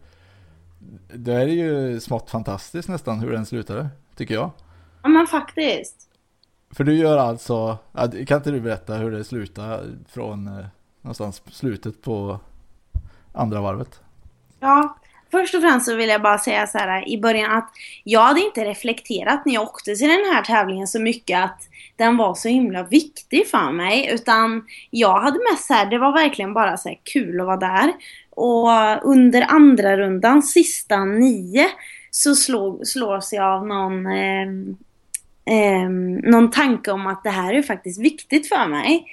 då 1.15 1.33
är 1.33 1.47
det 1.47 1.53
ju 1.53 2.01
smått 2.01 2.31
fantastiskt 2.31 2.89
nästan 2.89 3.21
hur 3.21 3.33
den 3.33 3.47
slutade, 3.47 3.89
tycker 4.17 4.35
jag. 4.35 4.51
Ja 5.03 5.09
men 5.09 5.27
faktiskt. 5.27 6.09
För 6.71 6.85
du 6.85 6.95
gör 6.95 7.19
alltså, 7.19 7.79
kan 8.27 8.37
inte 8.37 8.51
du 8.51 8.61
berätta 8.61 8.95
hur 8.95 9.11
det 9.11 9.25
slutade 9.25 9.85
från 10.09 10.49
eh, 10.49 10.67
någonstans 11.03 11.43
slutet 11.51 12.03
på 12.03 12.41
andra 13.33 13.61
varvet? 13.61 14.01
Ja, 14.59 14.97
först 15.31 15.55
och 15.55 15.61
främst 15.61 15.87
så 15.87 15.95
vill 15.95 16.09
jag 16.09 16.23
bara 16.23 16.39
säga 16.39 16.67
så 16.67 16.79
här 16.79 17.09
i 17.09 17.21
början 17.21 17.53
att 17.53 17.71
jag 18.05 18.21
hade 18.21 18.41
inte 18.41 18.65
reflekterat 18.65 19.47
när 19.47 19.55
jag 19.55 19.63
åkte 19.63 19.95
till 19.95 20.09
den 20.09 20.35
här 20.35 20.43
tävlingen 20.43 20.87
så 20.87 21.01
mycket 21.01 21.45
att 21.45 21.61
den 21.97 22.17
var 22.17 22.35
så 22.35 22.49
himla 22.49 22.83
viktig 22.83 23.47
för 23.47 23.73
mig. 23.73 24.11
Utan 24.13 24.65
jag 24.91 25.21
hade 25.21 25.39
mest 25.51 25.67
så 25.67 25.75
här, 25.75 25.87
det 25.87 25.99
var 25.99 26.13
verkligen 26.13 26.55
bara 26.55 26.77
så 26.77 26.89
här 26.89 26.99
kul 27.13 27.41
att 27.41 27.47
vara 27.47 27.57
där. 27.57 27.93
Och 28.31 28.69
under 29.11 29.43
andra 29.49 29.97
rundan, 29.97 30.43
sista 30.43 31.05
nio, 31.05 31.67
så 32.11 32.35
slog, 32.35 32.87
slås 32.87 33.33
jag 33.33 33.45
av 33.45 33.67
någon, 33.67 34.07
eh, 34.07 34.49
eh, 35.45 35.89
någon 36.23 36.51
tanke 36.51 36.91
om 36.93 37.07
att 37.07 37.25
det 37.25 37.31
här 37.31 37.55
är 37.55 37.63
faktiskt 37.63 38.01
viktigt 38.01 38.49
för 38.49 38.69
mig. 38.69 39.05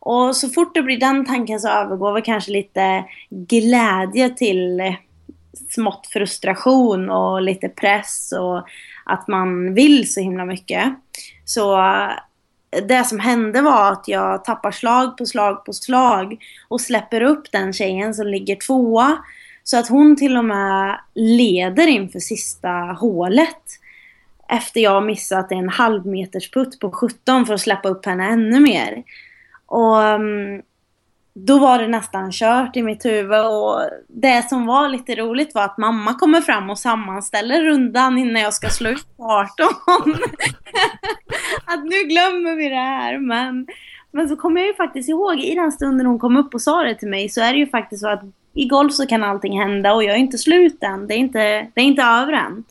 Och 0.00 0.36
så 0.36 0.48
fort 0.48 0.74
det 0.74 0.82
blir 0.82 1.00
den 1.00 1.26
tanken 1.26 1.60
så 1.60 1.68
övergår 1.68 2.12
vi 2.12 2.22
kanske 2.22 2.50
lite 2.50 3.04
glädje 3.30 4.30
till 4.30 4.96
smått 5.70 6.06
frustration 6.06 7.10
och 7.10 7.42
lite 7.42 7.68
press 7.68 8.32
och 8.38 8.66
att 9.04 9.28
man 9.28 9.74
vill 9.74 10.12
så 10.12 10.20
himla 10.20 10.44
mycket. 10.44 10.94
Så 11.44 11.78
eh, 11.78 12.10
det 12.88 13.04
som 13.04 13.18
hände 13.20 13.62
var 13.62 13.92
att 13.92 14.08
jag 14.08 14.44
tappar 14.44 14.70
slag 14.70 15.16
på 15.16 15.26
slag 15.26 15.64
på 15.64 15.72
slag 15.72 16.36
och 16.68 16.80
släpper 16.80 17.22
upp 17.22 17.52
den 17.52 17.72
tjejen 17.72 18.14
som 18.14 18.26
ligger 18.26 18.56
tvåa. 18.56 19.18
Så 19.64 19.78
att 19.78 19.88
hon 19.88 20.16
till 20.16 20.36
och 20.36 20.44
med 20.44 21.00
leder 21.14 21.86
inför 21.86 22.20
sista 22.20 22.70
hålet. 23.00 23.62
Efter 24.48 24.80
jag 24.80 25.06
missat 25.06 25.52
en 25.52 25.68
halvmeters 25.68 26.50
putt 26.50 26.80
på 26.80 26.90
17 26.90 27.46
för 27.46 27.54
att 27.54 27.60
släppa 27.60 27.88
upp 27.88 28.06
henne 28.06 28.28
ännu 28.28 28.60
mer. 28.60 29.02
Och, 29.66 30.02
mm, 30.02 30.62
då 31.38 31.58
var 31.58 31.78
det 31.78 31.88
nästan 31.88 32.32
kört 32.32 32.76
i 32.76 32.82
mitt 32.82 33.04
huvud 33.04 33.46
och 33.46 33.80
det 34.08 34.48
som 34.48 34.66
var 34.66 34.88
lite 34.88 35.14
roligt 35.14 35.54
var 35.54 35.62
att 35.64 35.78
mamma 35.78 36.14
kommer 36.14 36.40
fram 36.40 36.70
och 36.70 36.78
sammanställer 36.78 37.62
rundan 37.62 38.18
innan 38.18 38.42
jag 38.42 38.54
ska 38.54 38.68
slå 38.68 38.90
ut 38.90 39.16
på 39.16 39.24
18. 39.24 39.66
att 41.66 41.84
nu 41.84 42.02
glömmer 42.08 42.56
vi 42.56 42.68
det 42.68 42.74
här 42.74 43.18
men, 43.18 43.66
men 44.10 44.28
så 44.28 44.36
kommer 44.36 44.60
jag 44.60 44.68
ju 44.68 44.74
faktiskt 44.74 45.08
ihåg 45.08 45.40
i 45.40 45.54
den 45.54 45.72
stunden 45.72 46.06
hon 46.06 46.18
kom 46.18 46.36
upp 46.36 46.54
och 46.54 46.62
sa 46.62 46.82
det 46.82 46.94
till 46.94 47.08
mig 47.08 47.28
så 47.28 47.40
är 47.40 47.52
det 47.52 47.58
ju 47.58 47.66
faktiskt 47.66 48.02
så 48.02 48.08
att 48.08 48.22
i 48.54 48.68
golf 48.68 48.92
så 48.92 49.06
kan 49.06 49.24
allting 49.24 49.60
hända 49.60 49.94
och 49.94 50.04
jag 50.04 50.14
är 50.14 50.18
inte 50.20 50.38
slut 50.38 50.82
än. 50.82 51.06
Det 51.06 51.14
är 51.14 51.18
inte, 51.18 51.66
det 51.74 51.80
är 51.80 51.84
inte 51.84 52.02
över 52.02 52.32
än. 52.32 52.64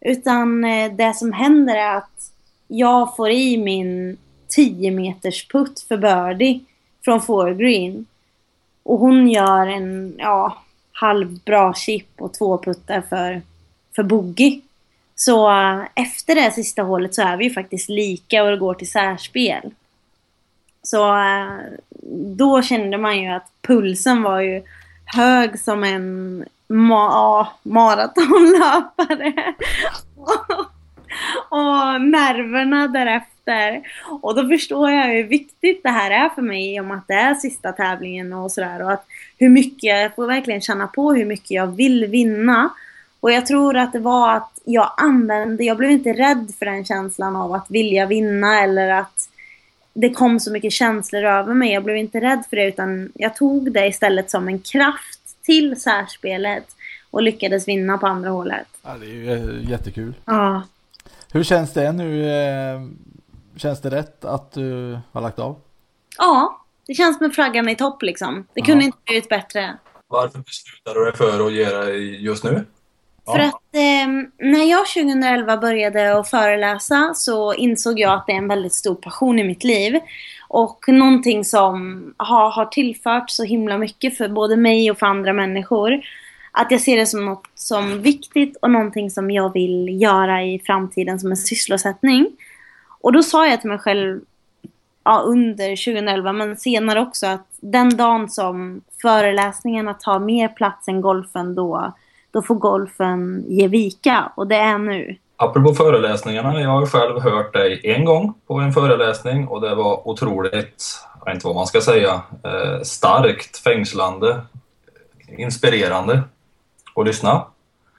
Utan 0.00 0.64
eh, 0.64 0.92
det 0.92 1.14
som 1.14 1.32
händer 1.32 1.74
är 1.74 1.96
att 1.96 2.32
jag 2.68 3.16
får 3.16 3.30
i 3.30 3.56
min 3.56 4.16
10 4.48 4.90
meters 4.90 5.48
putt 5.48 5.80
för 5.88 5.96
birdie 5.96 6.60
från 7.04 7.22
foregreen. 7.22 8.06
Och 8.82 8.98
hon 8.98 9.28
gör 9.28 9.66
en 9.66 10.14
ja, 10.18 10.62
halvbra 10.92 11.74
chip 11.74 12.08
och 12.18 12.34
två 12.34 12.58
puttar 12.58 13.00
för, 13.00 13.42
för 13.96 14.02
bogey. 14.02 14.60
Så 15.14 15.50
eh, 15.50 15.82
efter 15.94 16.34
det 16.34 16.50
sista 16.50 16.82
hålet 16.82 17.14
så 17.14 17.22
är 17.22 17.36
vi 17.36 17.44
ju 17.44 17.50
faktiskt 17.50 17.88
lika 17.88 18.42
och 18.44 18.50
det 18.50 18.56
går 18.56 18.74
till 18.74 18.90
särspel. 18.90 19.70
Så 20.82 21.16
eh, 21.16 21.52
då 22.36 22.62
kände 22.62 22.98
man 22.98 23.22
ju 23.22 23.28
att 23.28 23.50
pulsen 23.62 24.22
var 24.22 24.40
ju 24.40 24.62
hög 25.04 25.60
som 25.60 25.84
en 25.84 26.44
ma 26.68 27.48
maratonlöpare. 27.62 29.32
och 31.48 32.00
nerverna 32.00 32.88
därefter. 32.88 33.33
Och 34.20 34.34
då 34.34 34.48
förstår 34.48 34.90
jag 34.90 35.06
hur 35.06 35.24
viktigt 35.24 35.82
det 35.82 35.88
här 35.88 36.10
är 36.10 36.28
för 36.28 36.42
mig 36.42 36.80
om 36.80 36.90
att 36.90 37.08
det 37.08 37.14
är 37.14 37.34
sista 37.34 37.72
tävlingen 37.72 38.32
och 38.32 38.52
sådär. 38.52 38.82
Och 38.82 38.92
att 38.92 39.06
hur 39.38 39.48
mycket, 39.48 39.82
jag 39.82 40.14
får 40.14 40.26
verkligen 40.26 40.60
känna 40.60 40.86
på 40.86 41.12
hur 41.12 41.24
mycket 41.24 41.50
jag 41.50 41.66
vill 41.66 42.06
vinna. 42.06 42.70
Och 43.20 43.32
jag 43.32 43.46
tror 43.46 43.76
att 43.76 43.92
det 43.92 43.98
var 43.98 44.36
att 44.36 44.60
jag 44.64 44.92
använde, 44.96 45.64
jag 45.64 45.76
blev 45.76 45.90
inte 45.90 46.12
rädd 46.12 46.52
för 46.58 46.66
den 46.66 46.84
känslan 46.84 47.36
av 47.36 47.52
att 47.52 47.70
vilja 47.70 48.06
vinna 48.06 48.60
eller 48.60 48.88
att 48.88 49.28
det 49.92 50.10
kom 50.10 50.40
så 50.40 50.52
mycket 50.52 50.72
känslor 50.72 51.24
över 51.24 51.54
mig. 51.54 51.72
Jag 51.72 51.84
blev 51.84 51.96
inte 51.96 52.20
rädd 52.20 52.44
för 52.50 52.56
det 52.56 52.66
utan 52.66 53.12
jag 53.14 53.36
tog 53.36 53.72
det 53.72 53.86
istället 53.86 54.30
som 54.30 54.48
en 54.48 54.58
kraft 54.58 55.20
till 55.42 55.80
särspelet 55.80 56.64
och 57.10 57.22
lyckades 57.22 57.68
vinna 57.68 57.98
på 57.98 58.06
andra 58.06 58.30
hålet. 58.30 58.66
Ja, 58.82 58.96
det 59.00 59.06
är 59.06 59.10
ju 59.10 59.64
jättekul. 59.68 60.14
Ja. 60.24 60.62
Hur 61.32 61.42
känns 61.42 61.72
det 61.72 61.92
nu? 61.92 62.24
Känns 63.56 63.80
det 63.80 63.90
rätt 63.90 64.24
att 64.24 64.52
du 64.52 64.98
har 65.12 65.20
lagt 65.20 65.38
av? 65.38 65.60
Ja, 66.18 66.64
det 66.86 66.94
känns 66.94 67.20
med 67.20 67.34
flaggan 67.34 67.68
i 67.68 67.76
topp 67.76 68.02
liksom. 68.02 68.46
Det 68.54 68.60
kunde 68.60 68.84
inte 68.84 68.98
blivit 69.04 69.28
bättre. 69.28 69.78
Varför 70.08 70.38
beslutade 70.38 71.00
du 71.00 71.04
dig 71.04 71.16
för 71.16 71.46
att 71.46 71.54
dig 71.86 72.24
just 72.24 72.44
nu? 72.44 72.64
För 73.26 73.38
att 73.38 73.74
eh, 73.74 74.08
när 74.38 74.70
jag 74.70 74.86
2011 74.86 75.56
började 75.56 76.18
att 76.18 76.30
föreläsa 76.30 77.12
så 77.14 77.54
insåg 77.54 78.00
jag 78.00 78.12
att 78.12 78.26
det 78.26 78.32
är 78.32 78.36
en 78.36 78.48
väldigt 78.48 78.72
stor 78.72 78.94
passion 78.94 79.38
i 79.38 79.44
mitt 79.44 79.64
liv. 79.64 80.00
Och 80.48 80.84
någonting 80.88 81.44
som 81.44 82.04
har, 82.16 82.50
har 82.50 82.66
tillfört 82.66 83.30
så 83.30 83.44
himla 83.44 83.78
mycket 83.78 84.16
för 84.16 84.28
både 84.28 84.56
mig 84.56 84.90
och 84.90 84.98
för 84.98 85.06
andra 85.06 85.32
människor. 85.32 86.00
Att 86.52 86.70
jag 86.70 86.80
ser 86.80 86.96
det 86.96 87.06
som 87.06 87.24
något 87.24 87.48
som 87.54 88.02
viktigt 88.02 88.56
och 88.62 88.70
någonting 88.70 89.10
som 89.10 89.30
jag 89.30 89.52
vill 89.52 90.02
göra 90.02 90.42
i 90.42 90.58
framtiden 90.58 91.20
som 91.20 91.30
en 91.30 91.36
sysselsättning. 91.36 92.26
Och 93.04 93.12
då 93.12 93.22
sa 93.22 93.46
jag 93.46 93.60
till 93.60 93.70
mig 93.70 93.78
själv 93.78 94.20
ja, 95.04 95.22
under 95.26 95.84
2011 95.84 96.32
men 96.32 96.56
senare 96.56 97.00
också 97.00 97.26
att 97.26 97.46
den 97.60 97.96
dagen 97.96 98.28
som 98.28 98.80
föreläsningarna 99.02 99.94
tar 99.94 100.18
mer 100.18 100.48
plats 100.48 100.88
än 100.88 101.00
golfen 101.00 101.54
då, 101.54 101.92
då 102.30 102.42
får 102.42 102.54
golfen 102.54 103.44
ge 103.48 103.68
vika 103.68 104.32
och 104.36 104.46
det 104.46 104.56
är 104.56 104.78
nu. 104.78 105.16
Apropå 105.36 105.74
föreläsningarna, 105.74 106.60
jag 106.60 106.68
har 106.68 106.86
själv 106.86 107.20
hört 107.20 107.52
dig 107.52 107.80
en 107.84 108.04
gång 108.04 108.34
på 108.46 108.54
en 108.54 108.72
föreläsning 108.72 109.48
och 109.48 109.60
det 109.60 109.74
var 109.74 110.08
otroligt, 110.08 110.84
jag 111.18 111.26
vet 111.26 111.34
inte 111.34 111.46
vad 111.46 111.56
man 111.56 111.66
ska 111.66 111.80
säga, 111.80 112.22
eh, 112.44 112.82
starkt, 112.82 113.58
fängslande, 113.58 114.40
inspirerande 115.38 116.22
att 116.94 117.06
lyssna. 117.06 117.44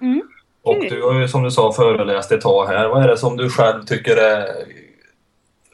Mm. 0.02 0.22
Och 0.64 0.78
du 0.90 1.04
har 1.04 1.14
ju 1.14 1.28
som 1.28 1.44
du 1.44 1.52
sa 1.52 1.74
föreläst 1.74 2.32
ett 2.32 2.42
tag 2.42 2.66
här. 2.66 2.88
Vad 2.88 3.04
är 3.04 3.08
det 3.08 3.18
som 3.18 3.38
du 3.38 3.50
själv 3.50 3.84
tycker 3.84 4.18
är 4.18 4.46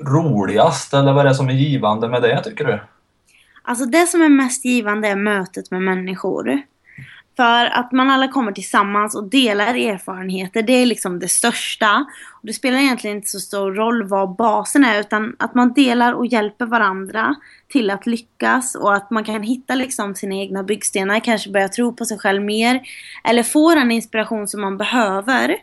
roligast 0.05 0.93
eller 0.93 1.13
vad 1.13 1.25
är 1.25 1.29
det 1.29 1.35
som 1.35 1.49
är 1.49 1.53
givande 1.53 2.09
med 2.09 2.21
det 2.21 2.43
tycker 2.43 2.65
du? 2.65 2.79
Alltså 3.63 3.85
det 3.85 4.07
som 4.07 4.21
är 4.21 4.29
mest 4.29 4.65
givande 4.65 5.07
är 5.07 5.15
mötet 5.15 5.71
med 5.71 5.81
människor. 5.81 6.61
För 7.35 7.65
att 7.65 7.91
man 7.91 8.09
alla 8.09 8.27
kommer 8.27 8.51
tillsammans 8.51 9.15
och 9.15 9.29
delar 9.29 9.75
erfarenheter, 9.75 10.61
det 10.61 10.73
är 10.73 10.85
liksom 10.85 11.19
det 11.19 11.27
största. 11.27 12.05
Och 12.41 12.47
det 12.47 12.53
spelar 12.53 12.79
egentligen 12.79 13.17
inte 13.17 13.29
så 13.29 13.39
stor 13.39 13.71
roll 13.71 14.03
vad 14.03 14.35
basen 14.35 14.85
är, 14.85 14.99
utan 14.99 15.35
att 15.39 15.55
man 15.55 15.73
delar 15.73 16.13
och 16.13 16.25
hjälper 16.25 16.65
varandra 16.65 17.35
till 17.67 17.89
att 17.89 18.05
lyckas 18.05 18.75
och 18.75 18.95
att 18.95 19.11
man 19.11 19.23
kan 19.23 19.43
hitta 19.43 19.75
liksom 19.75 20.15
sina 20.15 20.35
egna 20.35 20.63
byggstenar, 20.63 21.19
kanske 21.19 21.51
börja 21.51 21.67
tro 21.67 21.93
på 21.95 22.05
sig 22.05 22.19
själv 22.19 22.41
mer. 22.41 22.81
Eller 23.23 23.43
få 23.43 23.75
den 23.75 23.91
inspiration 23.91 24.47
som 24.47 24.61
man 24.61 24.77
behöver. 24.77 25.55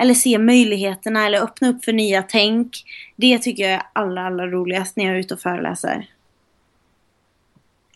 Eller 0.00 0.14
se 0.14 0.38
möjligheterna 0.38 1.26
eller 1.26 1.42
öppna 1.42 1.68
upp 1.68 1.84
för 1.84 1.92
nya 1.92 2.22
tänk. 2.22 2.84
Det 3.16 3.38
tycker 3.38 3.62
jag 3.62 3.72
är 3.72 3.82
allra, 3.92 4.26
allra 4.26 4.46
roligast 4.46 4.96
när 4.96 5.04
jag 5.04 5.14
är 5.14 5.18
ute 5.18 5.34
och 5.34 5.40
föreläser. 5.40 6.06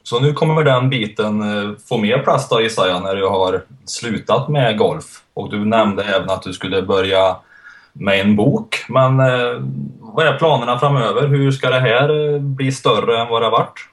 Så 0.03 0.21
nu 0.21 0.33
kommer 0.33 0.65
den 0.65 0.91
biten 0.91 1.43
eh, 1.43 1.77
få 1.89 1.99
mer 1.99 2.19
plats 2.19 2.49
då 2.49 2.61
gissar 2.61 2.87
jag 2.87 3.03
när 3.03 3.17
du 3.17 3.27
har 3.27 3.65
slutat 3.85 4.49
med 4.49 4.79
golf. 4.79 5.23
Och 5.35 5.51
du 5.51 5.65
nämnde 5.65 6.05
även 6.05 6.31
att 6.31 6.43
du 6.43 6.53
skulle 6.53 6.83
börja 6.83 7.37
med 7.93 8.21
en 8.21 8.37
bok. 8.37 8.85
Men 8.89 9.21
eh, 9.21 9.63
vad 10.01 10.27
är 10.27 10.39
planerna 10.39 10.79
framöver? 10.79 11.27
Hur 11.27 11.51
ska 11.51 11.71
det 11.71 11.81
här 11.81 12.35
eh, 12.35 12.41
bli 12.41 12.73
större 12.73 13.21
än 13.21 13.29
vad 13.29 13.43
det 13.43 13.47
har 13.47 13.51
varit? 13.51 13.89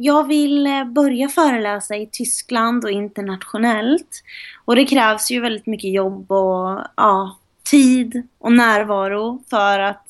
Jag 0.00 0.26
vill 0.26 0.66
eh, 0.66 0.84
börja 0.84 1.28
föreläsa 1.28 1.96
i 1.96 2.06
Tyskland 2.12 2.84
och 2.84 2.90
internationellt. 2.90 4.22
Och 4.64 4.76
det 4.76 4.84
krävs 4.84 5.30
ju 5.30 5.40
väldigt 5.40 5.66
mycket 5.66 5.92
jobb 5.92 6.32
och 6.32 6.80
ja, 6.96 7.38
tid 7.70 8.28
och 8.38 8.52
närvaro 8.52 9.42
för 9.50 9.78
att, 9.78 10.04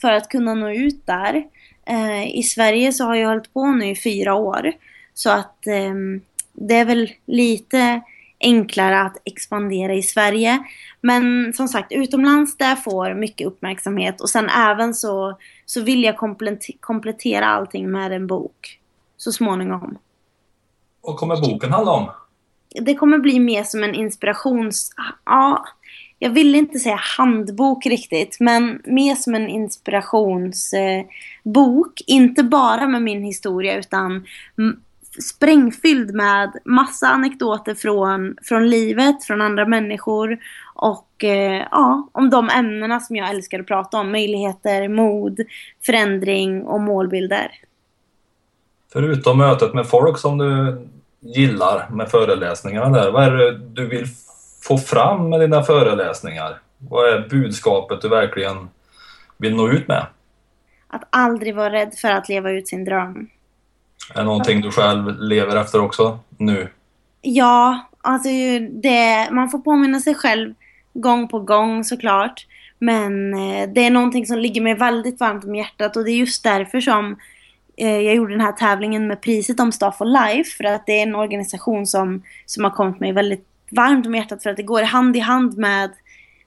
för 0.00 0.12
att 0.12 0.28
kunna 0.28 0.54
nå 0.54 0.70
ut 0.70 1.06
där. 1.06 1.44
Eh, 1.86 2.36
I 2.38 2.42
Sverige 2.42 2.92
så 2.92 3.04
har 3.04 3.14
jag 3.14 3.28
hållit 3.28 3.54
på 3.54 3.66
nu 3.66 3.90
i 3.90 3.96
fyra 3.96 4.34
år. 4.34 4.72
Så 5.14 5.30
att 5.30 5.66
eh, 5.66 5.94
det 6.52 6.74
är 6.74 6.84
väl 6.84 7.10
lite 7.26 8.00
enklare 8.40 9.00
att 9.00 9.16
expandera 9.24 9.94
i 9.94 10.02
Sverige. 10.02 10.58
Men 11.00 11.52
som 11.52 11.68
sagt, 11.68 11.92
utomlands 11.92 12.56
där 12.56 12.76
får 12.76 13.14
mycket 13.14 13.46
uppmärksamhet 13.46 14.20
och 14.20 14.30
sen 14.30 14.48
även 14.48 14.94
så, 14.94 15.38
så 15.66 15.82
vill 15.82 16.04
jag 16.04 16.16
komplettera 16.80 17.46
allting 17.46 17.90
med 17.90 18.12
en 18.12 18.26
bok 18.26 18.80
så 19.24 19.32
småningom. 19.32 19.98
Vad 21.00 21.16
kommer 21.16 21.36
boken 21.36 21.72
handla 21.72 21.92
om? 21.92 22.10
Det 22.80 22.94
kommer 22.94 23.18
bli 23.18 23.40
mer 23.40 23.62
som 23.62 23.82
en 23.82 23.94
inspirations... 23.94 24.90
Ja, 25.24 25.64
jag 26.18 26.30
vill 26.30 26.54
inte 26.54 26.78
säga 26.78 27.00
handbok 27.18 27.86
riktigt, 27.86 28.36
men 28.40 28.82
mer 28.84 29.14
som 29.14 29.34
en 29.34 29.48
inspirationsbok. 29.48 32.00
inte 32.06 32.42
bara 32.42 32.88
med 32.88 33.02
min 33.02 33.22
historia 33.22 33.78
utan 33.78 34.24
sprängfylld 35.22 36.14
med 36.14 36.52
massa 36.64 37.08
anekdoter 37.08 37.74
från, 37.74 38.36
från 38.42 38.70
livet, 38.70 39.24
från 39.24 39.40
andra 39.40 39.66
människor 39.66 40.38
och 40.74 41.24
eh, 41.24 41.66
ja, 41.70 42.08
om 42.12 42.30
de 42.30 42.50
ämnena 42.50 43.00
som 43.00 43.16
jag 43.16 43.30
älskar 43.30 43.60
att 43.60 43.66
prata 43.66 43.98
om. 43.98 44.12
Möjligheter, 44.12 44.88
mod, 44.88 45.40
förändring 45.86 46.62
och 46.62 46.80
målbilder. 46.80 47.50
Förutom 48.94 49.38
mötet 49.38 49.74
med 49.74 49.86
folk 49.86 50.18
som 50.18 50.38
du 50.38 50.82
gillar 51.20 51.88
med 51.90 52.10
föreläsningarna 52.10 52.88
där, 52.88 53.10
vad 53.10 53.24
är 53.24 53.30
det 53.30 53.58
du 53.58 53.86
vill 53.86 54.06
få 54.62 54.78
fram 54.78 55.28
med 55.28 55.40
dina 55.40 55.62
föreläsningar? 55.62 56.58
Vad 56.78 57.08
är 57.08 57.28
budskapet 57.28 58.00
du 58.00 58.08
verkligen 58.08 58.68
vill 59.36 59.56
nå 59.56 59.68
ut 59.68 59.88
med? 59.88 60.06
Att 60.88 61.02
aldrig 61.10 61.54
vara 61.54 61.72
rädd 61.72 61.94
för 61.94 62.10
att 62.10 62.28
leva 62.28 62.50
ut 62.50 62.68
sin 62.68 62.84
dröm. 62.84 63.28
Är 64.14 64.18
det 64.18 64.24
någonting 64.24 64.60
du 64.60 64.70
själv 64.70 65.20
lever 65.20 65.56
efter 65.56 65.80
också 65.80 66.18
nu? 66.38 66.68
Ja, 67.22 67.88
alltså 68.00 68.28
det, 68.82 69.28
man 69.30 69.50
får 69.50 69.58
påminna 69.58 70.00
sig 70.00 70.14
själv 70.14 70.54
gång 70.92 71.28
på 71.28 71.38
gång 71.38 71.84
såklart. 71.84 72.46
Men 72.78 73.34
eh, 73.34 73.68
det 73.68 73.86
är 73.86 73.90
någonting 73.90 74.26
som 74.26 74.38
ligger 74.38 74.60
mig 74.60 74.74
väldigt 74.74 75.20
varmt 75.20 75.44
om 75.44 75.54
hjärtat 75.54 75.96
och 75.96 76.04
det 76.04 76.10
är 76.10 76.16
just 76.16 76.44
därför 76.44 76.80
som 76.80 77.16
jag 77.76 78.14
gjorde 78.14 78.32
den 78.32 78.40
här 78.40 78.52
tävlingen 78.52 79.06
med 79.06 79.22
priset 79.22 79.60
om 79.60 79.72
Staff 79.72 79.98
for 79.98 80.04
Life. 80.04 80.56
För 80.56 80.64
att 80.64 80.86
det 80.86 80.92
är 80.98 81.02
en 81.02 81.14
organisation 81.14 81.86
som, 81.86 82.22
som 82.46 82.64
har 82.64 82.70
kommit 82.70 83.00
mig 83.00 83.12
väldigt 83.12 83.46
varmt 83.70 84.06
om 84.06 84.14
hjärtat 84.14 84.42
för 84.42 84.50
att 84.50 84.56
det 84.56 84.62
går 84.62 84.82
hand 84.82 85.16
i 85.16 85.20
hand 85.20 85.58
med, 85.58 85.90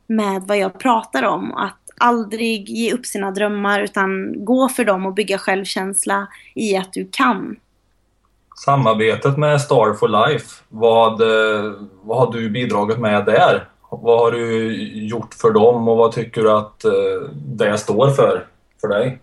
med 0.07 0.41
vad 0.41 0.57
jag 0.57 0.79
pratar 0.79 1.23
om. 1.23 1.53
Att 1.53 1.77
aldrig 1.97 2.69
ge 2.69 2.93
upp 2.93 3.05
sina 3.05 3.31
drömmar 3.31 3.81
utan 3.81 4.35
gå 4.45 4.69
för 4.69 4.85
dem 4.85 5.05
och 5.05 5.13
bygga 5.13 5.37
självkänsla 5.37 6.27
i 6.55 6.77
att 6.77 6.93
du 6.93 7.07
kan. 7.11 7.55
Samarbetet 8.65 9.37
med 9.37 9.61
Star 9.61 9.93
for 9.93 10.07
Life, 10.07 10.63
vad, 10.69 11.21
eh, 11.21 11.71
vad 12.01 12.17
har 12.17 12.33
du 12.33 12.49
bidragit 12.49 12.99
med 12.99 13.25
där? 13.25 13.69
Vad 13.89 14.19
har 14.19 14.31
du 14.31 14.73
gjort 15.07 15.33
för 15.33 15.51
dem 15.51 15.87
och 15.87 15.97
vad 15.97 16.11
tycker 16.11 16.41
du 16.41 16.51
att 16.51 16.85
eh, 16.85 16.91
det 17.35 17.77
står 17.77 18.09
för, 18.09 18.47
för 18.81 18.87
dig? 18.87 19.19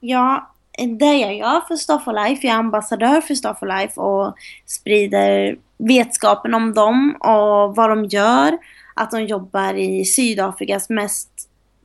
Ja, 0.00 0.53
det 0.78 1.14
jag 1.14 1.36
gör 1.36 1.60
för 1.60 1.76
Staff 1.76 2.04
for 2.04 2.12
Life, 2.12 2.46
jag 2.46 2.54
är 2.54 2.58
ambassadör 2.58 3.20
för 3.20 3.34
Staff 3.34 3.58
for 3.58 3.66
Life 3.66 4.00
och 4.00 4.34
sprider 4.66 5.56
vetskapen 5.78 6.54
om 6.54 6.74
dem 6.74 7.16
och 7.20 7.76
vad 7.76 7.90
de 7.90 8.04
gör. 8.04 8.58
Att 8.94 9.10
de 9.10 9.24
jobbar 9.24 9.74
i 9.74 10.04
Sydafrikas 10.04 10.90
mest 10.90 11.28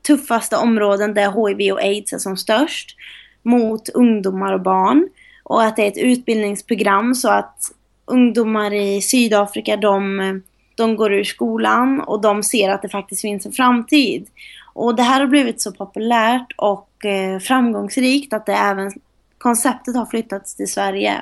tuffaste 0.08 0.58
områden 0.58 1.14
där 1.14 1.48
HIV 1.48 1.74
och 1.74 1.80
AIDS 1.80 2.14
är 2.14 2.18
som 2.18 2.38
störst 2.38 2.96
mot 3.44 3.90
ungdomar 3.90 4.54
och 4.54 4.62
barn. 4.62 5.10
Och 5.44 5.64
att 5.64 5.76
det 5.76 5.84
är 5.84 5.88
ett 5.88 5.98
utbildningsprogram 5.98 7.16
så 7.16 7.30
att 7.30 7.72
ungdomar 8.06 8.74
i 8.74 9.02
Sydafrika 9.02 9.78
de, 9.78 10.42
de 10.76 10.96
går 10.96 11.14
ur 11.14 11.24
skolan 11.24 12.02
och 12.02 12.22
de 12.22 12.44
ser 12.44 12.70
att 12.70 12.82
det 12.82 12.90
faktiskt 12.90 13.22
finns 13.22 13.46
en 13.46 13.52
framtid. 13.52 14.28
Och 14.74 14.96
det 14.96 15.04
här 15.04 15.20
har 15.20 15.28
blivit 15.28 15.62
så 15.62 15.72
populärt 15.72 16.54
och 16.58 16.89
och 17.00 17.06
eh, 17.06 17.40
framgångsrikt 17.40 18.34
att 18.34 18.46
det 18.46 18.54
även 18.54 18.92
konceptet 19.38 19.96
har 19.96 20.06
flyttats 20.06 20.56
till 20.56 20.72
Sverige. 20.72 21.22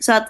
Så 0.00 0.12
att 0.12 0.28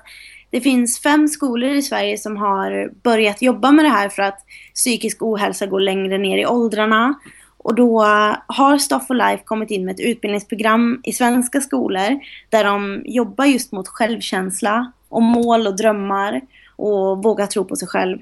det 0.50 0.60
finns 0.60 1.00
fem 1.00 1.28
skolor 1.28 1.70
i 1.70 1.82
Sverige 1.82 2.18
som 2.18 2.36
har 2.36 2.90
börjat 3.02 3.42
jobba 3.42 3.72
med 3.72 3.84
det 3.84 3.88
här 3.88 4.08
för 4.08 4.22
att 4.22 4.38
psykisk 4.74 5.22
ohälsa 5.22 5.66
går 5.66 5.80
längre 5.80 6.18
ner 6.18 6.38
i 6.38 6.46
åldrarna. 6.46 7.14
Och 7.58 7.74
då 7.74 8.02
har 8.46 8.78
Staff 8.78 9.06
for 9.06 9.14
Life 9.14 9.44
kommit 9.44 9.70
in 9.70 9.84
med 9.84 9.94
ett 9.94 10.06
utbildningsprogram 10.06 11.00
i 11.04 11.12
svenska 11.12 11.60
skolor 11.60 12.20
där 12.48 12.64
de 12.64 13.02
jobbar 13.04 13.44
just 13.44 13.72
mot 13.72 13.88
självkänsla 13.88 14.92
och 15.08 15.22
mål 15.22 15.66
och 15.66 15.76
drömmar 15.76 16.40
och 16.76 17.22
våga 17.22 17.46
tro 17.46 17.64
på 17.64 17.76
sig 17.76 17.88
själv. 17.88 18.18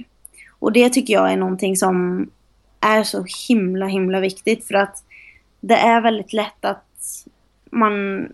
Och 0.59 0.73
det 0.73 0.89
tycker 0.89 1.15
jag 1.15 1.33
är 1.33 1.37
någonting 1.37 1.77
som 1.77 2.27
är 2.81 3.03
så 3.03 3.25
himla 3.49 3.87
himla 3.87 4.21
viktigt 4.21 4.67
för 4.67 4.75
att 4.75 5.05
det 5.69 5.75
är 5.75 6.01
väldigt 6.01 6.33
lätt 6.33 6.65
att 6.65 6.85
man, 7.71 8.27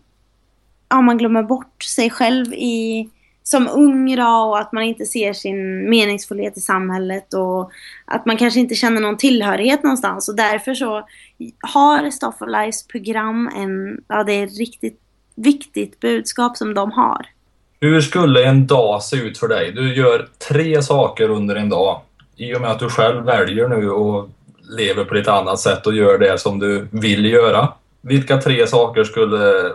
ja, 0.88 1.00
man 1.00 1.18
glömmer 1.18 1.42
bort 1.42 1.82
sig 1.82 2.10
själv 2.10 2.54
i 2.54 3.08
som 3.42 3.68
ung 3.68 4.16
då, 4.16 4.22
och 4.22 4.58
att 4.58 4.72
man 4.72 4.82
inte 4.82 5.06
ser 5.06 5.32
sin 5.32 5.90
meningsfullhet 5.90 6.56
i 6.56 6.60
samhället 6.60 7.34
och 7.34 7.70
att 8.04 8.26
man 8.26 8.36
kanske 8.36 8.60
inte 8.60 8.74
känner 8.74 9.00
någon 9.00 9.16
tillhörighet 9.16 9.82
någonstans. 9.82 10.28
Och 10.28 10.36
därför 10.36 10.74
så 10.74 11.08
har 11.60 12.10
Staff 12.10 12.42
of 12.42 12.48
Lives 12.48 12.86
program 12.86 13.50
en, 13.56 14.00
ja 14.08 14.24
det 14.24 14.32
är 14.32 14.44
ett 14.44 14.58
riktigt 14.58 15.00
viktigt 15.34 16.00
budskap 16.00 16.56
som 16.56 16.74
de 16.74 16.92
har. 16.92 17.26
Hur 17.80 18.00
skulle 18.00 18.44
en 18.44 18.66
dag 18.66 19.02
se 19.02 19.16
ut 19.16 19.38
för 19.38 19.48
dig? 19.48 19.72
Du 19.72 19.94
gör 19.94 20.28
tre 20.48 20.82
saker 20.82 21.30
under 21.30 21.56
en 21.56 21.68
dag. 21.68 22.00
I 22.36 22.54
och 22.54 22.60
med 22.60 22.70
att 22.70 22.78
du 22.78 22.88
själv 22.88 23.24
väljer 23.24 23.68
nu 23.68 23.90
att 23.90 24.28
lever 24.70 25.04
på 25.04 25.14
ett 25.14 25.28
annat 25.28 25.60
sätt 25.60 25.86
och 25.86 25.94
gör 25.94 26.18
det 26.18 26.38
som 26.38 26.58
du 26.58 26.88
vill 26.92 27.24
göra. 27.24 27.72
Vilka 28.00 28.38
tre 28.38 28.66
saker 28.66 29.04
skulle 29.04 29.72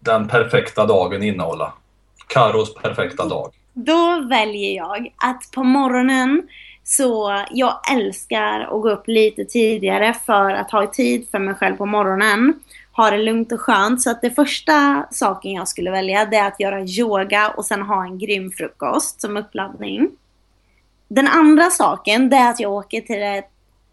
den 0.00 0.28
perfekta 0.28 0.86
dagen 0.86 1.22
innehålla? 1.22 1.72
Karos 2.26 2.74
perfekta 2.74 3.24
dag? 3.24 3.50
Då 3.72 4.26
väljer 4.28 4.76
jag 4.76 5.14
att 5.16 5.50
på 5.54 5.64
morgonen 5.64 6.48
så 6.84 7.42
jag 7.50 7.92
älskar 7.92 8.60
att 8.60 8.82
gå 8.82 8.90
upp 8.90 9.08
lite 9.08 9.44
tidigare 9.44 10.14
för 10.26 10.50
att 10.50 10.70
ha 10.70 10.86
tid 10.86 11.28
för 11.30 11.38
mig 11.38 11.54
själv 11.54 11.76
på 11.76 11.86
morgonen. 11.86 12.54
Ha 12.92 13.10
det 13.10 13.18
lugnt 13.18 13.52
och 13.52 13.60
skönt. 13.60 14.02
Så 14.02 14.10
att 14.10 14.20
det 14.20 14.30
första 14.30 15.06
saken 15.10 15.52
jag 15.52 15.68
skulle 15.68 15.90
välja 15.90 16.24
det 16.24 16.36
är 16.36 16.48
att 16.48 16.60
göra 16.60 16.80
yoga 16.80 17.48
och 17.56 17.64
sen 17.64 17.82
ha 17.82 18.04
en 18.04 18.18
grym 18.18 18.50
frukost 18.50 19.20
som 19.20 19.36
uppladdning. 19.36 20.08
Den 21.08 21.28
andra 21.28 21.70
saken 21.70 22.30
det 22.30 22.36
är 22.36 22.50
att 22.50 22.60
jag 22.60 22.72
åker 22.72 23.00
till 23.00 23.22
ett 23.22 23.50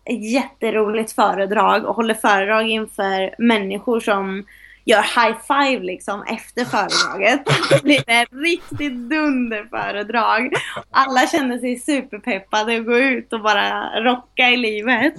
jätteroligt 0.10 1.12
föredrag 1.12 1.86
och 1.86 1.96
håller 1.96 2.14
föredrag 2.14 2.70
inför 2.70 3.36
människor 3.38 4.00
som 4.00 4.46
gör 4.86 5.02
high 5.02 5.38
five 5.48 5.84
liksom 5.84 6.24
efter 6.24 6.66
föredraget. 6.66 7.42
Det 7.70 7.84
blir 7.84 8.04
ett 8.08 8.30
riktigt 8.32 8.94
dunderföredrag. 9.10 10.54
Alla 10.92 11.28
känner 11.28 11.58
sig 11.60 11.80
superpeppade 11.80 12.78
att 12.78 12.86
gå 12.86 12.98
ut 12.98 13.34
och 13.34 13.42
bara 13.42 14.00
rocka 14.04 14.50
i 14.50 14.58
livet. 14.58 15.14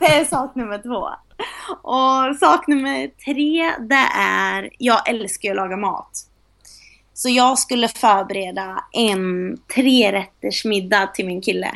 Det 0.00 0.06
är 0.06 0.24
sak 0.24 0.54
nummer 0.54 0.78
två. 0.78 1.08
Och 1.82 2.36
sak 2.36 2.66
nummer 2.66 3.10
tre, 3.24 3.72
det 3.88 4.20
är, 4.20 4.70
jag 4.78 5.08
älskar 5.08 5.50
att 5.50 5.56
laga 5.56 5.76
mat. 5.76 6.10
Så 7.14 7.28
jag 7.28 7.58
skulle 7.58 7.88
förbereda 7.88 8.84
en 8.92 9.56
trerätters 9.74 10.64
middag 10.64 11.06
till 11.06 11.26
min 11.26 11.42
kille. 11.42 11.72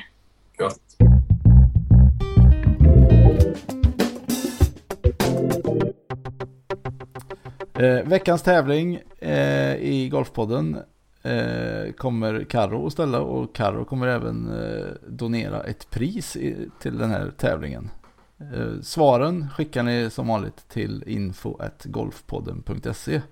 Eh, 7.79 8.03
veckans 8.05 8.43
tävling 8.43 9.01
eh, 9.19 9.75
i 9.75 10.09
Golfpodden 10.13 10.79
eh, 11.23 11.93
kommer 11.93 12.45
Karo 12.45 12.87
att 12.87 12.93
ställa 12.93 13.21
och 13.21 13.55
Karo 13.55 13.85
kommer 13.85 14.07
även 14.07 14.63
eh, 14.63 14.87
donera 15.09 15.63
ett 15.63 15.91
pris 15.91 16.37
i, 16.37 16.69
till 16.81 16.99
den 16.99 17.11
här 17.11 17.33
tävlingen. 17.37 17.91
Eh, 18.39 18.81
svaren 18.83 19.51
skickar 19.51 19.83
ni 19.83 20.11
som 20.11 20.29
vanligt 20.29 20.69
till 20.69 21.05
info.golfpodden.se 21.07 23.23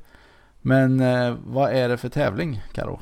Men 0.60 1.00
eh, 1.00 1.36
vad 1.44 1.72
är 1.72 1.88
det 1.88 1.96
för 1.96 2.08
tävling 2.08 2.62
Karo? 2.72 3.00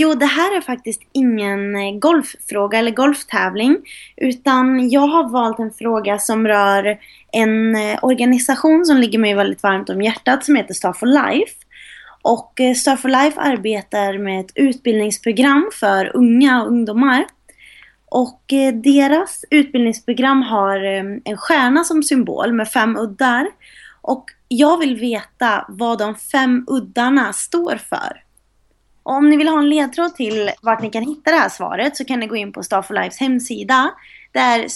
Jo, 0.00 0.14
det 0.14 0.26
här 0.26 0.56
är 0.56 0.60
faktiskt 0.60 1.02
ingen 1.12 1.76
eh, 1.76 1.98
golffråga 1.98 2.78
eller 2.78 2.90
golftävling. 2.90 3.76
Utan 4.16 4.90
jag 4.90 5.06
har 5.06 5.28
valt 5.28 5.58
en 5.58 5.70
fråga 5.70 6.18
som 6.18 6.46
rör 6.46 6.98
en 7.32 7.76
eh, 7.76 7.98
organisation 8.02 8.84
som 8.84 8.96
ligger 8.96 9.18
mig 9.18 9.34
väldigt 9.34 9.62
varmt 9.62 9.90
om 9.90 10.02
hjärtat 10.02 10.44
som 10.44 10.56
heter 10.56 10.74
Star 10.74 10.92
for 10.92 11.06
Life. 11.06 11.54
Och 12.22 12.60
eh, 12.60 12.74
Star 12.74 12.96
for 12.96 13.08
Life 13.08 13.40
arbetar 13.40 14.18
med 14.18 14.40
ett 14.40 14.52
utbildningsprogram 14.54 15.70
för 15.80 16.16
unga 16.16 16.62
och 16.62 16.68
ungdomar. 16.68 17.26
Och 18.10 18.42
deras 18.84 19.44
utbildningsprogram 19.50 20.42
har 20.42 20.76
en 21.24 21.36
stjärna 21.36 21.84
som 21.84 22.02
symbol 22.02 22.52
med 22.52 22.68
fem 22.68 22.96
uddar. 22.96 23.46
Och 24.02 24.24
jag 24.48 24.78
vill 24.78 24.96
veta 24.96 25.64
vad 25.68 25.98
de 25.98 26.14
fem 26.14 26.64
uddarna 26.68 27.32
står 27.32 27.76
för. 27.76 28.27
Om 29.08 29.30
ni 29.30 29.36
vill 29.36 29.48
ha 29.48 29.58
en 29.58 29.68
ledtråd 29.68 30.14
till 30.14 30.50
vart 30.62 30.82
ni 30.82 30.90
kan 30.90 31.02
hitta 31.02 31.30
det 31.30 31.36
här 31.36 31.48
svaret 31.48 31.96
så 31.96 32.04
kan 32.04 32.20
ni 32.20 32.26
gå 32.26 32.36
in 32.36 32.52
på 32.52 32.62
Star 32.62 32.82
for 32.82 32.94
Lifes 32.94 33.20
hemsida. 33.20 33.90
Det 34.32 34.38
är 34.38 34.68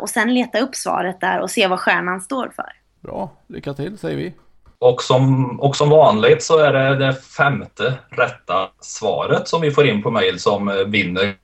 och 0.00 0.10
sen 0.10 0.34
leta 0.34 0.58
upp 0.58 0.74
svaret 0.74 1.20
där 1.20 1.40
och 1.40 1.50
se 1.50 1.66
vad 1.66 1.80
stjärnan 1.80 2.20
står 2.20 2.52
för. 2.56 2.72
Bra, 3.00 3.32
lycka 3.46 3.74
till 3.74 3.98
säger 3.98 4.16
vi. 4.16 4.34
Och 4.78 5.02
som, 5.02 5.60
och 5.60 5.76
som 5.76 5.88
vanligt 5.88 6.42
så 6.42 6.58
är 6.58 6.72
det 6.72 7.06
det 7.06 7.14
femte 7.14 7.94
rätta 8.10 8.68
svaret 8.80 9.48
som 9.48 9.60
vi 9.60 9.70
får 9.70 9.86
in 9.86 10.02
på 10.02 10.10
mail 10.10 10.40
som 10.40 10.84
vinner 10.86 11.34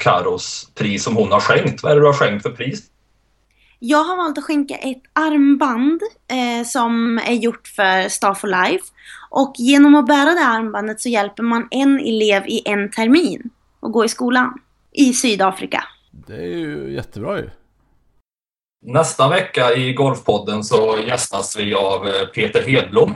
Karos 0.00 0.70
pris 0.74 1.04
som 1.04 1.16
hon 1.16 1.32
har 1.32 1.40
skänkt. 1.40 1.82
Vad 1.82 1.92
är 1.92 1.96
det 1.96 2.02
du 2.02 2.06
har 2.06 2.12
skänkt 2.12 2.42
för 2.42 2.50
pris? 2.50 2.82
Jag 3.78 4.04
har 4.04 4.16
valt 4.16 4.38
att 4.38 4.44
skänka 4.44 4.74
ett 4.74 5.02
armband 5.12 6.02
eh, 6.28 6.66
som 6.66 7.18
är 7.18 7.32
gjort 7.32 7.68
för 7.68 8.08
Star 8.08 8.34
for 8.34 8.48
Life. 8.48 8.84
Och 9.30 9.54
genom 9.58 9.94
att 9.94 10.06
bära 10.06 10.34
det 10.34 10.46
armbandet 10.46 11.00
så 11.00 11.08
hjälper 11.08 11.42
man 11.42 11.68
en 11.70 12.00
elev 12.00 12.42
i 12.46 12.62
en 12.64 12.90
termin 12.90 13.50
att 13.80 13.92
gå 13.92 14.04
i 14.04 14.08
skolan 14.08 14.60
i 14.92 15.12
Sydafrika. 15.12 15.84
Det 16.10 16.36
är 16.36 16.56
ju 16.56 16.94
jättebra 16.94 17.38
ju. 17.38 17.50
Nästa 18.86 19.28
vecka 19.28 19.74
i 19.74 19.92
Golfpodden 19.92 20.64
så 20.64 20.98
gästas 21.06 21.56
vi 21.58 21.74
av 21.74 22.08
eh, 22.08 22.26
Peter 22.34 22.62
Hedblom. 22.62 23.14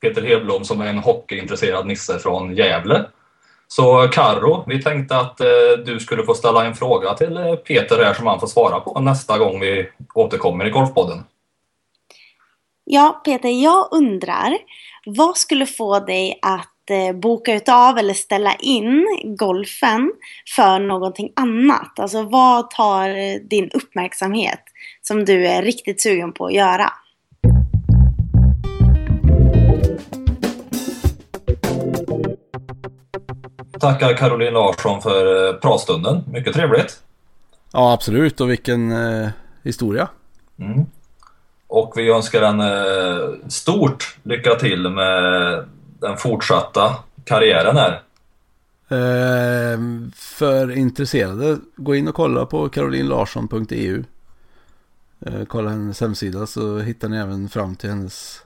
Peter 0.00 0.22
Hedblom 0.22 0.64
som 0.64 0.80
är 0.80 0.86
en 0.86 0.98
hockeyintresserad 0.98 1.86
nisse 1.86 2.18
från 2.18 2.56
Gävle. 2.56 3.06
Så 3.72 4.08
Karro, 4.08 4.64
vi 4.66 4.82
tänkte 4.82 5.16
att 5.16 5.40
eh, 5.40 5.46
du 5.86 6.00
skulle 6.00 6.24
få 6.24 6.34
ställa 6.34 6.64
en 6.64 6.74
fråga 6.74 7.14
till 7.14 7.36
eh, 7.36 7.54
Peter 7.54 8.04
här 8.04 8.14
som 8.14 8.26
han 8.26 8.40
får 8.40 8.46
svara 8.46 8.80
på 8.80 9.00
nästa 9.00 9.38
gång 9.38 9.60
vi 9.60 9.88
återkommer 10.14 10.66
i 10.66 10.70
Golfpodden. 10.70 11.24
Ja, 12.84 13.20
Peter, 13.24 13.62
jag 13.62 13.88
undrar 13.90 14.58
vad 15.06 15.36
skulle 15.36 15.66
få 15.66 16.00
dig 16.00 16.38
att 16.42 16.90
eh, 16.90 17.12
boka 17.12 17.54
utav 17.54 17.98
eller 17.98 18.14
ställa 18.14 18.54
in 18.54 19.06
golfen 19.38 20.12
för 20.56 20.78
någonting 20.78 21.32
annat? 21.36 21.98
Alltså 21.98 22.22
vad 22.22 22.70
tar 22.70 23.08
eh, 23.08 23.40
din 23.50 23.70
uppmärksamhet 23.70 24.62
som 25.02 25.24
du 25.24 25.46
är 25.46 25.62
riktigt 25.62 26.00
sugen 26.00 26.32
på 26.32 26.46
att 26.46 26.54
göra? 26.54 26.92
Tackar 33.80 34.16
Caroline 34.16 34.52
Larsson 34.52 35.02
för 35.02 35.48
eh, 35.48 35.54
pratstunden. 35.54 36.24
Mycket 36.32 36.54
trevligt. 36.54 37.00
Ja, 37.72 37.92
absolut. 37.92 38.40
Och 38.40 38.50
vilken 38.50 38.92
eh, 38.92 39.28
historia. 39.62 40.08
Mm. 40.58 40.86
Och 41.66 41.92
vi 41.96 42.10
önskar 42.10 42.42
en 42.42 43.50
stort 43.50 44.16
lycka 44.22 44.54
till 44.54 44.88
med 44.88 45.64
den 46.00 46.16
fortsatta 46.16 46.96
karriären 47.24 47.76
här. 47.76 48.02
Eh, 48.90 49.78
för 50.14 50.70
intresserade, 50.70 51.58
gå 51.76 51.94
in 51.94 52.08
och 52.08 52.14
kolla 52.14 52.46
på 52.46 52.68
carolinlarsson.eu. 52.68 54.04
Eh, 55.26 55.44
kolla 55.44 55.70
hennes 55.70 56.00
hemsida 56.00 56.46
så 56.46 56.78
hittar 56.78 57.08
ni 57.08 57.16
även 57.16 57.48
fram 57.48 57.76
till 57.76 57.90
hennes 57.90 58.42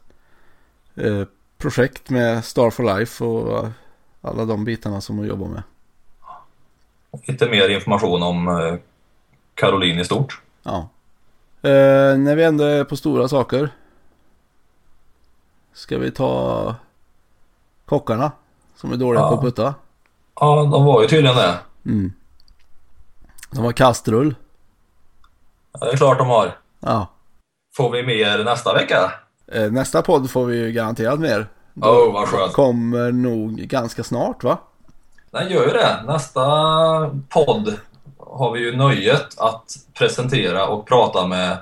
eh, 0.94 1.22
projekt 1.58 2.10
med 2.10 2.44
Star 2.44 2.70
for 2.70 2.98
Life 2.98 3.24
och 3.24 3.68
alla 4.24 4.44
de 4.44 4.64
bitarna 4.64 5.00
som 5.00 5.18
hon 5.18 5.26
jobbar 5.26 5.46
med. 5.46 5.62
Lite 7.26 7.50
mer 7.50 7.68
information 7.68 8.22
om 8.22 8.48
eh, 8.48 8.74
Caroline 9.54 10.00
i 10.00 10.04
stort. 10.04 10.42
Ja. 10.62 10.88
Eh, 11.62 12.18
när 12.18 12.36
vi 12.36 12.44
ändå 12.44 12.64
är 12.64 12.84
på 12.84 12.96
stora 12.96 13.28
saker. 13.28 13.68
Ska 15.72 15.98
vi 15.98 16.10
ta 16.10 16.74
kockarna 17.84 18.32
som 18.76 18.92
är 18.92 18.96
dåliga 18.96 19.22
ja. 19.22 19.28
på 19.28 19.34
att 19.34 19.40
putta? 19.40 19.74
Ja, 20.40 20.68
de 20.72 20.84
var 20.84 21.02
ju 21.02 21.08
tydligen 21.08 21.36
det. 21.36 21.58
Mm. 21.86 22.12
De 23.50 23.64
har 23.64 23.72
kastrull. 23.72 24.34
Ja, 25.72 25.86
det 25.86 25.92
är 25.92 25.96
klart 25.96 26.18
de 26.18 26.28
har. 26.28 26.58
Ja. 26.80 27.06
Får 27.76 27.90
vi 27.90 28.02
mer 28.02 28.44
nästa 28.44 28.74
vecka? 28.74 29.12
Eh, 29.46 29.72
nästa 29.72 30.02
podd 30.02 30.30
får 30.30 30.46
vi 30.46 30.56
ju 30.56 30.72
garanterat 30.72 31.20
mer. 31.20 31.48
Oh, 31.80 32.12
vad 32.12 32.28
skönt. 32.28 32.52
Kommer 32.52 33.12
nog 33.12 33.56
ganska 33.56 34.04
snart 34.04 34.44
va? 34.44 34.58
Den 35.30 35.50
gör 35.50 35.66
ju 35.66 35.72
det. 35.72 36.02
Nästa 36.06 36.40
podd 37.28 37.78
har 38.18 38.52
vi 38.52 38.60
ju 38.60 38.76
nöjet 38.76 39.38
att 39.38 39.76
presentera 39.94 40.66
och 40.66 40.86
prata 40.86 41.26
med 41.26 41.58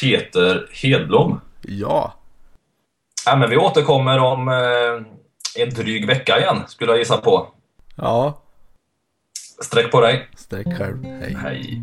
Peter 0.00 0.68
Hedblom. 0.72 1.40
Ja. 1.62 2.14
Ja, 3.26 3.36
men 3.36 3.50
vi 3.50 3.56
återkommer 3.56 4.18
om 4.18 4.48
eh, 4.48 5.62
en 5.62 5.70
dryg 5.70 6.06
vecka 6.06 6.38
igen, 6.38 6.62
skulle 6.68 6.92
jag 6.92 6.98
gissa 6.98 7.16
på. 7.16 7.48
Ja. 7.94 8.38
Sträck 9.62 9.90
på 9.90 10.00
dig. 10.00 10.28
Sträck 10.36 10.78
själv. 10.78 11.04
Hej. 11.04 11.36
Hej. 11.42 11.82